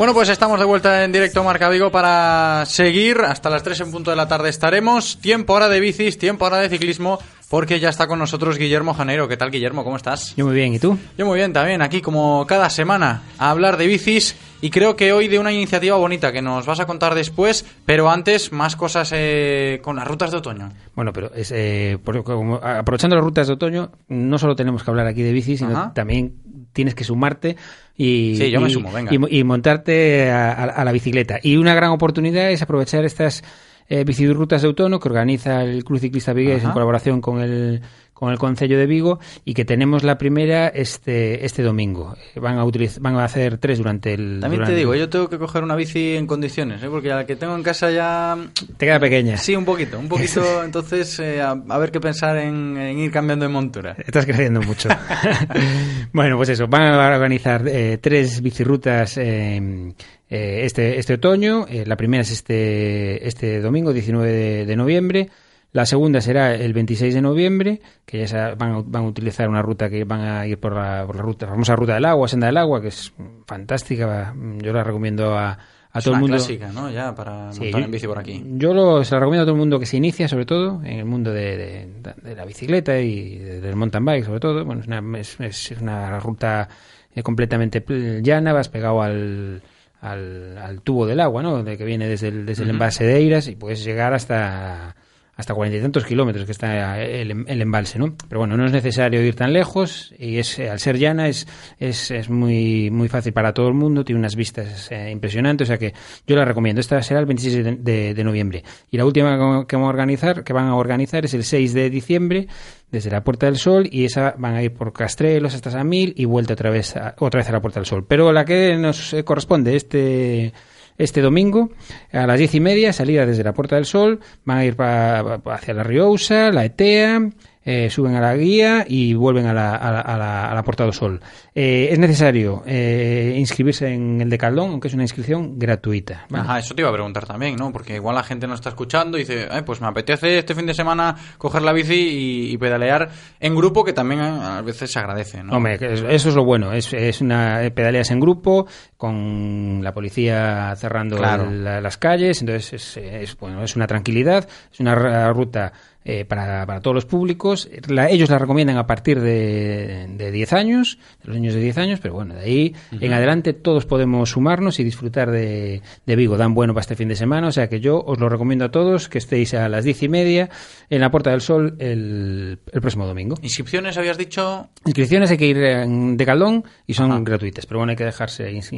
[0.00, 3.18] Bueno, pues estamos de vuelta en directo Marca Vigo para seguir.
[3.20, 5.18] Hasta las 3 en punto de la tarde estaremos.
[5.20, 7.18] Tiempo ahora de bicis, tiempo ahora de ciclismo,
[7.50, 9.28] porque ya está con nosotros Guillermo Janeiro.
[9.28, 9.84] ¿Qué tal, Guillermo?
[9.84, 10.34] ¿Cómo estás?
[10.36, 10.96] Yo muy bien, ¿y tú?
[11.18, 15.12] Yo muy bien también, aquí como cada semana a hablar de bicis y creo que
[15.12, 19.12] hoy de una iniciativa bonita que nos vas a contar después, pero antes más cosas
[19.14, 20.70] eh, con las rutas de otoño.
[20.94, 24.90] Bueno, pero es, eh, por- como- aprovechando las rutas de otoño, no solo tenemos que
[24.90, 25.92] hablar aquí de bicis, sino Ajá.
[25.92, 26.36] también
[26.72, 27.56] tienes que sumarte
[27.96, 29.12] y, Sí, yo me y- sumo, venga.
[29.14, 31.38] y mo- y montarte a, a- a la bicicleta.
[31.42, 33.42] Y una gran oportunidad es aprovechar estas
[33.88, 37.80] eh, bicirutas de otoño que organiza el Club Ciclista Vigués en colaboración con el
[38.20, 42.14] con el Concello de Vigo y que tenemos la primera este este domingo.
[42.36, 45.38] Van a utilizar, van a hacer tres durante el También te digo, yo tengo que
[45.38, 46.88] coger una bici en condiciones, ¿eh?
[46.90, 48.36] porque la que tengo en casa ya...
[48.76, 49.38] te queda pequeña.
[49.38, 53.10] Sí, un poquito, un poquito, entonces eh, a, a ver qué pensar en, en ir
[53.10, 53.96] cambiando de montura.
[54.06, 54.90] Estás creciendo mucho.
[56.12, 59.94] bueno, pues eso, van a organizar eh, tres bicirutas eh,
[60.30, 61.66] eh, este, este otoño.
[61.68, 65.28] Eh, la primera es este, este domingo, 19 de, de noviembre.
[65.72, 69.62] La segunda será el 26 de noviembre, que ya van, a, van a utilizar una
[69.62, 72.26] ruta que van a ir por la, por la ruta, la famosa ruta del agua,
[72.26, 73.12] senda del agua, que es
[73.46, 74.34] fantástica.
[74.58, 75.52] Yo la recomiendo a,
[75.92, 76.36] a Es todo una el mundo.
[76.38, 76.90] clásica, ¿no?
[76.90, 78.42] Ya para Sí, montar en bici por aquí.
[78.56, 80.98] Yo lo, se lo recomiendo a todo el mundo que se inicia, sobre todo, en
[80.98, 84.64] el mundo de, de- de la bicicleta y de- del mountain bike, sobre todo.
[84.64, 86.68] Bueno, es una, es, es una ruta
[87.14, 89.62] eh, completamente pl- llana, vas pegado al,
[90.00, 91.62] al, al tubo del agua, ¿no?
[91.62, 94.96] De que viene desde el, desde el embalse de Eiras y puedes llegar hasta
[95.40, 98.14] hasta cuarenta y tantos kilómetros que está el, em- el embalse, ¿no?
[98.28, 101.46] Pero bueno, no es necesario ir tan lejos y es eh, al ser llana es,
[101.78, 105.70] es, es muy muy fácil para todo el mundo, tiene unas vistas eh, impresionantes, o
[105.70, 105.92] sea que
[106.26, 106.80] yo la recomiendo.
[106.80, 109.30] Esta será el 26 de, noviembre y la última
[109.60, 112.46] que- que vamos a organizar, que van a organizar es el 6 de diciembre
[112.90, 116.12] desde la Puerta del Sol y esa van a ir por Castrelos hasta San Mil
[116.16, 118.04] y vuelta otra vez a, otra vez a la Puerta del Sol.
[118.06, 120.52] Pero la que nos eh, corresponde este
[121.02, 121.70] este domingo
[122.12, 125.40] a las diez y media, salida desde la Puerta del Sol, van a ir pa-
[125.46, 127.30] hacia la Riousa, la Etea,
[127.64, 130.92] eh, suben a la guía y vuelven a la, a la, a la, a la
[130.92, 131.20] Sol.
[131.54, 136.26] Eh, es necesario eh, inscribirse en el de Caldón, aunque es una inscripción gratuita.
[136.30, 136.44] ¿vale?
[136.44, 137.70] Ajá, eso te iba a preguntar también, ¿no?
[137.72, 140.66] Porque igual la gente no está escuchando y dice, "Ay, pues me apetece este fin
[140.66, 143.10] de semana coger la bici y, y pedalear
[143.40, 145.54] en grupo, que también a a veces se agradece, ¿no?
[145.56, 146.72] Hombre, eso es lo bueno.
[146.72, 148.66] Es, es una eh, pedaleas en grupo
[148.96, 151.44] con la policía cerrando Claro.
[151.48, 152.40] el- la- las calles.
[152.40, 155.72] Entonces es, es, bueno, es una tranquilidad, es una ruta
[156.04, 157.68] eh, para, para todos los públicos.
[157.88, 161.78] La- ellos la recomiendan a partir de, de 10 años, de los niños de 10
[161.78, 166.36] años, pero bueno, de ahí en adelante todos podemos sumarnos y disfrutar de, de Vigo.
[166.38, 168.70] Dan bueno para este fin de semana, o sea que yo os lo recomiendo a
[168.70, 170.50] todos que estéis a las 10 y media
[170.88, 173.36] en la Puerta del Sol el, el próximo domingo.
[173.42, 174.68] Inscripciones, habías dicho...
[174.86, 178.50] Inscripciones hay que ir en- de caldón y son gratuitas, pero bueno, hay que dejarse
[178.52, 178.70] ins-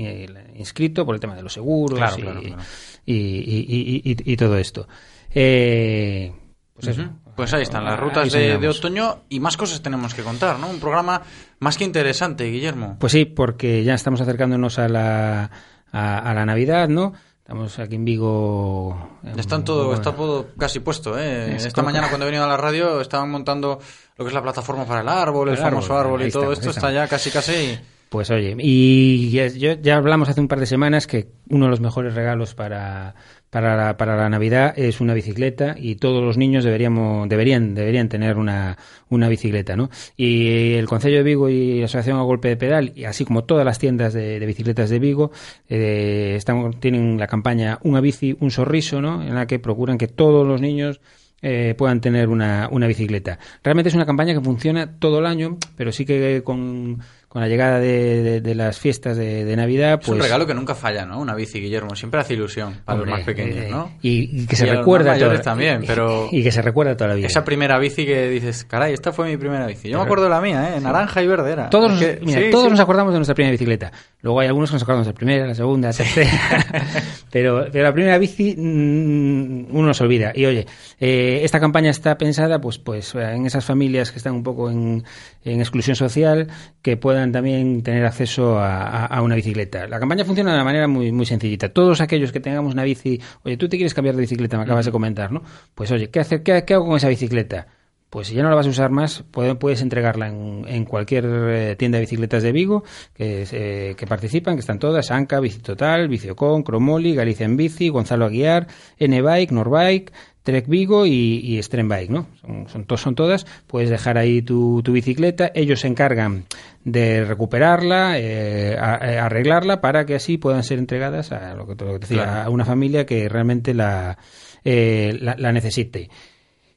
[0.56, 2.62] inscrito por el tema de los seguros Claro, y, claro, claro.
[3.06, 3.66] y- y-
[4.04, 4.88] y- y- y todo esto.
[5.34, 6.32] Eh,
[6.74, 7.08] pues eso.
[7.36, 10.68] Pues ahí están las rutas de, otoño y más cosas tenemos que contar, ¿no?
[10.68, 11.22] Un programa
[11.60, 12.96] más que interesante, Guillermo.
[12.98, 15.50] Pues sí, porque ya estamos acercándonos a la,
[15.92, 17.12] a, a la Navidad, ¿no?
[17.42, 19.18] Estamos aquí en Vigo.
[19.36, 21.56] Están todo, bueno, está todo casi puesto, ¿eh?
[21.56, 23.80] Es Esta mañana cuando he venido a la radio estaban montando
[24.16, 26.52] lo que es la plataforma para el árbol, el, El famoso árbol, árbol y todo
[26.52, 27.78] estamos, esto está ya casi casi...
[28.08, 32.14] Pues oye, y ya hablamos hace un par de semanas que uno de los mejores
[32.14, 33.14] regalos para,
[33.52, 38.08] para, la, para la Navidad es una bicicleta y todos los niños deberíamos, deberían, deberían
[38.08, 38.78] tener una,
[39.10, 39.90] una bicicleta, ¿no?
[40.16, 43.44] Y el Concello de Vigo y la Asociación a Golpe de Pedal, y así como
[43.44, 45.32] todas las tiendas de, de bicicletas de Vigo,
[45.68, 49.22] eh, están, tienen la campaña Una bici, un sorriso, ¿no?
[49.22, 51.02] En la que procuran que todos los niños
[51.42, 53.38] eh, puedan tener una, una bicicleta.
[53.62, 57.00] Realmente es una campaña que funciona todo el año, pero sí que con,
[57.32, 60.24] con la llegada de, de- de las fiestas de, de Navidad, Es un pues...
[60.24, 61.18] regalo que nunca falla, ¿no?
[61.18, 61.96] Una bici, Guillermo.
[61.96, 63.90] Siempre hace ilusión para Hombre, los más pequeños, eh, ¿no?
[64.02, 66.28] y, y que se a los recuerda más mayores toda- también, pero...
[66.30, 67.28] y que se recuerda toda la vida.
[67.28, 69.88] Esa primera bici que dices, caray, esta fue mi primera bici.
[69.88, 70.80] Yo me acuerdo de la mía, ¿eh?
[70.82, 71.70] Naranja y verde era.
[71.70, 72.70] Todos, mira, sí, todos sí.
[72.72, 73.90] nos acordamos de nuestra primera bicicleta.
[74.20, 76.30] Luego hay algunos que nos acordamos de la primera, la segunda, la tercera.
[77.30, 80.32] pero, pero la primera bici mm, uno se olvida.
[80.34, 80.66] Y oye,
[81.00, 85.02] eh, esta campaña está pensada pues, pues en esas familias que están un poco en,
[85.44, 86.48] en exclusión social,
[86.82, 89.86] que puedan también tener acceso a, a- a una bicicleta.
[89.86, 91.68] La campaña funciona de una manera muy, muy sencillita.
[91.68, 94.86] Todos aquellos que tengamos una bici, oye, tú te quieres cambiar de bicicleta, me acabas
[94.86, 95.42] de comentar, ¿no?
[95.74, 97.68] Pues oye, ¿qué, hacer, qué, qué hago con esa bicicleta?
[98.10, 101.24] Pues si ya no la vas a usar más, puede- puedes entregarla en, en cualquier
[101.26, 102.84] eh, tienda de bicicletas de Vigo
[103.14, 107.88] que, eh, que participan, que están todas, Anca, Bici Total, Biciocon, Cromoli, Galicia en Bici,
[107.88, 108.66] Gonzalo Aguiar,
[108.98, 110.12] N-Bike, Norbike,
[110.42, 111.10] Trek Vigo y,
[111.44, 112.26] y Stream Bike, ¿no?
[112.40, 113.46] Son, son, to- son todas.
[113.66, 115.50] Puedes dejar ahí tu, tu bicicleta.
[115.54, 116.44] Ellos se encargan
[116.84, 121.76] de recuperarla, eh, a- a- arreglarla para que así puedan ser entregadas a lo que,
[121.76, 122.40] te- lo que te decía, Claro.
[122.42, 124.18] a una familia que realmente la,
[124.64, 126.10] eh, la, la necesite.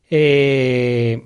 [0.10, 1.22] Eh,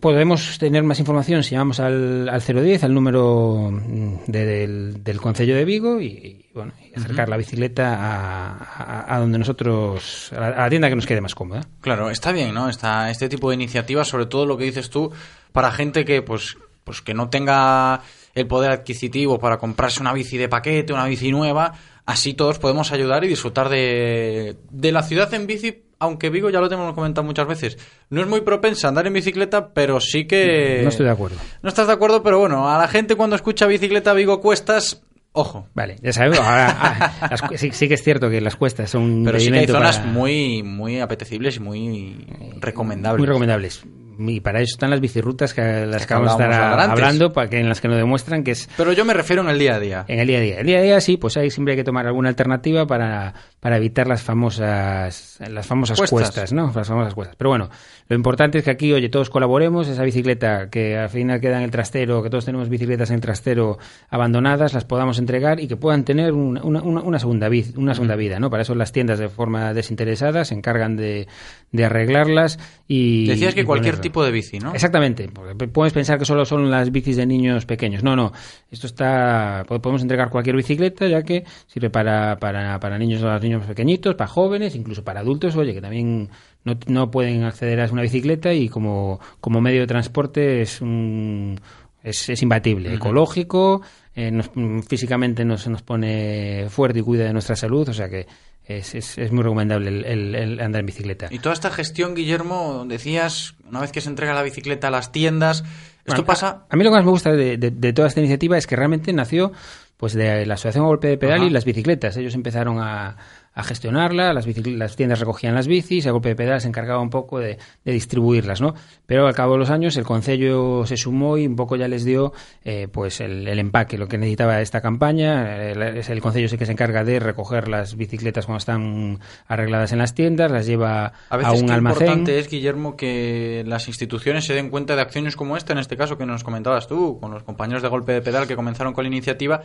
[0.00, 5.20] podemos tener más información si llamamos al, al 010, al número mm, de- del, del
[5.20, 10.32] Concello de Vigo y, y, bueno, y acercar la bicicleta a, a- a donde nosotros,
[10.32, 11.60] a la, a la tienda que nos quede más cómoda.
[11.80, 12.68] Claro, está bien, ¿no?
[12.68, 15.12] Está este tipo de iniciativas, sobre todo lo que dices tú,
[15.52, 18.00] para gente que, pues, pues que no tenga
[18.34, 21.72] el poder adquisitivo para comprarse una bici de paquete, una bici nueva.
[22.06, 26.60] Así todos podemos ayudar y disfrutar de, de la ciudad en bici, aunque Vigo, ya
[26.60, 27.78] lo tenemos comentado muchas veces,
[28.10, 30.80] no es muy propensa a andar en bicicleta, pero sí que...
[30.82, 31.36] No estoy de acuerdo.
[31.62, 35.02] No estás de acuerdo, pero bueno, a la gente cuando escucha bicicleta Vigo Cuestas,
[35.32, 35.66] ojo.
[35.74, 36.38] Vale, ya sabemos.
[36.38, 39.40] Ahora, ah, las cu- sí, sí que es cierto que las cuestas son un Pero
[39.40, 42.26] sí que hay zonas para- muy, muy apetecibles y muy
[42.60, 43.18] recomendables.
[43.18, 43.84] Muy recomendables.
[44.16, 47.58] Y para eso están las bicirrutas que las Que vamos a estar hablando, para que,
[47.58, 49.80] en las que nos demuestran que es Pero yo me refiero en el día a
[49.80, 50.04] día.
[50.06, 50.58] En el día a día.
[50.60, 53.78] El día a día sí, pues ahí siempre hay que tomar alguna alternativa para, para
[53.78, 56.10] evitar las famosas las famosas Cuestas.
[56.10, 56.52] cuestas.
[56.52, 56.70] ¿no?
[56.74, 57.34] Las famosas cuestas.
[57.36, 57.70] Pero bueno,
[58.10, 61.62] lo importante es que aquí, oye, todos colaboremos, esa bicicleta que al final queda en
[61.62, 63.78] el trastero, que todos tenemos bicicletas en el trastero
[64.10, 68.38] abandonadas, las podamos entregar y que puedan tener una, una, una- segunda, una segunda vida,
[68.38, 68.50] ¿no?
[68.50, 71.26] Para eso las tiendas de forma desinteresada se encargan de,
[71.72, 73.26] de arreglarlas y...
[73.28, 74.02] Decías que y cualquier ponerlo.
[74.02, 74.74] tipo de bici, ¿no?
[74.74, 75.28] Exactamente.
[75.72, 78.02] Puedes pensar que solo son las bicis de niños pequeños.
[78.02, 78.30] No, no.
[78.70, 79.64] Esto está.
[79.66, 84.14] po- Podemos entregar cualquier bicicleta, ya que sirve para, para, para niños o niños pequeñitos,
[84.14, 86.28] para jóvenes, incluso para adultos, oye, que también
[86.64, 91.60] no, no pueden acceder a una bicicleta y como, como medio de transporte es un.
[92.02, 93.80] Es, es imbatible, ecológico,
[94.14, 94.50] eh, nos-
[94.86, 98.26] físicamente nos, nos pone fuerte y cuida de nuestra salud, o sea que
[98.66, 101.28] es, es, es muy recomendable el, el- el andar en bicicleta.
[101.30, 105.12] Y toda esta gestión, Guillermo, decías, una vez que se entrega la bicicleta a las
[105.12, 105.60] tiendas,
[106.00, 106.48] esto Bueno, pasa...
[106.48, 108.66] A, a mí lo que más me gusta de, de- de toda esta iniciativa es
[108.66, 109.52] que realmente nació
[109.96, 111.46] pues de la Asociación Golpe de Pedal Ajá.
[111.46, 112.16] y las bicicletas.
[112.18, 113.16] Ellos empezaron a,
[113.54, 117.10] a gestionarla, las, las tiendas recogían las bicis, el golpe de pedal se encargaba un
[117.10, 118.74] poco de, de, distribuirlas, ¿no?
[119.06, 122.04] Pero al cabo de los años el Concello se sumó y un poco ya les
[122.04, 122.32] dio
[122.64, 125.62] eh, pues el, el, empaque, lo que necesitaba esta campaña.
[125.68, 129.98] El, el Concello sí que se encarga de recoger las bicicletas cuando están arregladas en
[129.98, 132.06] las tiendas, las lleva a, veces un almacén.
[132.06, 135.78] Lo importante es, Guillermo, que las instituciones se den cuenta de acciones como esta, en
[135.78, 138.92] este caso que nos comentabas tú, con los compañeros de golpe de pedal que comenzaron
[138.94, 139.62] con la iniciativa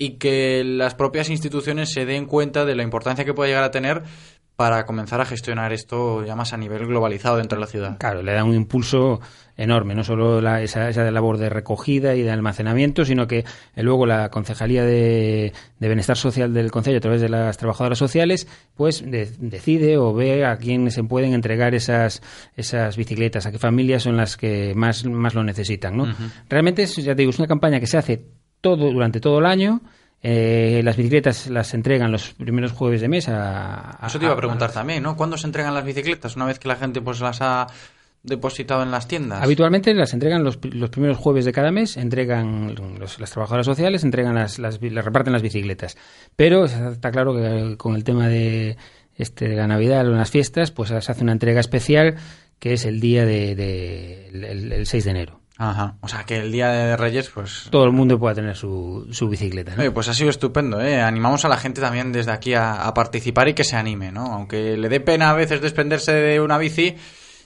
[0.00, 3.70] y que las propias instituciones se den cuenta de la importancia que puede llegar a
[3.70, 4.02] tener
[4.56, 7.98] para comenzar a gestionar esto ya más a nivel globalizado dentro de la ciudad.
[7.98, 9.20] Claro, le da un impulso
[9.58, 13.82] enorme, no solo la, esa, esa labor de recogida y de almacenamiento, sino que eh,
[13.82, 18.48] luego la Concejalía de, de, Bienestar Social del Consejo, a través de las trabajadoras sociales,
[18.74, 22.22] pues de, decide o ve a quién se pueden entregar esas,
[22.56, 25.94] esas bicicletas, a qué familias son las que más, más lo necesitan.
[25.94, 26.04] ¿no?
[26.04, 26.32] Uh -huh.
[26.48, 29.46] Realmente, es, ya te digo, es una campaña que se hace todo durante todo el
[29.46, 29.80] año.
[30.22, 34.34] Eh, las bicicletas las entregan los primeros jueves de mes a, a Eso te iba
[34.34, 35.16] a preguntar a, también, ¿no?
[35.16, 36.36] ¿Cuándo se entregan las bicicletas?
[36.36, 37.68] Una vez que la gente pues las ha
[38.22, 39.42] depositado en las tiendas?
[39.42, 44.04] Habitualmente las entregan los, los primeros jueves de cada mes, entregan los, las trabajadoras sociales,
[44.04, 45.96] entregan las, las, las, reparten las bicicletas.
[46.36, 48.76] Pero está claro que con el tema de,
[49.16, 52.16] este, de la Navidad o las fiestas, pues se hace una entrega especial
[52.58, 55.39] que es el día de, de el, el 6 de enero.
[55.62, 55.96] Ajá.
[56.00, 57.68] O sea, que el día de Reyes, pues...
[57.70, 59.82] Todo el mundo pueda tener su, su bicicleta, ¿no?
[59.82, 61.02] Oye, pues ha sido estupendo, ¿eh?
[61.02, 64.24] Animamos a la gente también desde aquí a, a, participar y que se anime, ¿no?
[64.32, 66.96] Aunque le dé pena a veces desprenderse de una bici,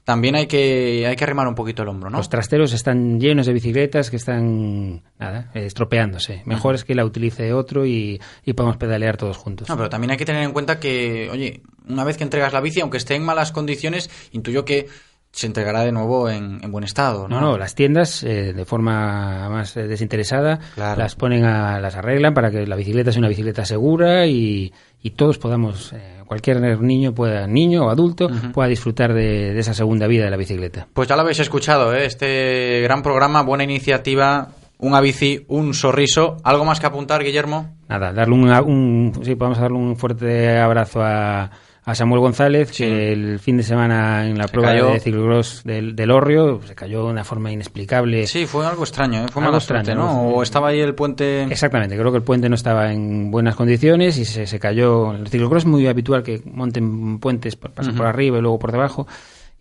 [0.04, 2.18] también hay que, hay que arrimar un poquito el hombro, ¿no?
[2.18, 6.42] Los trasteros están llenos de bicicletas que están, nada, estropeándose.
[6.44, 9.68] Mejor es que la utilice otro y, y podamos pedalear todos juntos.
[9.68, 12.60] No, pero también hay que tener en cuenta que, oye, una vez que entregas la
[12.60, 14.86] bici, aunque esté en malas condiciones, intuyo que
[15.34, 17.26] se entregará de nuevo en, en buen estado.
[17.26, 21.00] No, no, no las tiendas eh, de forma más eh, desinteresada claro.
[21.00, 25.10] las ponen a, las arreglan para que la bicicleta sea una bicicleta segura y, y
[25.10, 28.52] todos podamos, eh, cualquier niño pueda, niño o adulto, uh -huh.
[28.52, 30.86] pueda disfrutar de, de, esa segunda vida de la bicicleta.
[30.94, 32.06] Pues ya lo habéis escuchado, ¿eh?
[32.06, 36.36] este gran programa, buena iniciativa, una bici, un sorriso.
[36.44, 37.74] ¿Algo más que apuntar, Guillermo?
[37.88, 41.50] Nada, darle un, un sí, podemos darle un fuerte abrazo a
[41.86, 42.84] a Samuel González, sí.
[42.84, 44.90] que el fin de semana en la se prueba cayó.
[44.90, 48.26] de ciclocross del, del Orrio se cayó de una forma inexplicable.
[48.26, 49.28] Sí, fue algo extraño, ¿eh?
[49.28, 50.28] fue algo extraño, ¿no?
[50.28, 51.42] O estaba ahí el puente.
[51.44, 55.12] Exactamente, creo que el puente no estaba en buenas condiciones y se, se cayó.
[55.12, 57.96] El ciclocross es muy habitual que monten puentes, pasen uh -huh.
[57.98, 59.06] por arriba y luego por debajo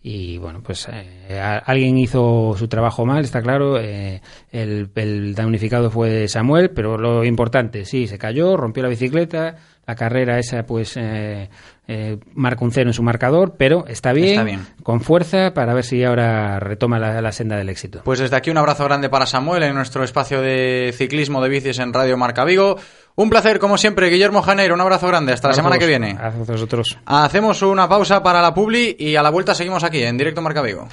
[0.06, 3.80] y bueno, pues eh, alguien hizo su trabajo mal, está claro.
[3.80, 4.20] Eh,
[4.52, 9.94] el, el, damnificado fue Samuel, pero lo importante, sí, se cayó, rompió la bicicleta, la
[9.94, 11.48] carrera esa pues eh,
[11.86, 15.74] eh, marca un cero en su marcador, pero está bien, está bien, con fuerza para
[15.74, 18.00] ver si ahora retoma la, la, senda del éxito.
[18.04, 21.78] Pues desde aquí un abrazo grande para Samuel en nuestro espacio de ciclismo de bicis
[21.78, 22.76] en Radio Marca Vigo.
[23.16, 24.74] Un placer, como siempre, Guillermo Janeiro.
[24.74, 25.32] Un abrazo grande.
[25.32, 26.16] Hasta la semana que viene.
[26.20, 26.98] A vosotros.
[27.06, 30.62] Hacemos una pausa para la publi y a la vuelta seguimos aquí en Directo Marca
[30.62, 30.88] Vigo.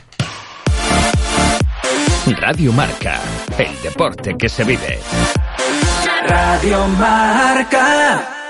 [2.39, 3.19] Radio Marca,
[3.57, 4.99] el deporte que se vive.
[6.27, 8.40] Radio Marca.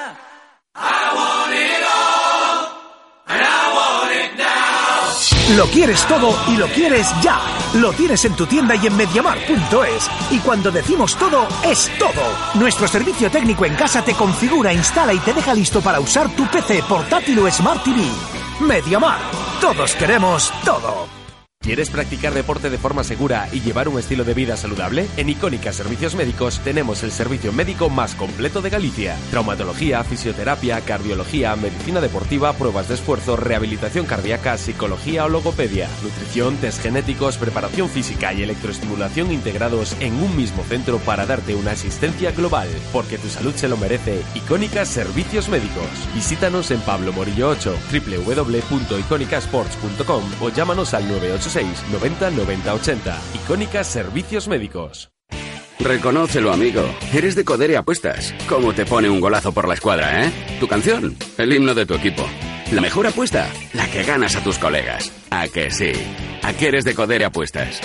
[5.57, 7.41] Lo quieres todo y lo quieres ya.
[7.73, 10.09] Lo tienes en tu tienda y en mediamar.es.
[10.31, 12.21] Y cuando decimos todo, es todo.
[12.53, 16.47] Nuestro servicio técnico en casa te configura, instala y te deja listo para usar tu
[16.47, 18.01] PC, portátil o Smart TV.
[18.61, 19.19] Mediamar.
[19.59, 21.20] Todos queremos todo.
[21.61, 25.05] ¿Quieres practicar deporte de forma segura y llevar un estilo de vida saludable?
[25.15, 29.15] En Icónica Servicios Médicos tenemos el servicio médico más completo de Galicia.
[29.29, 36.81] Traumatología, fisioterapia, cardiología, medicina deportiva, pruebas de esfuerzo, rehabilitación cardíaca, psicología o logopedia, nutrición, test
[36.81, 42.69] genéticos, preparación física y electroestimulación integrados en un mismo centro para darte una asistencia global.
[42.91, 44.23] Porque tu salud se lo merece.
[44.33, 45.85] Icónica Servicios Médicos.
[46.15, 51.07] Visítanos en Pablo Morillo 8, www.iconicasports.com o llámanos al
[51.51, 53.21] 986 90 90 80.
[53.35, 55.11] Icónica Servicios Médicos.
[55.79, 56.83] Reconócelo, amigo.
[57.13, 58.33] Eres de Codere Apuestas.
[58.47, 60.31] ¿Cómo te pone un golazo por la escuadra, eh?
[60.59, 62.23] Tu canción, el himno de tu equipo.
[62.71, 65.11] La mejor apuesta, la que ganas a tus colegas.
[65.31, 65.91] ¿A que sí?
[66.43, 67.81] ¿A qué eres de Codere Apuestas?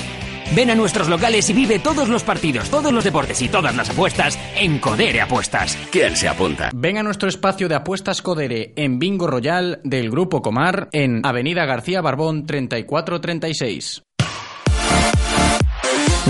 [0.54, 3.90] Ven a nuestros locales y vive todos los partidos, todos los deportes y todas las
[3.90, 5.76] apuestas en Codere Apuestas.
[5.90, 6.70] ¿Quién se apunta?
[6.74, 11.64] Ven a nuestro espacio de apuestas Codere en Bingo Royal del Grupo Comar en Avenida
[11.66, 14.02] García Barbón 3436.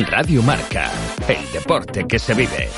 [0.09, 0.90] Radio Marca,
[1.26, 2.68] el deporte que se vive.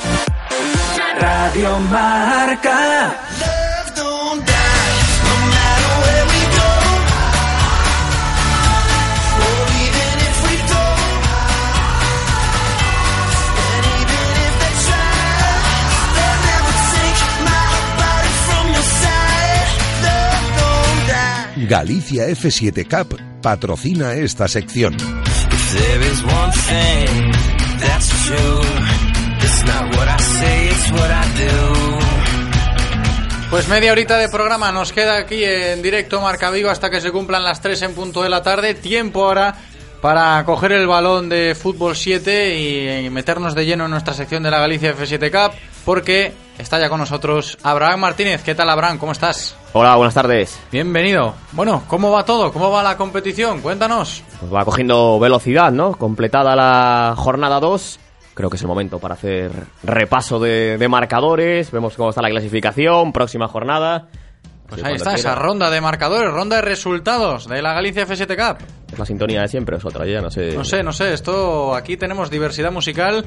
[1.20, 3.67] Radio Marca.
[21.68, 24.96] Galicia F7 Cup patrocina esta sección.
[33.50, 37.12] Pues media horita de programa nos queda aquí en directo Marca Vigo hasta que se
[37.12, 38.72] cumplan las 3 en punto de la tarde.
[38.72, 39.54] Tiempo ahora
[40.00, 44.50] para coger el balón de fútbol 7 y meternos de lleno en nuestra sección de
[44.50, 45.54] la Galicia F7 Cup
[45.84, 48.42] porque está ya con nosotros Abraham Martínez.
[48.42, 48.96] ¿Qué tal Abraham?
[48.96, 49.57] ¿Cómo estás?
[49.74, 50.58] Hola, buenas tardes.
[50.72, 51.34] Bienvenido.
[51.52, 52.52] Bueno, ¿cómo va todo?
[52.52, 53.60] ¿Cómo va la competición?
[53.60, 54.22] Cuéntanos.
[54.40, 55.92] Pues va cogiendo velocidad, ¿no?
[55.92, 58.00] Completada la jornada 2.
[58.34, 59.50] Creo que es el momento para hacer
[59.82, 61.70] repaso de, de marcadores.
[61.70, 64.08] Vemos cómo está la clasificación, próxima jornada.
[64.68, 68.66] Pues ahí está, esa ronda de marcadores, ronda de resultados de la Galicia F7 Cup.
[68.92, 70.52] Es la sintonía de siempre, es otra, ya no sé.
[70.54, 73.24] No sé, no sé, esto aquí tenemos diversidad musical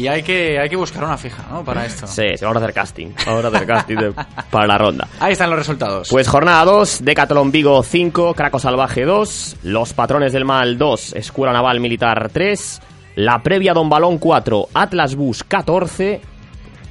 [0.00, 1.62] y hay que, hay que buscar una fija, ¿no?
[1.64, 2.06] Para esto.
[2.06, 3.08] Sí, sí, vamos a hacer casting.
[3.26, 4.12] Vamos a hacer casting de-
[4.50, 5.08] para la ronda.
[5.20, 6.08] Ahí están los resultados.
[6.10, 11.52] Pues jornada 2, Decathlon Vigo 5, Craco Salvaje 2, Los Patrones del Mal 2, Escuela
[11.52, 12.80] Naval Militar 3,
[13.16, 16.20] La Previa Don Balón 4, Atlas Bus 14,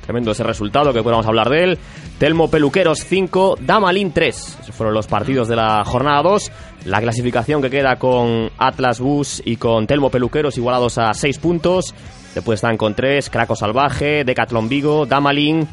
[0.03, 1.77] tremendo ese resultado que podamos hablar de él,
[2.18, 6.52] Telmo Peluqueros 5, Damalín 3, esos fueron los partidos de la jornada 2,
[6.86, 11.94] la clasificación que queda con Atlas Bus y con Telmo Peluqueros igualados a 6 puntos,
[12.36, 15.68] después están con 3, Craco Salvaje, Decathlon Vigo, Damalín,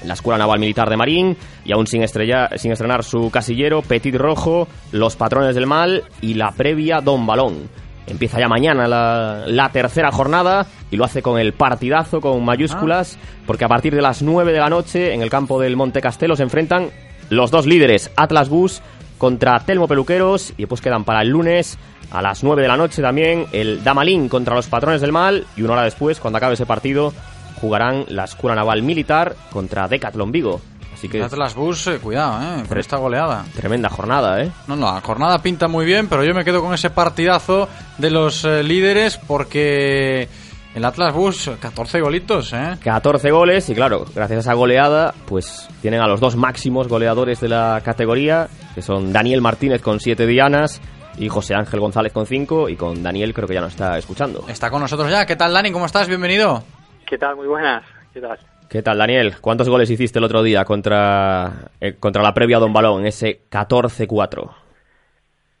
[0.00, 3.82] en la Escuela Naval Militar de Marín y aún sin, estrella- sin estrenar su casillero,
[3.82, 7.68] Petit Rojo, Los Patrones del Mal y la previa Don Balón.
[8.06, 13.18] Empieza ya mañana la, la tercera jornada y lo hace con el partidazo, con mayúsculas,
[13.46, 16.36] porque a partir de las 9 de la noche en el campo del Monte Castelo
[16.36, 16.90] se enfrentan
[17.28, 18.80] los dos líderes, Atlas Bus
[19.18, 21.76] contra Telmo Peluqueros y después quedan para el lunes
[22.10, 25.62] a las 9 de la noche también el Damalín contra los Patrones del Mal y
[25.62, 27.12] una hora después, cuando acabe ese partido,
[27.60, 30.60] jugarán la Escuela Naval Militar contra Decathlon Vigo.
[30.94, 32.64] Así que Atlas Bus, eh, cuidado, ¿eh?
[32.66, 33.44] Por esta goleada.
[33.54, 34.50] tremenda jornada, ¿eh?
[34.66, 37.68] No, no, la jornada pinta muy bien, pero yo me quedo con ese partidazo
[37.98, 40.28] de los eh, líderes porque
[40.74, 42.78] el Atlas Bus, 14 golitos, ¿eh?
[42.82, 47.40] 14 goles y claro, gracias a esa goleada, pues tienen a los dos máximos goleadores
[47.40, 50.80] de la categoría, que son Daniel Martínez con 7 dianas
[51.18, 54.44] y José Ángel González con 5 y con Daniel creo que ya nos está escuchando.
[54.48, 55.26] Está con nosotros ya.
[55.26, 55.72] ¿Qué tal, Dani?
[55.72, 56.08] ¿Cómo estás?
[56.08, 56.62] Bienvenido.
[57.06, 57.36] ¿Qué tal?
[57.36, 57.84] Muy buenas.
[58.12, 58.38] ¿Qué tal?
[58.68, 59.34] ¿Qué tal, Daniel?
[59.40, 64.50] ¿Cuántos goles hiciste el otro día contra, eh, contra la previa Don Balón, ese 14-4?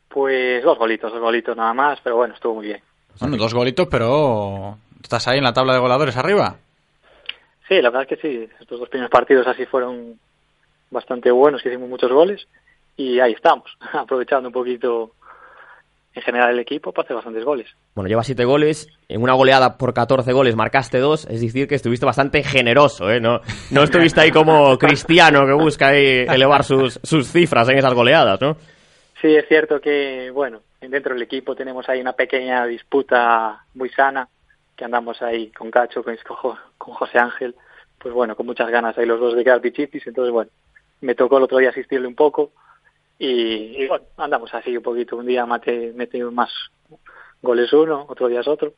[0.08, 2.80] Pues dos golitos, dos golitos nada más, pero bueno, estuvo muy bien.
[3.20, 6.56] Bueno, dos golitos, pero estás ahí en la tabla de goleadores arriba.
[7.66, 10.18] Sí, la verdad es que sí, estos dos primeros partidos así fueron
[10.90, 12.46] bastante buenos, que hicimos muchos goles
[12.96, 15.12] y ahí estamos, aprovechando un poquito
[16.18, 17.68] en general el equipo para hacer bastantes goles.
[17.94, 21.76] Bueno, lleva 7 goles, en una goleada por 14 goles marcaste 2, es decir, que
[21.76, 23.20] estuviste bastante generoso, ¿eh?
[23.20, 23.40] No,
[23.70, 28.40] no estuviste ahí como Cristiano que busca ahí elevar sus, sus cifras en esas goleadas,
[28.40, 28.56] ¿no?
[29.20, 34.28] Sí, es cierto que, bueno, dentro del equipo tenemos ahí una pequeña disputa muy sana,
[34.76, 36.16] que andamos ahí con Cacho, con,
[36.78, 37.54] con José Ángel,
[37.98, 40.50] pues bueno, con muchas ganas ahí los dos de quedar pichitis, entonces bueno,
[41.00, 42.52] me tocó el otro día asistirle un poco
[43.18, 46.50] y, y bueno, andamos así un poquito, un día mate, mete más
[47.42, 48.72] goles uno, otro día es otro.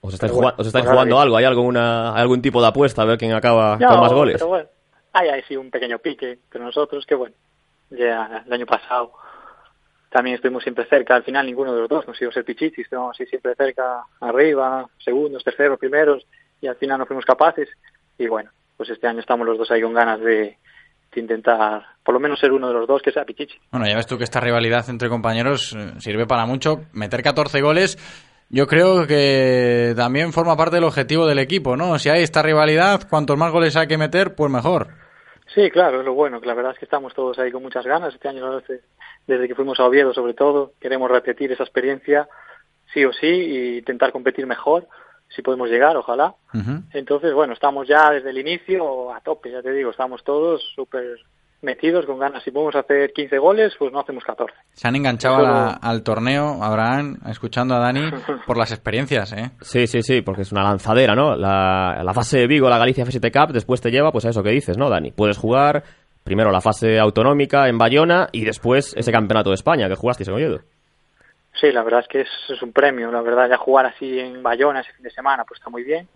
[0.00, 2.68] Os estáis, bueno, jugando, os estáis ahora jugando algo, ¿hay alguna, hay algún tipo de
[2.68, 4.34] apuesta a ver quién acaba No, con más goles?
[4.36, 4.68] pero bueno,
[5.12, 7.34] hay ahí sí un pequeño pique entre nosotros, que bueno,
[7.90, 9.12] ya el año pasado
[10.10, 12.84] también estuvimos siempre cerca, al final ninguno de los dos nos iba a ser pichichis,
[12.84, 16.26] estuvimos así siempre cerca, arriba, segundos, terceros, primeros,
[16.60, 17.68] y al final no fuimos capaces,
[18.18, 20.58] y bueno, pues este año estamos los dos ahí con ganas de,
[21.14, 23.58] de intentar, por lo menos ser uno de los dos que sea pichichi.
[23.70, 26.82] Bueno, ya ves tú que esta rivalidad entre compañeros eh, sirve para mucho.
[26.92, 27.98] Meter 14 goles,
[28.50, 31.98] yo creo que también forma parte del objetivo del equipo, ¿no?
[31.98, 34.88] Si hay esta rivalidad, cuantos más goles hay que meter, pues mejor.
[35.54, 37.86] Sí, claro, es lo bueno, que la verdad es que estamos todos ahí con muchas
[37.86, 38.14] ganas.
[38.14, 38.60] Este año,
[39.26, 42.28] desde que fuimos a Oviedo, sobre todo, queremos repetir esa experiencia,
[42.92, 44.88] sí o sí, y intentar competir mejor,
[45.34, 46.34] si podemos llegar, ojalá.
[46.92, 51.18] Entonces, bueno, estamos ya desde el inicio a tope, ya te digo, estamos todos súper
[51.62, 52.42] metidos, con ganas.
[52.42, 54.52] Si podemos hacer 15 goles, pues no hacemos 14.
[54.74, 58.02] Se han enganchado la- al torneo, Abraham, escuchando a Dani,
[58.46, 59.50] por las experiencias, ¿eh?
[59.62, 61.34] Sí, sí, sí, porque es una lanzadera, ¿no?
[61.36, 64.42] La, la fase de Vigo, la Galicia F7 Cup, después te lleva pues a eso
[64.42, 65.10] que dices, ¿no, Dani?
[65.12, 65.82] Puedes jugar
[66.22, 70.32] primero la fase autonómica en Bayona y después ese campeonato de España que jugaste en
[70.34, 70.60] Oviedo.
[71.60, 74.80] Sí, la verdad es que es, un premio, la verdad, ya jugar así en Bayona
[74.80, 76.08] ese fin de semana, pues está muy bien.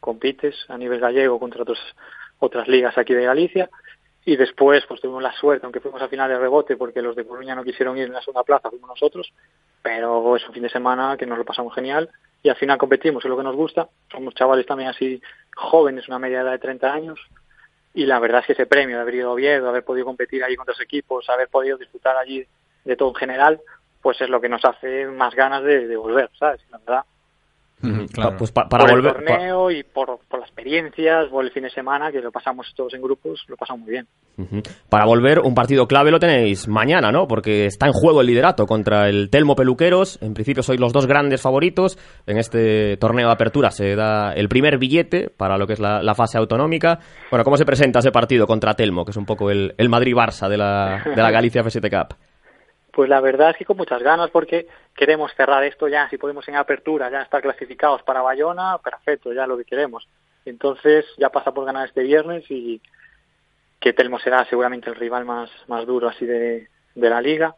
[0.00, 1.78] Compites a nivel gallego contra otros,
[2.38, 3.68] otras ligas aquí de Galicia.
[4.24, 7.26] Y después, pues tuvimos la suerte, aunque fuimos a final de rebote, porque los de
[7.26, 9.32] Coruña no quisieron ir en la segunda plaza, fuimos nosotros.
[9.82, 12.10] Pero es un fin de semana que nos lo pasamos genial.
[12.42, 13.88] Y al final competimos, es lo que nos gusta.
[14.10, 15.20] Somos chavales también así
[15.54, 17.20] jóvenes, una media edad de 30 años.
[17.92, 20.44] Y la verdad es que ese premio de haber ido a Oviedo, haber podido competir
[20.44, 22.46] allí contra los equipos, haber podido disfrutar allí
[22.84, 23.60] de todo en general,
[24.02, 26.60] pues es lo que nos hace más ganas de, de volver, ¿sabes?
[26.70, 27.02] La verdad.
[28.12, 28.36] Claro.
[28.36, 29.16] Pues pa- para por volver.
[29.18, 32.72] el torneo y por, por las experiencias, por el fin de semana, que lo pasamos
[32.74, 34.06] todos en grupos, lo pasamos muy bien.
[34.88, 37.28] Para volver, un partido clave lo tenéis mañana, ¿no?
[37.28, 40.20] Porque está en juego el liderato contra el Telmo Peluqueros.
[40.22, 41.96] En principio sois los dos grandes favoritos.
[42.26, 46.02] En este torneo de apertura se da el primer billete para lo que es la,
[46.02, 46.98] la fase autonómica.
[47.30, 50.48] Bueno, ¿cómo se presenta ese partido contra Telmo, que es un poco el, el Madrid-Barça
[50.48, 52.16] de la, de la Galicia F7 Cup?
[52.98, 56.48] Pues la verdad es que con muchas ganas porque queremos cerrar esto ya, si podemos
[56.48, 60.08] en apertura, ya estar clasificados para Bayona, perfecto, ya lo que queremos.
[60.44, 62.82] Entonces ya pasa por ganar este viernes y
[63.78, 66.66] que Telmo será seguramente el rival más, más duro así de,
[66.96, 67.54] de la liga.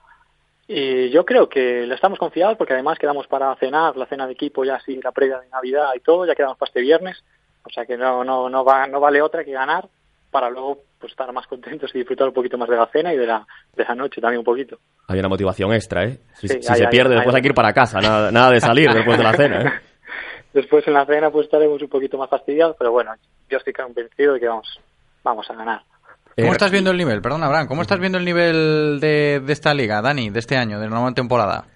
[0.69, 4.35] Y yo creo que le estamos confiados porque además quedamos para cenar, la cena de
[4.35, 7.25] equipo ya así, la previa de Navidad y todo, ya quedamos para este viernes.
[7.65, 9.89] O sea que no, no, no, va, no vale otra que ganar
[10.31, 13.17] para luego pues estar más contentos y disfrutar un poquito más de la cena y
[13.17, 14.79] de la, de la noche también un poquito.
[15.09, 16.19] Hay una motivación extra, ¿eh?
[16.35, 18.01] Si, Sí, si hay- se hay- pierde, hay- después hay que ir para casa.
[18.01, 19.73] Nada, nada de salir después de la cena, ¿eh?
[20.53, 23.13] Después en la cena pues estaremos un poquito más fastidiados, pero bueno,
[23.49, 24.81] yo estoy convencido de que vamos,
[25.23, 25.83] vamos a ganar.
[26.37, 27.23] ¿Cómo estás viendo el nivel?
[27.23, 30.81] Perdón, Abraham, ¿cómo estás viendo el nivel de, de esta liga, Dani, de este año,
[30.81, 31.67] de la nueva temporada?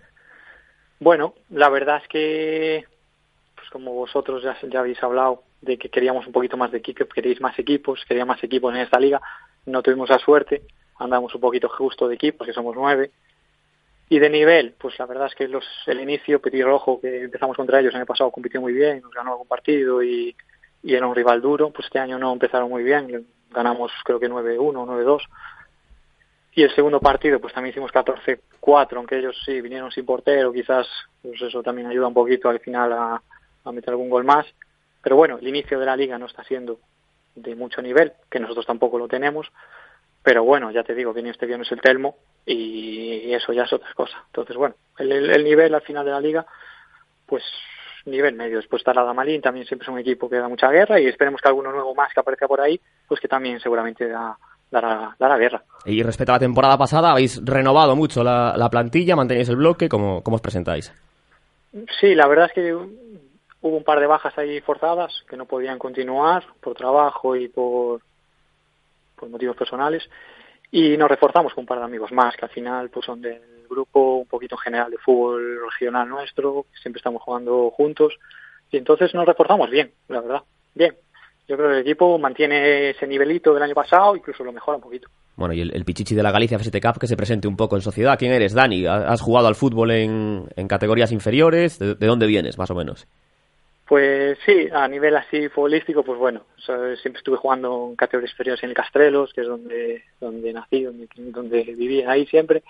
[0.99, 2.85] Bueno, la verdad es que,
[3.55, 7.05] pues como vosotros ya, ya habéis hablado de que queríamos un poquito más de equipo,
[7.07, 9.21] queréis más equipos, quería más equipos en esta liga,
[9.67, 10.63] no tuvimos la suerte,
[10.99, 13.11] andamos un poquito justo de equipos, que somos nueve.
[14.09, 17.81] Y de nivel, pues la verdad es que los, el inicio, Rojo, que empezamos contra
[17.81, 20.37] ellos el año pasado, compitió muy bien, nos ganó algún partido y,
[20.83, 24.31] y era un rival duro, pues este año no empezaron muy bien, ganamos creo que
[24.31, 25.23] 9-1, 9-2.
[26.57, 30.87] Y el segundo partido, pues también hicimos 14-4, aunque ellos sí vinieron sin portero, quizás
[31.23, 33.23] pues eso también ayuda un poquito al final a,
[33.65, 34.47] a meter algún gol más.
[35.05, 36.81] Pero bueno, el inicio de la liga no está siendo
[37.37, 39.47] de mucho nivel, que nosotros tampoco lo tenemos.
[40.23, 42.17] Pero bueno, ya te digo, viene este viernes el Telmo
[42.47, 44.17] y eso ya es otra cosa.
[44.27, 46.47] Entonces, bueno, el, el- el nivel al final de la liga,
[47.27, 47.43] pues
[48.07, 48.57] nivel medio.
[48.59, 51.41] Después está la Damalín, también siempre es un equipo que da mucha guerra y esperemos
[51.41, 54.37] que alguno nuevo más que aparezca por ahí, pues que también seguramente da,
[54.71, 55.63] dará, dará guerra.
[55.87, 59.89] Y respecto a la temporada pasada, habéis renovado mucho la, la plantilla, mantenéis el bloque.
[59.89, 60.93] ¿Cómo, cómo os presentáis?
[62.01, 62.77] Sí, la verdad es que
[63.67, 68.03] hubo un par de bajas ahí forzadas que no podían continuar por trabajo y por,
[69.17, 70.03] por motivos personales
[70.71, 73.41] y nos reforzamos con un par de amigos más que al final pues son del
[73.71, 78.15] grupo un poquito en general de fútbol regional nuestro, siempre estamos jugando juntos
[78.71, 80.43] y entonces nos reforzamos bien, la verdad,
[80.75, 80.95] bien.
[81.47, 84.83] Yo creo que el equipo mantiene ese nivelito del año pasado, incluso lo mejora un
[84.83, 85.09] poquito.
[85.37, 87.77] Bueno, y el, el pichichi de la Galicia F7 Cup que se presente un poco
[87.77, 88.19] en sociedad.
[88.19, 88.87] ¿Quién eres, Dani?
[88.87, 91.79] ¿Ha- ¿Has jugado al fútbol en, en categorías inferiores?
[91.79, 93.07] ¿De, de dónde vienes, más o menos?
[93.87, 98.71] Pues sí, a nivel así futbolístico, pues bueno, siempre estuve jugando en categorías inferiores en
[98.71, 102.63] el Castrelos, que es donde, donde nací, donde, donde viví ahí siempre.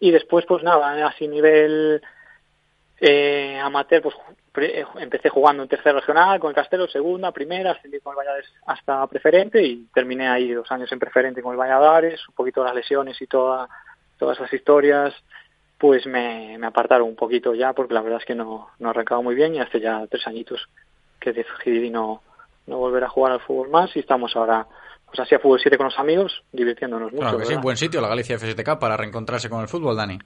[0.00, 2.02] Y después, pues nada, así nivel
[3.00, 4.14] eh, amateur, pues
[4.56, 8.52] eh, empecé jugando en tercera regional con el Castelo, segunda, primera, ascendí con el Valladares
[8.66, 12.74] hasta preferente y terminé ahí dos años en preferente con el Valladares, un poquito las
[12.74, 13.68] lesiones y toda,
[14.18, 15.14] todas las historias,
[15.78, 19.20] pues me, me apartaron un poquito ya porque la verdad es que no, no arrancaba
[19.20, 20.68] muy bien y hace ya tres añitos
[21.20, 22.22] que decidí no,
[22.66, 24.66] no volver a jugar al fútbol más y estamos ahora
[25.06, 27.22] pues así a fútbol 7 con los amigos divirtiéndonos mucho.
[27.22, 30.18] Claro que sí, buen sitio la Galicia F7 Cup para reencontrarse con el fútbol, Dani.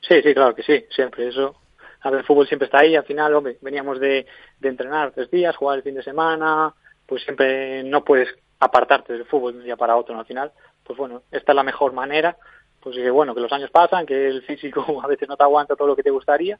[0.00, 1.56] Sí, sí, claro que sí, siempre eso.
[2.02, 4.26] A ver, el fútbol siempre está ahí, al final, hombre, veníamos de,
[4.58, 6.72] de entrenar tres días, jugar el fin de semana,
[7.06, 8.28] pues siempre no puedes
[8.60, 10.20] apartarte del fútbol de un día para otro, ¿no?
[10.20, 10.52] al final,
[10.84, 12.36] pues bueno, esta es la mejor manera,
[12.82, 15.76] pues que bueno, que los años pasan, que el físico a veces no te aguanta
[15.76, 16.58] todo lo que te gustaría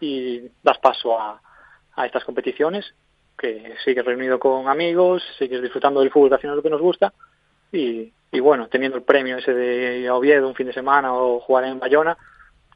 [0.00, 1.40] y das paso a,
[1.94, 2.94] a estas competiciones,
[3.38, 7.12] que sigues reunido con amigos, sigues disfrutando del fútbol, que es lo que nos gusta,
[7.72, 11.64] y, y bueno, teniendo el premio ese de Oviedo un fin de semana o jugar
[11.64, 12.16] en Bayona,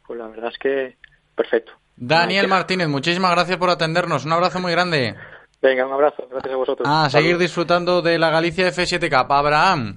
[0.06, 0.96] pues la verdad es que
[1.34, 1.72] perfecto.
[1.96, 4.24] Daniel Martínez, muchísimas gracias por atendernos.
[4.24, 5.14] Un abrazo muy grande.
[5.62, 6.88] Venga, un abrazo, gracias a vosotros.
[6.90, 9.32] A seguir disfrutando de la Galicia F7 Cup.
[9.32, 9.96] Abraham,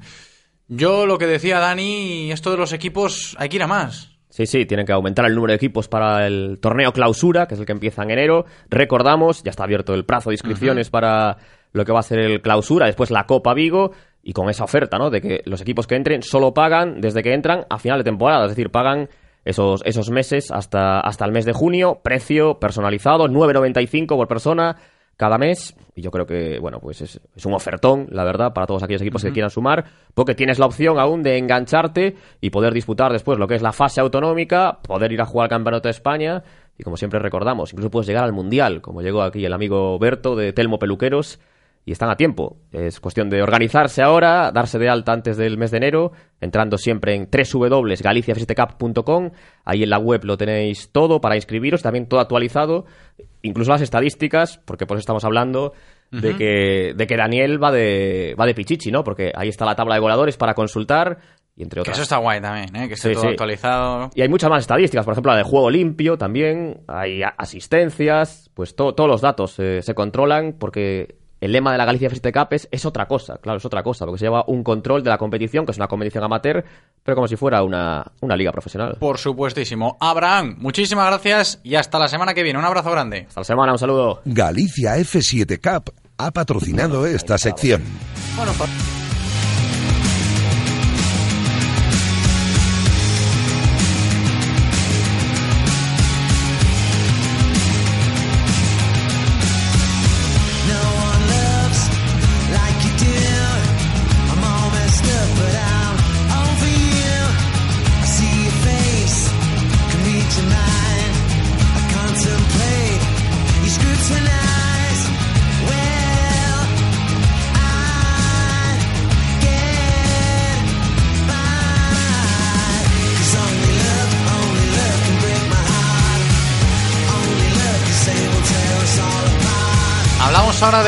[0.67, 4.17] yo lo que decía Dani, esto de los equipos, hay que ir a más.
[4.29, 7.59] Sí, sí, tienen que aumentar el número de equipos para el torneo clausura, que es
[7.59, 8.45] el que empieza en enero.
[8.69, 11.37] Recordamos, ya está abierto el plazo de inscripciones para
[11.71, 14.97] lo que va a ser el clausura, después la Copa Vigo, y con esa oferta,
[14.97, 15.09] ¿no?
[15.09, 18.43] De que los equipos que entren solo pagan desde que entran a final de temporada,
[18.43, 19.09] es decir, pagan
[19.45, 24.75] esos, esos meses hasta, hasta el mes de junio, precio personalizado, 9,95 por persona
[25.17, 25.75] cada mes.
[25.95, 29.01] Y yo creo que, bueno, pues es, es un ofertón, la verdad, para todos aquellos
[29.01, 33.39] equipos que quieran sumar, porque tienes la opción aún de engancharte y poder disputar después
[33.39, 36.43] lo que es la fase autonómica, poder ir a jugar al Campeonato de España.
[36.77, 40.35] Y como siempre recordamos, incluso puedes llegar al Mundial, como llegó aquí el amigo Berto
[40.35, 41.39] de Telmo Peluqueros.
[41.87, 42.57] Y están a tiempo.
[42.73, 46.11] Es cuestión de organizarse ahora, darse de alta antes del mes de enero,
[46.41, 49.31] entrando siempre en www.galiciaf7cup.com.
[49.65, 52.85] Ahí en la web lo tenéis todo para inscribiros, también todo actualizado,
[53.41, 55.73] incluso las estadísticas, porque pues estamos hablando
[56.11, 59.03] de que de que Daniel va de va de pichichi, ¿no?
[59.03, 61.17] Porque ahí está la tabla de goleadores para consultar
[61.55, 62.87] y entre Que otras eso está guay también, ¿eh?
[62.87, 63.29] que esté Sí, todo sí.
[63.29, 64.09] actualizado.
[64.13, 68.75] y hay muchas más estadísticas, por ejemplo, la de juego limpio también, hay asistencias, pues
[68.75, 72.47] to- todos los datos eh, se controlan porque el lema de la Galicia Freestyle Cup
[72.51, 75.17] es, es otra cosa, claro, es otra cosa, porque se lleva un control de la
[75.17, 76.63] competición, que es una competición amateur,
[77.03, 78.97] pero como si fuera una, una liga profesional.
[78.99, 79.97] Por supuestísimo.
[79.99, 82.59] Abraham, muchísimas gracias y hasta la semana que viene.
[82.59, 83.25] Un abrazo grande.
[83.27, 84.21] Hasta la semana, un saludo.
[84.25, 87.83] Galicia F7 Cup ha patrocinado esta sección.
[88.35, 88.51] Bueno,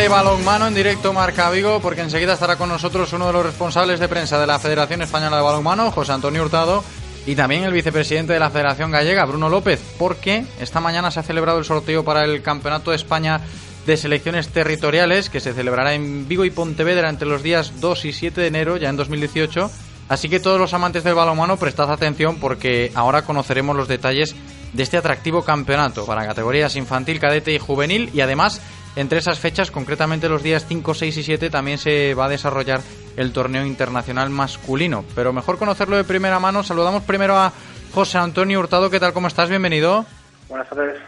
[0.10, 4.08] balonmano en directo Marca Vigo porque enseguida estará con nosotros uno de los responsables de
[4.08, 6.84] prensa de la Federación Española de Balonmano, José Antonio Hurtado,
[7.28, 11.24] y también el vicepresidente de la Federación Gallega, Bruno López, porque esta mañana se ha
[11.24, 13.42] celebrado el sorteo para el Campeonato de España
[13.86, 18.12] de Selecciones Territoriales que se celebrará en Vigo y Pontevedra entre los días 2 y
[18.12, 19.70] 7 de enero, ya en 2018.
[20.10, 24.36] Así que todos los amantes del balonmano prestad atención porque ahora conoceremos los detalles
[24.74, 28.60] de este atractivo campeonato para categorías infantil, cadete y juvenil y además
[29.00, 32.82] entre esas fechas, concretamente los días 5, 6 y 7, también se va a desarrollar
[33.18, 35.04] el torneo internacional masculino.
[35.16, 37.52] Pero mejor conocerlo de primera mano, saludamos primero a
[37.94, 38.90] José Antonio Hurtado.
[38.90, 39.14] ¿Qué tal?
[39.14, 39.50] ¿Cómo estás?
[39.50, 40.06] Bienvenido.
[40.48, 41.00] Buenas tardes.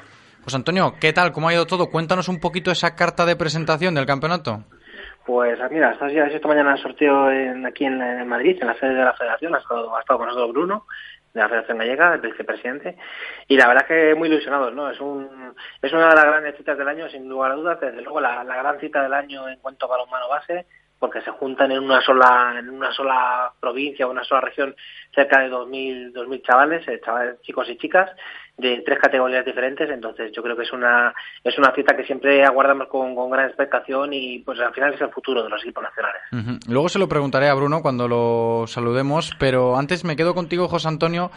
[0.44, 1.32] José Antonio, ¿qué tal?
[1.32, 1.88] ¿Cómo ha ido todo?
[1.92, 4.64] Cuéntanos un poquito esa carta de presentación del campeonato.
[5.26, 8.74] Pues mira, estás ya esta mañana el sorteo en- aquí en, en Madrid, en la
[8.80, 9.54] sede de la Federación.
[9.54, 10.86] Ha estado, ha estado con nosotros Bruno,
[11.34, 12.98] de la Federación Gallega, el vicepresidente.
[13.48, 14.90] Y la verdad es que muy ilusionados, ¿no?
[14.90, 17.80] Es, un, es una de las grandes citas del año, sin lugar a dudas.
[17.80, 20.66] Desde luego, la, la gran cita del año en cuanto a balonmano base,
[21.02, 24.76] porque se juntan en una sola en una sola provincia o una sola región
[25.16, 28.12] cerca de 2.000, 2.000 chavales, eh, chavales, chicos y chicas,
[28.62, 29.90] de tres categorías diferentes.
[29.90, 31.14] Entonces, yo creo que es una
[31.44, 35.02] es una cita que siempre aguardamos con, con gran expectación y, pues, al final es
[35.02, 36.22] el futuro de los equipos nacionales.
[36.68, 40.88] Luego se lo preguntaré a Bruno cuando lo saludemos, pero antes me quedo contigo, José
[40.88, 41.32] Antonio,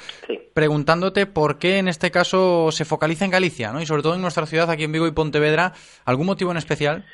[0.52, 3.80] preguntándote por qué en este caso se focaliza en Galicia, ¿no?
[3.80, 5.72] Y sobre todo en nuestra ciudad, aquí en Vigo y Pontevedra.
[6.04, 7.04] ¿Algún motivo en especial?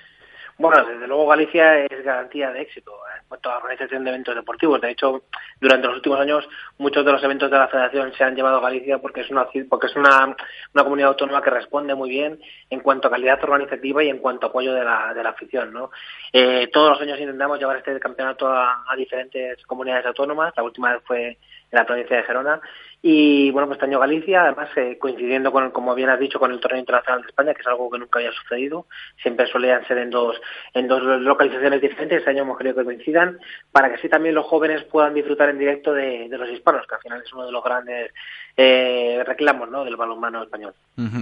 [0.60, 4.78] Bueno, desde luego Galicia es garantía de éxito en cuanto a organización de eventos deportivos.
[4.78, 5.22] De hecho,
[5.58, 6.46] durante los últimos años
[6.80, 9.46] muchos de los eventos de la Federación se han llevado a Galicia porque es una
[9.68, 10.34] porque es una,
[10.74, 12.40] una comunidad autónoma que responde muy bien
[12.70, 15.72] en cuanto a calidad organizativa y en cuanto a apoyo de la, de la afición.
[15.72, 15.90] ¿no?
[16.32, 20.54] Eh, todos los años intentamos llevar este campeonato a, a diferentes comunidades autónomas.
[20.56, 21.38] La última vez fue
[21.70, 22.60] en la provincia de Gerona.
[23.02, 26.52] Y bueno, pues este año Galicia, además eh, coincidiendo con, como bien has dicho, con
[26.52, 28.86] el torneo internacional de España, que es algo que nunca había sucedido.
[29.22, 30.38] Siempre solían ser en dos,
[30.74, 32.18] en dos localizaciones diferentes.
[32.18, 33.38] Este año hemos querido que coincidan
[33.72, 36.94] para que así también los jóvenes puedan disfrutar en directo de, de los hispanos, que
[36.94, 38.12] al final es uno de los grandes
[38.56, 39.84] eh, reclamos ¿no?
[39.84, 40.74] del balonmano español.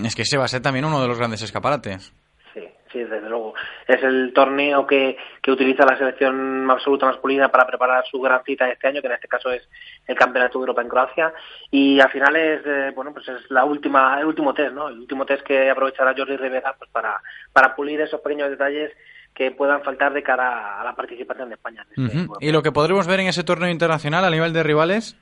[0.04, 2.12] Es que ese va a ser también uno de los grandes escaparates.
[2.54, 3.54] Sí, sí, desde luego.
[3.86, 8.66] Es el torneo que, que utiliza la selección absoluta masculina para preparar su gran cita
[8.66, 9.68] de este año, que en este caso es
[10.06, 11.32] el Campeonato de Europa en Croacia.
[11.70, 14.88] Y al final es, eh, bueno, pues es la última, el último test, ¿no?
[14.88, 17.20] El último test que aprovechará Jordi Rivera pues para,
[17.52, 18.92] para pulir esos pequeños detalles
[19.34, 21.86] que puedan faltar de cara a la participación de España.
[21.96, 22.34] Ujú.
[22.40, 25.16] ¿Y lo que podremos ver en ese torneo internacional a nivel de rivales?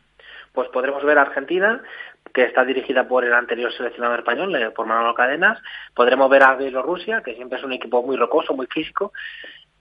[0.57, 1.83] Pues podremos ver a Argentina,
[2.33, 5.61] que está dirigida por el anterior seleccionador español, eh, por Manolo Cadenas.
[5.95, 9.13] Podremos ver a Bielorrusia, que siempre es un equipo muy rocoso, muy físico.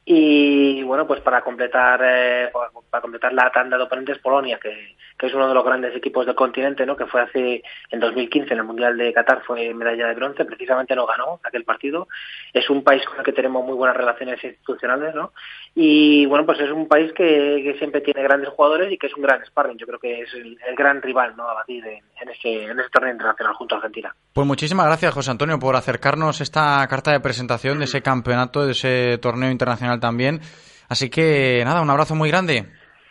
[0.08, 2.52] Y bueno, pues para completar eh,
[2.92, 6.36] para, completar la tanda de oponentes, Polonia, que, es uno de los grandes equipos del
[6.36, 6.96] continente, ¿no?
[6.96, 10.96] que fue hace en 2015 en el Mundial de Qatar, fue medalla de bronce, precisamente
[10.96, 12.08] no ganó aquel partido.
[12.54, 15.34] Es un país con el que tenemos muy buenas relaciones institucionales, ¿no?
[15.74, 19.16] Y bueno, pues es un país que, que siempre tiene grandes jugadores y que es
[19.16, 19.78] un gran sparring.
[19.80, 21.50] Yo creo que es el, gran rival ¿no?
[21.50, 24.16] a batir en, en, ese, en ese torneo internacional junto a Argentina.
[24.32, 28.74] Pues muchísimas gracias, José Antonio, por acercarnos esta carta de presentación de ese campeonato, de
[28.74, 30.42] ese torneo internacional también.
[30.88, 32.66] Así que nada, un abrazo muy grande.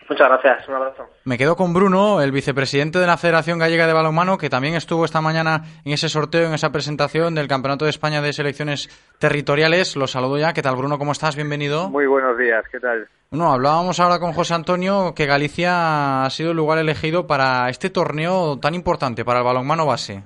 [0.09, 1.09] Muchas gracias, un abrazo.
[1.25, 5.05] Me quedo con Bruno, el vicepresidente de la Federación Gallega de Balonmano, que también estuvo
[5.07, 9.97] esta mañana en ese sorteo, en esa presentación del Campeonato de España de Selecciones Territoriales.
[9.97, 10.53] Lo saludo ya.
[10.53, 10.99] ¿Qué tal, Bruno?
[10.99, 11.37] ¿Cómo estás?
[11.37, 11.89] Bienvenido.
[11.89, 13.09] Muy buenos días, ¿qué tal?
[13.31, 17.89] Bueno, hablábamos ahora con José Antonio que Galicia ha sido el lugar elegido para este
[17.89, 20.23] torneo tan importante para el balonmano base.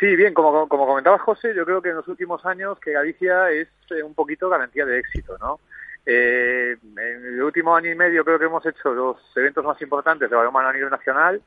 [0.00, 3.50] Sí, bien, como, como comentaba José, yo creo que en los últimos años que Galicia
[3.50, 5.60] es eh, un poquito garantía de éxito, ¿no?
[6.06, 10.30] Eh, en el último año y medio creo que hemos hecho los eventos más importantes
[10.30, 11.42] de balonmano a nivel nacional,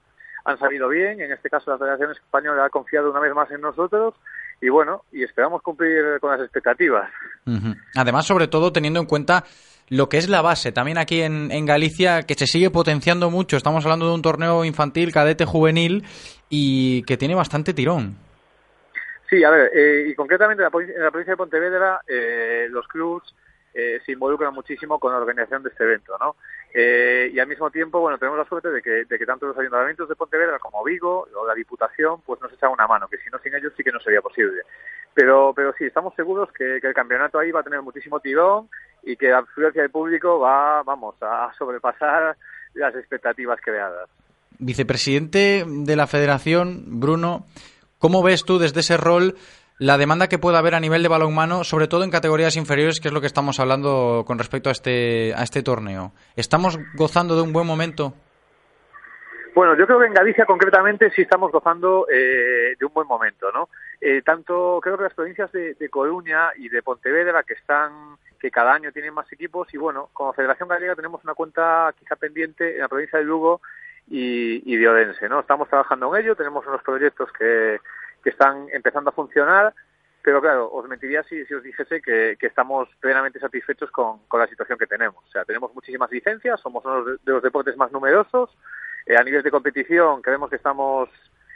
[0.45, 3.61] han salido bien, en este caso la Federación Española ha confiado una vez más en
[3.61, 4.13] nosotros
[4.61, 7.09] y bueno, y esperamos cumplir con las expectativas.
[7.95, 9.45] Además, sobre todo teniendo en cuenta
[9.89, 13.57] lo que es la base, también aquí en Galicia, que se sigue potenciando mucho.
[13.57, 16.05] Estamos hablando de un torneo infantil, cadete, juvenil
[16.49, 18.15] y que tiene bastante tirón.
[19.33, 22.87] Sí, a ver, eh, y concretamente en la, en la provincia de Pontevedra eh, los
[22.87, 23.33] clubs
[23.73, 26.35] eh, se involucran muchísimo con la organización de este evento, ¿no?
[26.71, 29.57] Eh, y al mismo tiempo, bueno, tenemos la suerte de que, de que tanto los
[29.57, 33.31] ayuntamientos de Pontevedra como Vigo o la Diputación, pues nos echan una mano, que si
[33.31, 34.61] no sin ellos sí que no sería posible.
[35.15, 38.69] Pero, pero sí, estamos seguros que, que el campeonato ahí va a tener muchísimo tirón
[39.01, 42.37] y que la afluencia del público va, vamos, a sobrepasar
[42.75, 44.07] las expectativas creadas.
[44.59, 47.47] Vicepresidente de la Federación, Bruno,
[48.03, 49.35] ¿cómo ves tú desde ese rol
[49.79, 53.07] la demanda que pueda haber a nivel de balonmano, sobre todo en categorías inferiores, que
[53.07, 56.11] es lo que estamos hablando con respecto a este, a este torneo?
[56.35, 58.13] ¿Estamos gozando de un buen momento?
[59.55, 63.49] Bueno, yo creo que en Galicia concretamente sí estamos gozando eh, de un buen momento,
[63.53, 63.69] ¿no?
[64.01, 68.51] Eh, tanto creo que las provincias de, de Coruña y de Pontevedra que están que
[68.51, 72.75] cada año tienen más equipos y bueno, como Federación Gallega tenemos una cuenta quizá pendiente
[72.75, 73.61] en la provincia de Lugo
[74.09, 75.39] y, y de Odense, ¿no?
[75.39, 77.79] Estamos trabajando en ello, tenemos unos proyectos que,
[78.25, 79.73] están empezando a funcionar,
[80.21, 84.87] pero claro, os mentiría si, os dijese que, estamos plenamente satisfechos con, la situación que
[84.87, 85.23] tenemos.
[85.27, 88.49] O sea, tenemos muchísimas licencias, somos uno de los deportes más numerosos,
[89.05, 91.09] eh, a nivel de competición creemos que estamos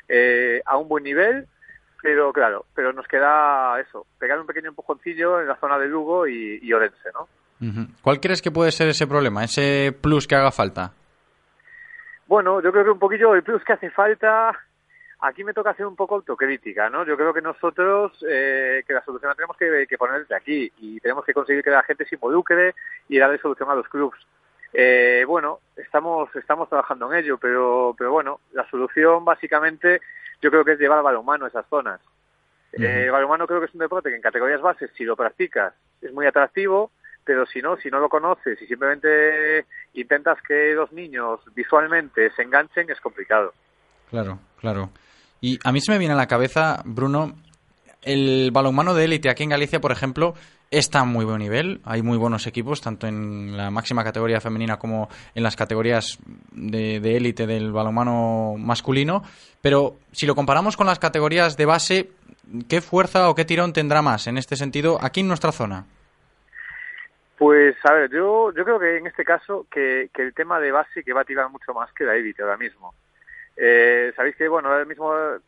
[0.09, 1.47] eh, a un buen nivel,
[2.01, 6.27] pero claro, pero nos queda eso, pegar un pequeño empujoncillo en la zona de Lugo
[6.27, 7.29] y, y Orense, ¿no?
[8.01, 10.93] ¿Cuál crees que puede ser ese problema, ese plus que haga falta?
[12.27, 14.51] Bueno, yo creo que un poquillo el plus que hace falta,
[15.21, 17.05] aquí me toca hacer un poco autocrítica, ¿no?
[17.05, 20.71] Yo creo que nosotros, eh, que la solución la tenemos que, que poner desde aquí
[20.77, 22.75] y tenemos que conseguir que la gente se involucre
[23.07, 24.17] y darle solución a los clubs.
[24.73, 30.01] Eh, bueno, estamos estamos trabajando en ello, pero pero bueno, la solución básicamente
[30.41, 32.01] yo creo que es llevar al balonmano a esas zonas.
[32.73, 35.73] Eh, el balonmano creo que es un deporte que en categorías bases, si lo practicas,
[36.01, 36.91] es muy atractivo,
[37.27, 42.43] pero si no, si no lo conoces y simplemente intentas que los niños visualmente se
[42.43, 43.53] enganchen, es complicado.
[44.09, 44.89] Claro, claro.
[45.41, 47.35] Y a mí se me viene a la cabeza, Bruno,
[48.01, 50.35] el balonmano de élite aquí en Galicia, por ejemplo,
[50.71, 51.81] está a muy buen nivel.
[51.83, 56.17] Hay muy buenos equipos, tanto en la máxima categoría femenina como en las categorías
[56.51, 59.21] de de élite del balonmano masculino.
[59.61, 62.09] Pero si lo comparamos con las categorías de base,
[62.69, 65.85] ¿qué fuerza o qué tirón tendrá más en este sentido aquí en nuestra zona?
[67.37, 70.71] Pues a ver, yo, yo creo que en este caso que, que el tema de
[70.71, 72.95] base que va a tirar mucho más que la élite ahora mismo.
[73.55, 75.39] Eh, Sabéis que, bueno, ahora mismo, eh,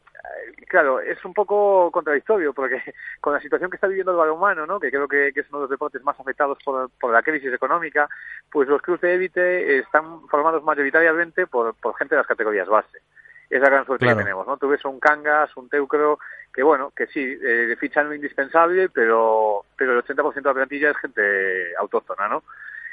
[0.68, 2.80] claro, es un poco contradictorio porque
[3.22, 4.80] con la situación que está viviendo el balonmano, ¿no?
[4.80, 7.52] que creo que, que es uno de los deportes más afectados por, por la crisis
[7.52, 8.08] económica,
[8.52, 13.00] pues los clubes de élite están formados mayoritariamente por, por gente de las categorías base.
[13.50, 14.18] Es la gran suerte Claro.
[14.20, 14.58] que tenemos, ¿no?
[14.58, 16.20] Tú ves un Cangas, un Teucro,
[16.54, 20.92] que bueno, que sí, eh, fichan lo indispensable, pero, pero el 80% de la plantilla
[20.92, 22.44] es gente autóctona, ¿no?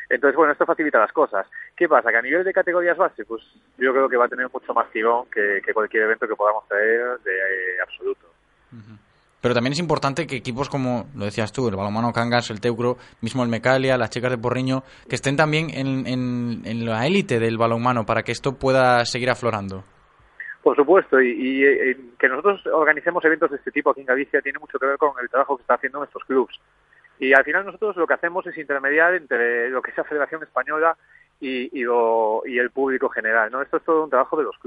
[0.08, 1.46] Entonces, bueno, esto facilita las cosas.
[1.76, 2.10] ¿Qué pasa?
[2.10, 3.42] Que a nivel de categorías base, pues
[3.76, 6.66] yo creo que va a tener mucho más tirón que, que cualquier evento que podamos
[6.68, 8.26] traer de eh, absoluto.
[9.40, 12.96] Pero también es importante que equipos como, lo decías tú, el balonmano Cangas, el Teucro,
[13.20, 17.38] mismo el Mecalia, las chicas de Porriño, que estén también en, en- en la élite
[17.38, 19.84] del balonmano para que esto pueda seguir aflorando.
[20.66, 24.42] Por supuesto, y, y, eh, que nosotros organicemos eventos de este tipo aquí en Galicia
[24.42, 26.58] tiene mucho que ver con el trabajo que está haciendo nuestros clubs.
[27.20, 30.42] Y al final nosotros lo que hacemos es intermediar entre lo que es la Federación
[30.42, 30.96] Española
[31.38, 31.84] y, y,
[32.58, 33.52] el público general.
[33.52, 33.62] ¿no?
[33.62, 34.58] Esto es todo un trabajo de los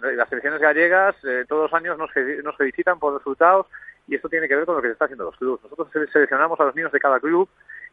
[0.00, 2.08] no- las selecciones gallegas eh, todos los años nos,
[2.42, 3.66] nos felicitan por resultados
[4.08, 5.62] y esto tiene que ver con lo que se está haciendo los clubs.
[5.64, 7.46] Nosotros se- seleccionamos a los niños de cada club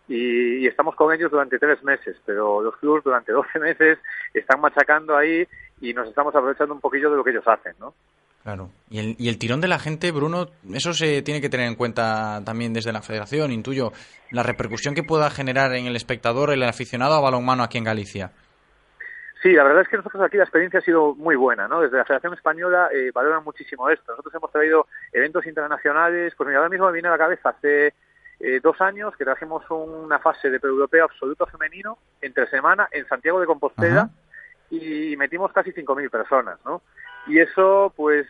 [0.10, 4.00] y, y estamos con ellos durante tres meses, pero los clubs durante 12 meses
[4.34, 5.48] están machacando ahí
[5.80, 7.94] y nos estamos aprovechando un poquillo de lo que ellos hacen, ¿no?
[8.44, 8.70] Claro.
[8.90, 11.76] Y el, y el tirón de la gente, Bruno, eso se tiene que tener en
[11.76, 13.92] cuenta también desde la federación, intuyo,
[14.32, 18.32] la repercusión que pueda generar en el espectador, el aficionado a balonmano aquí en Galicia.
[19.42, 21.80] Sí, la verdad es que nosotros aquí la experiencia ha sido muy buena, ¿no?
[21.80, 24.12] Desde la Federación Española eh, valoran muchísimo esto.
[24.12, 27.94] Nosotros hemos traído eventos internacionales, pues mira, ahora mismo me viene a la cabeza hace
[28.40, 33.40] eh, dos años que trajimos una fase de pre-europeo absoluto femenino entre semana en Santiago
[33.40, 34.10] de Compostela
[34.70, 36.82] y metimos casi 5.000 personas, ¿no?
[37.28, 38.28] Y eso, pues,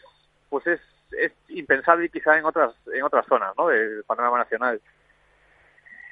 [0.49, 0.79] pues es,
[1.11, 3.67] es impensable quizá en otras, en otras zonas, ¿no?
[3.67, 4.81] Del panorama nacional.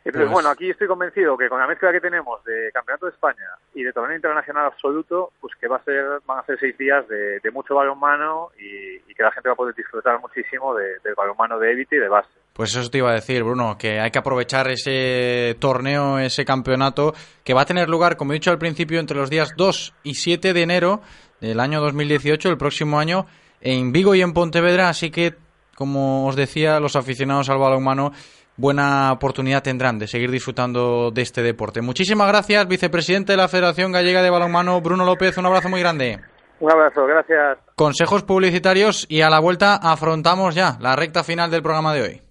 [0.07, 3.11] Entonces, Pues- bueno, aquí estoy convencido que con la mezcla que tenemos de Campeonato de
[3.11, 6.77] España y de torneo internacional absoluto, pues que va a ser, van a ser seis
[6.77, 10.73] días de, de mucho balonmano y, y que la gente va a poder disfrutar muchísimo
[10.75, 12.29] de- del balonmano de élite y de base.
[12.53, 17.13] Pues eso te iba a decir, Bruno, que hay que aprovechar ese torneo, ese campeonato,
[17.43, 20.15] que va a tener lugar, como he dicho al principio, entre los días 2 y
[20.15, 21.01] 7 de enero
[21.41, 23.25] del año 2018, el próximo año,
[23.61, 24.89] en Vigo y en Pontevedra.
[24.89, 25.35] Así que,
[25.75, 28.11] como os decía, los aficionados al balonmano,
[28.57, 31.81] buena oportunidad tendrán de seguir disfrutando de este deporte.
[31.81, 35.38] Muchísimas gracias, vicepresidente de la Federación Gallega de Balonmano, Bruno López.
[35.38, 36.19] Un abrazo muy grande.
[36.59, 37.59] Un abrazo, gracias.
[37.75, 42.21] Consejos publicitarios y a la vuelta afrontamos ya la recta final del programa de hoy.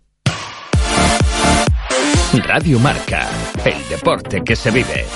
[2.44, 3.28] Radio Marca,
[3.64, 5.06] el deporte que se vive.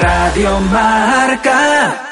[0.00, 2.11] Radio Marca.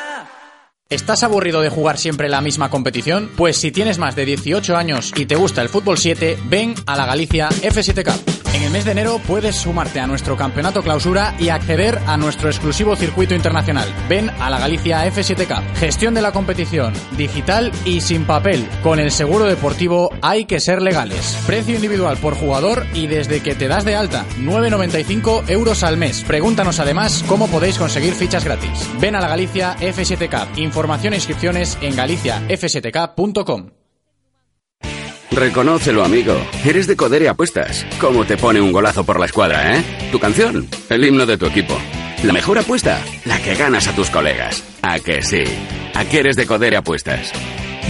[0.91, 3.31] ¿Estás aburrido de jugar siempre la misma competición?
[3.37, 6.97] Pues si tienes más de 18 años y te gusta el fútbol 7, ven a
[6.97, 8.40] la Galicia F7 Cup.
[8.71, 12.95] El mes de enero puedes sumarte a nuestro campeonato clausura y acceder a nuestro exclusivo
[12.95, 13.93] circuito internacional.
[14.09, 15.77] Ven a la Galicia F7 Cup.
[15.77, 18.65] Gestión de la competición, digital y sin papel.
[18.81, 21.37] Con el seguro deportivo hay que ser legales.
[21.49, 26.23] Precio individual por jugador y desde que te das de alta, 9,95 euros al mes.
[26.23, 28.89] Pregúntanos además cómo podéis conseguir fichas gratis.
[29.01, 30.57] Ven a la Galicia F7 Cup.
[30.61, 33.80] Información e inscripciones en galiciaf7k.com.
[35.31, 36.35] Reconócelo, amigo.
[36.65, 37.86] Eres de Coder y Apuestas.
[38.01, 39.85] ¿Cómo te pone un golazo por la escuadra, eh?
[40.11, 41.78] Tu canción, el himno de tu equipo.
[42.24, 44.62] La mejor apuesta, la que ganas a tus colegas.
[44.82, 45.44] ¿A que sí?
[45.94, 47.32] ¿A que eres de Coder y Apuestas?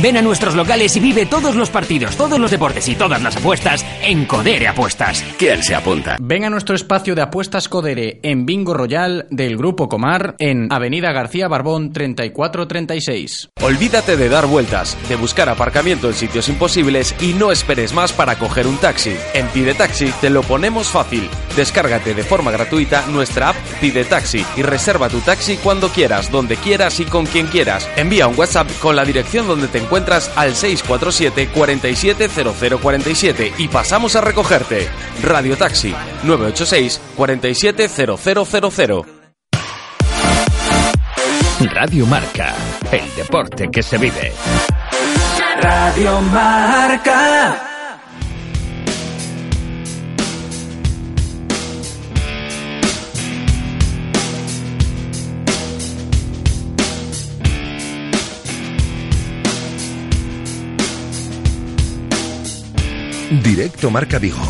[0.02, 3.36] Ven a nuestros locales y vive todos los partidos, todos los deportes y todas las
[3.36, 5.22] apuestas en Codere Apuestas.
[5.38, 6.16] ¿Quién se apunta?
[6.18, 11.12] Ven a nuestro espacio de apuestas Codere en Bingo Royal del Grupo Comar en Avenida
[11.12, 13.50] García Barbón 3436.
[13.60, 18.38] Olvídate de dar vueltas, de buscar aparcamiento en sitios imposibles y no esperes más para
[18.38, 19.14] coger un taxi.
[19.34, 21.28] En Pide Taxi te lo ponemos fácil.
[21.56, 26.56] Descárgate de forma gratuita nuestra app Pide Taxi y reserva tu taxi cuando quieras, donde
[26.56, 27.86] quieras y con quien quieras.
[27.96, 29.89] Envía un WhatsApp con la dirección donde te encuentras
[30.36, 34.88] al 647 470047 y pasamos a recogerte.
[35.22, 35.94] Radio Taxi
[36.24, 39.20] 986 470000.
[41.72, 42.54] Radio Marca,
[42.90, 44.32] el deporte que se vive.
[45.60, 47.79] Radio Marca.
[63.30, 64.42] Directo Marca Vigo.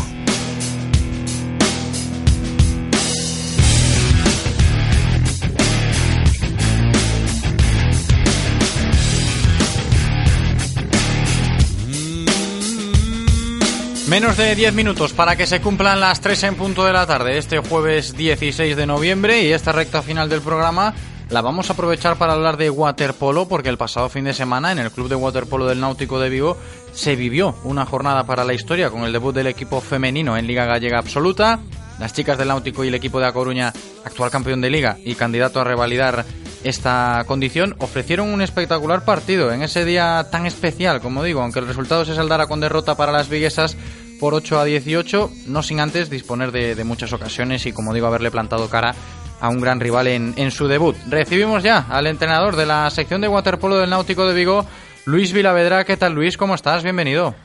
[14.07, 17.37] Menos de 10 minutos para que se cumplan las 3 en punto de la tarde
[17.37, 20.95] este jueves 16 de noviembre y esta recta final del programa
[21.31, 24.79] la vamos a aprovechar para hablar de waterpolo porque el pasado fin de semana en
[24.79, 26.57] el Club de Waterpolo del Náutico de Vigo
[26.91, 30.65] se vivió una jornada para la historia con el debut del equipo femenino en Liga
[30.65, 31.59] Gallega Absoluta.
[31.99, 33.71] Las chicas del Náutico y el equipo de A Coruña,
[34.03, 36.25] actual campeón de liga y candidato a revalidar
[36.65, 41.67] esta condición, ofrecieron un espectacular partido en ese día tan especial, como digo, aunque el
[41.67, 43.77] resultado se saldara con derrota para las viguesas
[44.19, 48.07] por 8 a 18, no sin antes disponer de, de muchas ocasiones y, como digo,
[48.07, 48.95] haberle plantado cara
[49.41, 50.95] a un gran rival en, en su debut.
[51.09, 54.65] Recibimos ya al entrenador de la sección de waterpolo del Náutico de Vigo,
[55.05, 55.83] Luis Vilavedra.
[55.83, 56.37] ¿Qué tal, Luis?
[56.37, 56.83] ¿Cómo estás?
[56.83, 57.35] Bienvenido.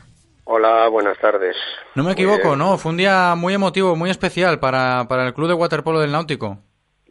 [0.45, 1.57] Hola, buenas tardes.
[1.97, 2.55] No me equivoco.
[2.55, 2.79] ¿no?
[2.79, 6.59] Fue un día muy emotivo, muy especial para, para el Club de Waterpolo del Náutico.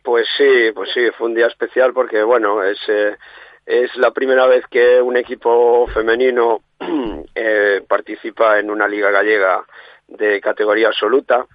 [0.03, 3.17] Pues sí, pues sí, fue un día especial porque, bueno, es, eh,
[3.65, 6.61] es la primera vez que un equipo femenino
[7.35, 9.65] eh, participa en una liga gallega
[10.07, 11.45] de categoría absoluta.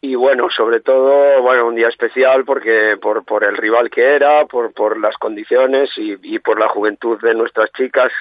[0.00, 4.46] Y bueno, sobre todo, bueno, un día especial porque por, por el rival que era,
[4.46, 8.12] por, las condiciones y, por la juventud de nuestras chicas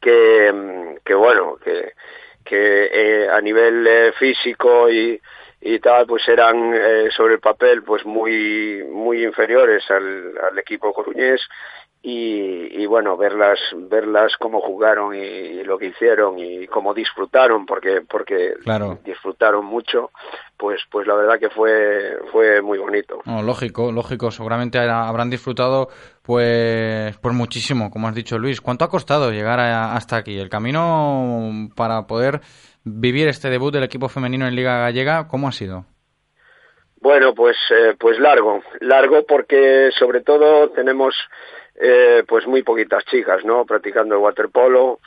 [0.00, 0.52] que,
[1.14, 1.92] bueno, que,
[2.50, 5.20] eh, a nivel eh, físico y,
[5.80, 11.40] tal, pues eran eh, sobre el papel pues muy, muy inferiores al equipo coruñés
[12.08, 17.66] y, y bueno verlas verlas cómo jugaron y, y lo que hicieron y cómo disfrutaron
[17.66, 19.00] porque porque Claro.
[19.04, 20.10] disfrutaron mucho
[20.56, 24.30] pues pues la verdad que fue fue muy bonito No, lógico, lógico.
[24.30, 25.88] Seguramente ha- habrán disfrutado
[26.22, 28.60] pues, pues muchísimo, como has dicho Luis.
[28.60, 30.38] ¿Cuánto ha costado llegar a- hasta aquí?
[30.38, 32.40] El camino para poder
[32.84, 35.86] vivir este debut del equipo femenino en Liga Gallega, ¿cómo ha sido?
[37.00, 41.14] Bueno, pues, eh, pues largo, largo porque sobre todo tenemos
[41.78, 43.64] eh, pues muy poquitas chicas, ¿no?
[43.64, 45.00] Practicando el waterpolo.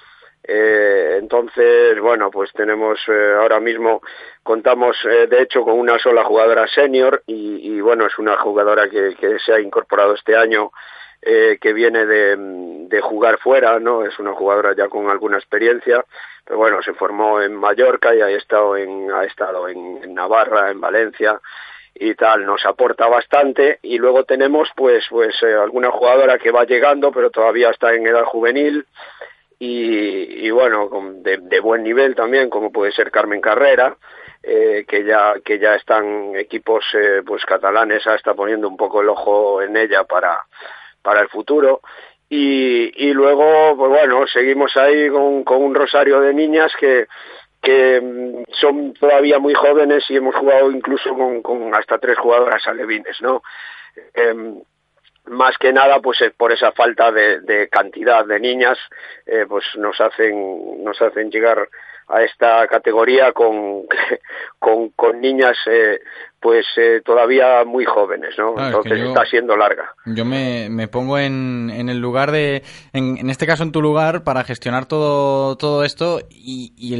[0.43, 4.01] Eh, entonces, bueno, pues tenemos eh, ahora mismo
[4.41, 9.15] contamos eh, de hecho con una sola jugadora senior y, bueno es una jugadora que,
[9.45, 10.71] se ha incorporado este año
[11.21, 14.05] que viene de, jugar fuera, ¿no?
[14.05, 16.03] Es una jugadora ya con alguna experiencia,
[16.45, 20.79] pero bueno, se formó en Mallorca y ha estado en, ha estado en Navarra, en
[20.79, 21.39] Valencia
[22.01, 23.79] y tal, nos aporta bastante.
[23.83, 28.07] Y luego tenemos pues pues eh, alguna jugadora que va llegando pero todavía está en
[28.07, 28.85] edad juvenil.
[29.61, 30.89] Y, y bueno
[31.21, 33.97] de, buen nivel también como puede ser Carmen Carrera
[34.41, 38.07] eh, que ya que ya están equipos eh, pues catalanes.
[38.07, 40.39] Está poniendo un poco el ojo en ella para
[41.01, 41.81] para el futuro.
[42.29, 47.07] Y, y luego pues bueno seguimos ahí con, con un rosario de niñas que
[47.61, 53.21] que mm, son todavía muy jóvenes y hemos jugado incluso con, hasta tres jugadoras alevines
[53.21, 53.41] no
[54.13, 54.61] Em,
[55.25, 58.77] más que nada pues por esa falta de, de cantidad de niñas
[59.25, 61.67] eh, pues nos hacen nos hacen llegar
[62.09, 63.83] a esta categoría con
[64.59, 65.99] con, con niñas eh,
[66.39, 69.93] pues eh, todavía muy jóvenes no Claro, es que entonces yo- está siendo larga.
[70.05, 72.63] Yo me, me pongo en, en el lugar de,
[72.93, 76.93] en, en este caso en tu lugar, para gestionar todo, todo esto y, y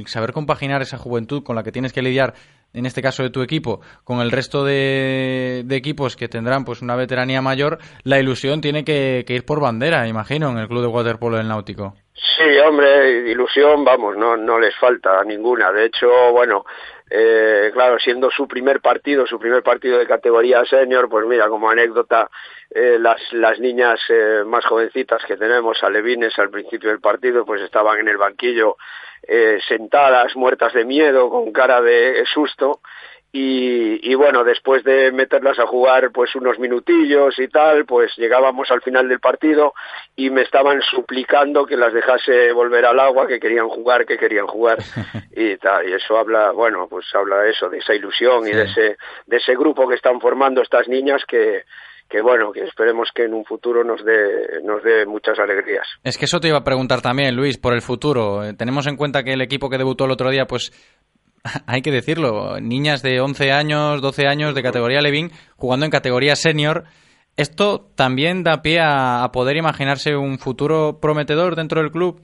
[0.00, 2.34] el saber compaginar esa juventud con la que tienes que lidiar,
[2.72, 6.96] en este caso de tu equipo, con el resto de, equipos que tendrán pues una
[6.96, 11.36] veteranía mayor, la ilusión tiene que, ir por bandera, imagino, en el club de waterpolo
[11.36, 11.94] del Náutico.
[12.14, 15.72] Sí, hombre, ilusión, vamos, no, no les falta ninguna.
[15.72, 16.64] De hecho, bueno,
[17.10, 21.68] eh, claro, siendo su primer partido, su primer partido de categoría senior, pues mira, como
[21.68, 22.30] anécdota,
[22.70, 27.62] eh, las, las niñas eh, más jovencitas que tenemos, alevines, al principio del partido, pues
[27.62, 28.76] estaban en el banquillo
[29.32, 32.80] eh, sentadas, muertas de miedo, con cara de susto.
[33.32, 38.68] Y, y bueno, después de meterlas a jugar pues unos minutillos y tal, pues llegábamos
[38.72, 39.72] al final del partido
[40.16, 44.48] y me estaban suplicando que las dejase volver al agua, que querían jugar, que querían
[44.48, 44.78] jugar
[45.30, 45.88] y tal.
[45.88, 48.96] Y eso habla, bueno, pues habla de eso, de esa ilusión y de ese,
[49.26, 51.62] de ese grupo que están formando estas niñas que,
[52.10, 55.86] que bueno, que esperemos que en un futuro nos dé, nos dé muchas alegrías.
[56.02, 58.42] Es que eso te iba a preguntar también, Luis, por el futuro.
[58.42, 60.72] Eh, Tenemos en cuenta que el equipo que debutó el otro día, pues
[61.68, 66.34] hay que decirlo, niñas de 11 años, 12 años de categoría Levin jugando en categoría
[66.34, 66.84] senior.
[67.36, 72.20] ¿Esto también da pie a, a poder imaginarse un futuro prometedor dentro del club?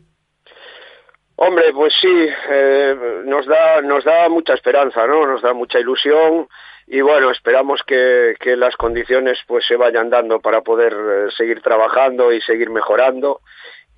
[1.36, 2.08] Hombre, pues sí,
[2.50, 2.94] eh,
[3.24, 5.26] nos da nos da mucha esperanza, ¿no?
[5.26, 6.48] Nos da mucha ilusión
[6.86, 11.60] y bueno, esperamos que, que las condiciones pues se vayan dando para poder eh, seguir
[11.60, 13.40] trabajando y seguir mejorando.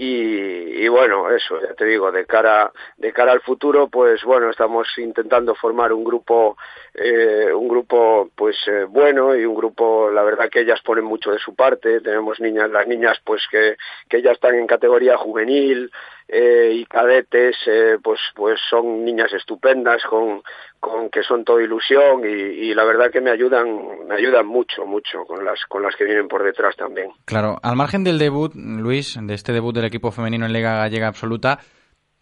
[0.00, 4.48] Y, y bueno, eso, ya te digo, de cara de cara al futuro, pues bueno,
[4.48, 6.56] estamos intentando formar un grupo
[6.94, 11.32] eh, un grupo pues eh, bueno y un grupo, la verdad que ellas ponen mucho
[11.32, 13.76] de su parte, tenemos niñas, las niñas pues que
[14.08, 15.90] que ya están en categoría juvenil
[16.28, 20.42] eh, y cadetes eh, pues pues son niñas estupendas con,
[20.78, 22.28] con que son todo ilusión y,
[22.68, 26.04] y la verdad que me ayudan me ayudan mucho mucho con las con las que
[26.04, 30.10] vienen por detrás también Claro, al margen del debut, Luis, de este debut del equipo
[30.10, 31.58] femenino en Liga Gallega Absoluta,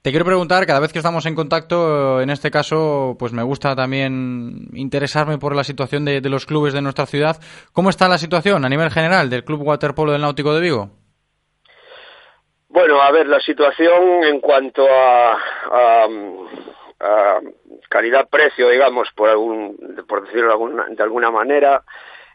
[0.03, 3.75] te quiero preguntar, cada vez que estamos en contacto, en este caso, pues me gusta
[3.75, 7.41] también interesarme por la situación de, de los clubes de nuestra ciudad.
[7.73, 10.91] ¿Cómo está la situación a nivel general del Club Waterpolo del Náutico de Vigo?
[12.77, 15.39] Bueno, a ver, la situación en cuanto a,
[17.89, 21.83] calidad-precio, digamos, por, algún, por decirlo de alguna, de alguna manera,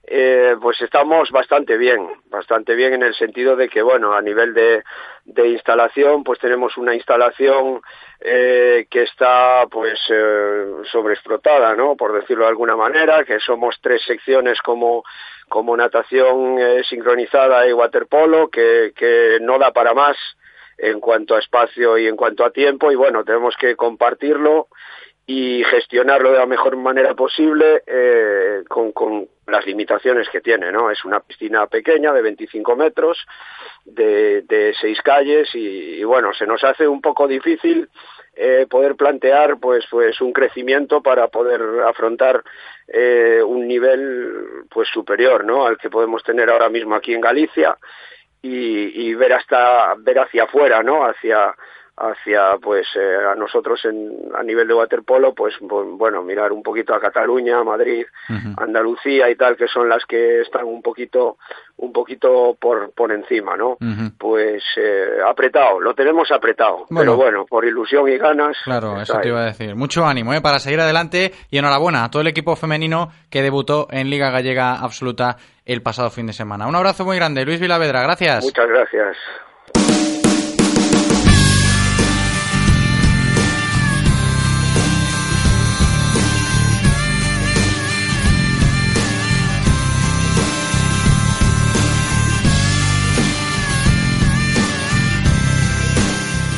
[0.04, 4.54] eh, pues estamos bastante bien, bastante bien en el sentido de que, bueno, a nivel
[4.54, 4.84] de,
[5.48, 7.82] instalación, pues tenemos una instalación
[8.20, 11.96] eh, que está, pues, eh, sobreexplotada, ¿no?
[11.96, 15.04] Por decirlo de alguna manera, que somos tres secciones como
[15.48, 18.94] como natación eh, sincronizada y waterpolo, que
[19.42, 20.16] no da para más
[20.78, 24.68] en cuanto a espacio y en cuanto a tiempo, y bueno, tenemos que compartirlo
[25.34, 30.92] y gestionarlo de la mejor manera posible eh, con, las limitaciones que tiene, ¿no?
[30.92, 33.18] Es una piscina pequeña de 25 metros,
[33.86, 37.90] de, de seis calles y, y bueno, se nos hace un poco difícil
[38.36, 42.44] eh, poder plantear pues pues un crecimiento para poder afrontar
[42.88, 47.78] eh, un nivel pues superior no al que podemos tener ahora mismo aquí en Galicia
[48.42, 51.06] y, y ver hasta ver hacia afuera, ¿no?
[51.06, 51.54] Hacia
[51.98, 56.64] hacia pues eh, a nosotros en, a nivel de waterpolo pues bu- bueno mirar un
[56.64, 58.06] poquito a Cataluña Madrid
[58.58, 61.38] Andalucía y tal que son las que están un poquito
[61.78, 63.78] un poquito por por encima no
[64.18, 67.12] pues eh, apretado lo tenemos apretado Bueno.
[67.12, 69.76] pero bueno por ilusión y ganas Claro, eso te iba a decir.
[69.76, 70.42] Mucho ánimo ¿eh?
[70.42, 74.76] para seguir adelante y enhorabuena a todo el equipo femenino que debutó en Liga Gallega
[74.80, 76.68] Absoluta el pasado fin de semana.
[76.68, 78.44] Un abrazo muy grande, Luis Vilavedra, gracias.
[78.44, 79.18] muchas gracias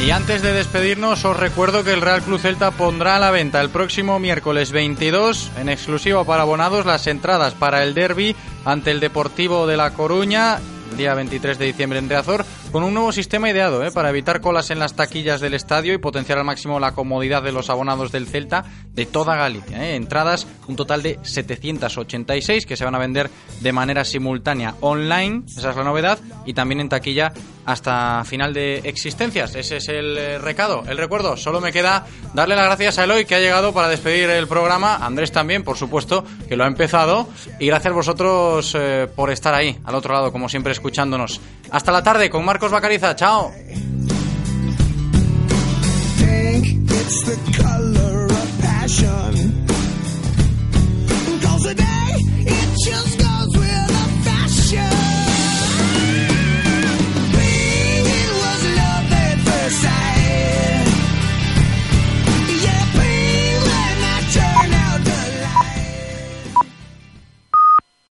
[0.03, 3.61] Y antes de despedirnos, os recuerdo que el Real Club Celta pondrá a la venta
[3.61, 8.35] el próximo miércoles 22, en exclusiva para abonados, las entradas para el derby
[8.65, 10.59] ante el Deportivo de La Coruña,
[10.97, 12.43] día 23 de diciembre en Riazor,
[12.73, 13.91] con un nuevo sistema ideado ¿eh?
[13.91, 17.51] para evitar colas en las taquillas del estadio y potenciar al máximo la comodidad de
[17.51, 19.91] los abonados del Celta de toda Galicia.
[19.91, 19.95] ¿eh?
[19.95, 23.29] Entradas, un total de 786 que se van a vender
[23.61, 26.17] de manera simultánea online, esa es la novedad,
[26.47, 27.31] y también en taquilla
[27.63, 29.53] hasta final de existencias.
[29.53, 31.37] Ese es el eh, recado, el recuerdo.
[31.37, 34.95] Solo me queda darle las gracias a Eloy que ha llegado para despedir el programa.
[34.95, 37.29] Andrés también, por supuesto, que lo ha empezado.
[37.59, 38.75] Y gracias a vosotros
[39.15, 41.39] por estar ahí, al otro lado, como siempre, escuchándonos.
[41.71, 43.13] Hasta la tarde con Marcos Bacariza.
[43.13, 43.63] Chao.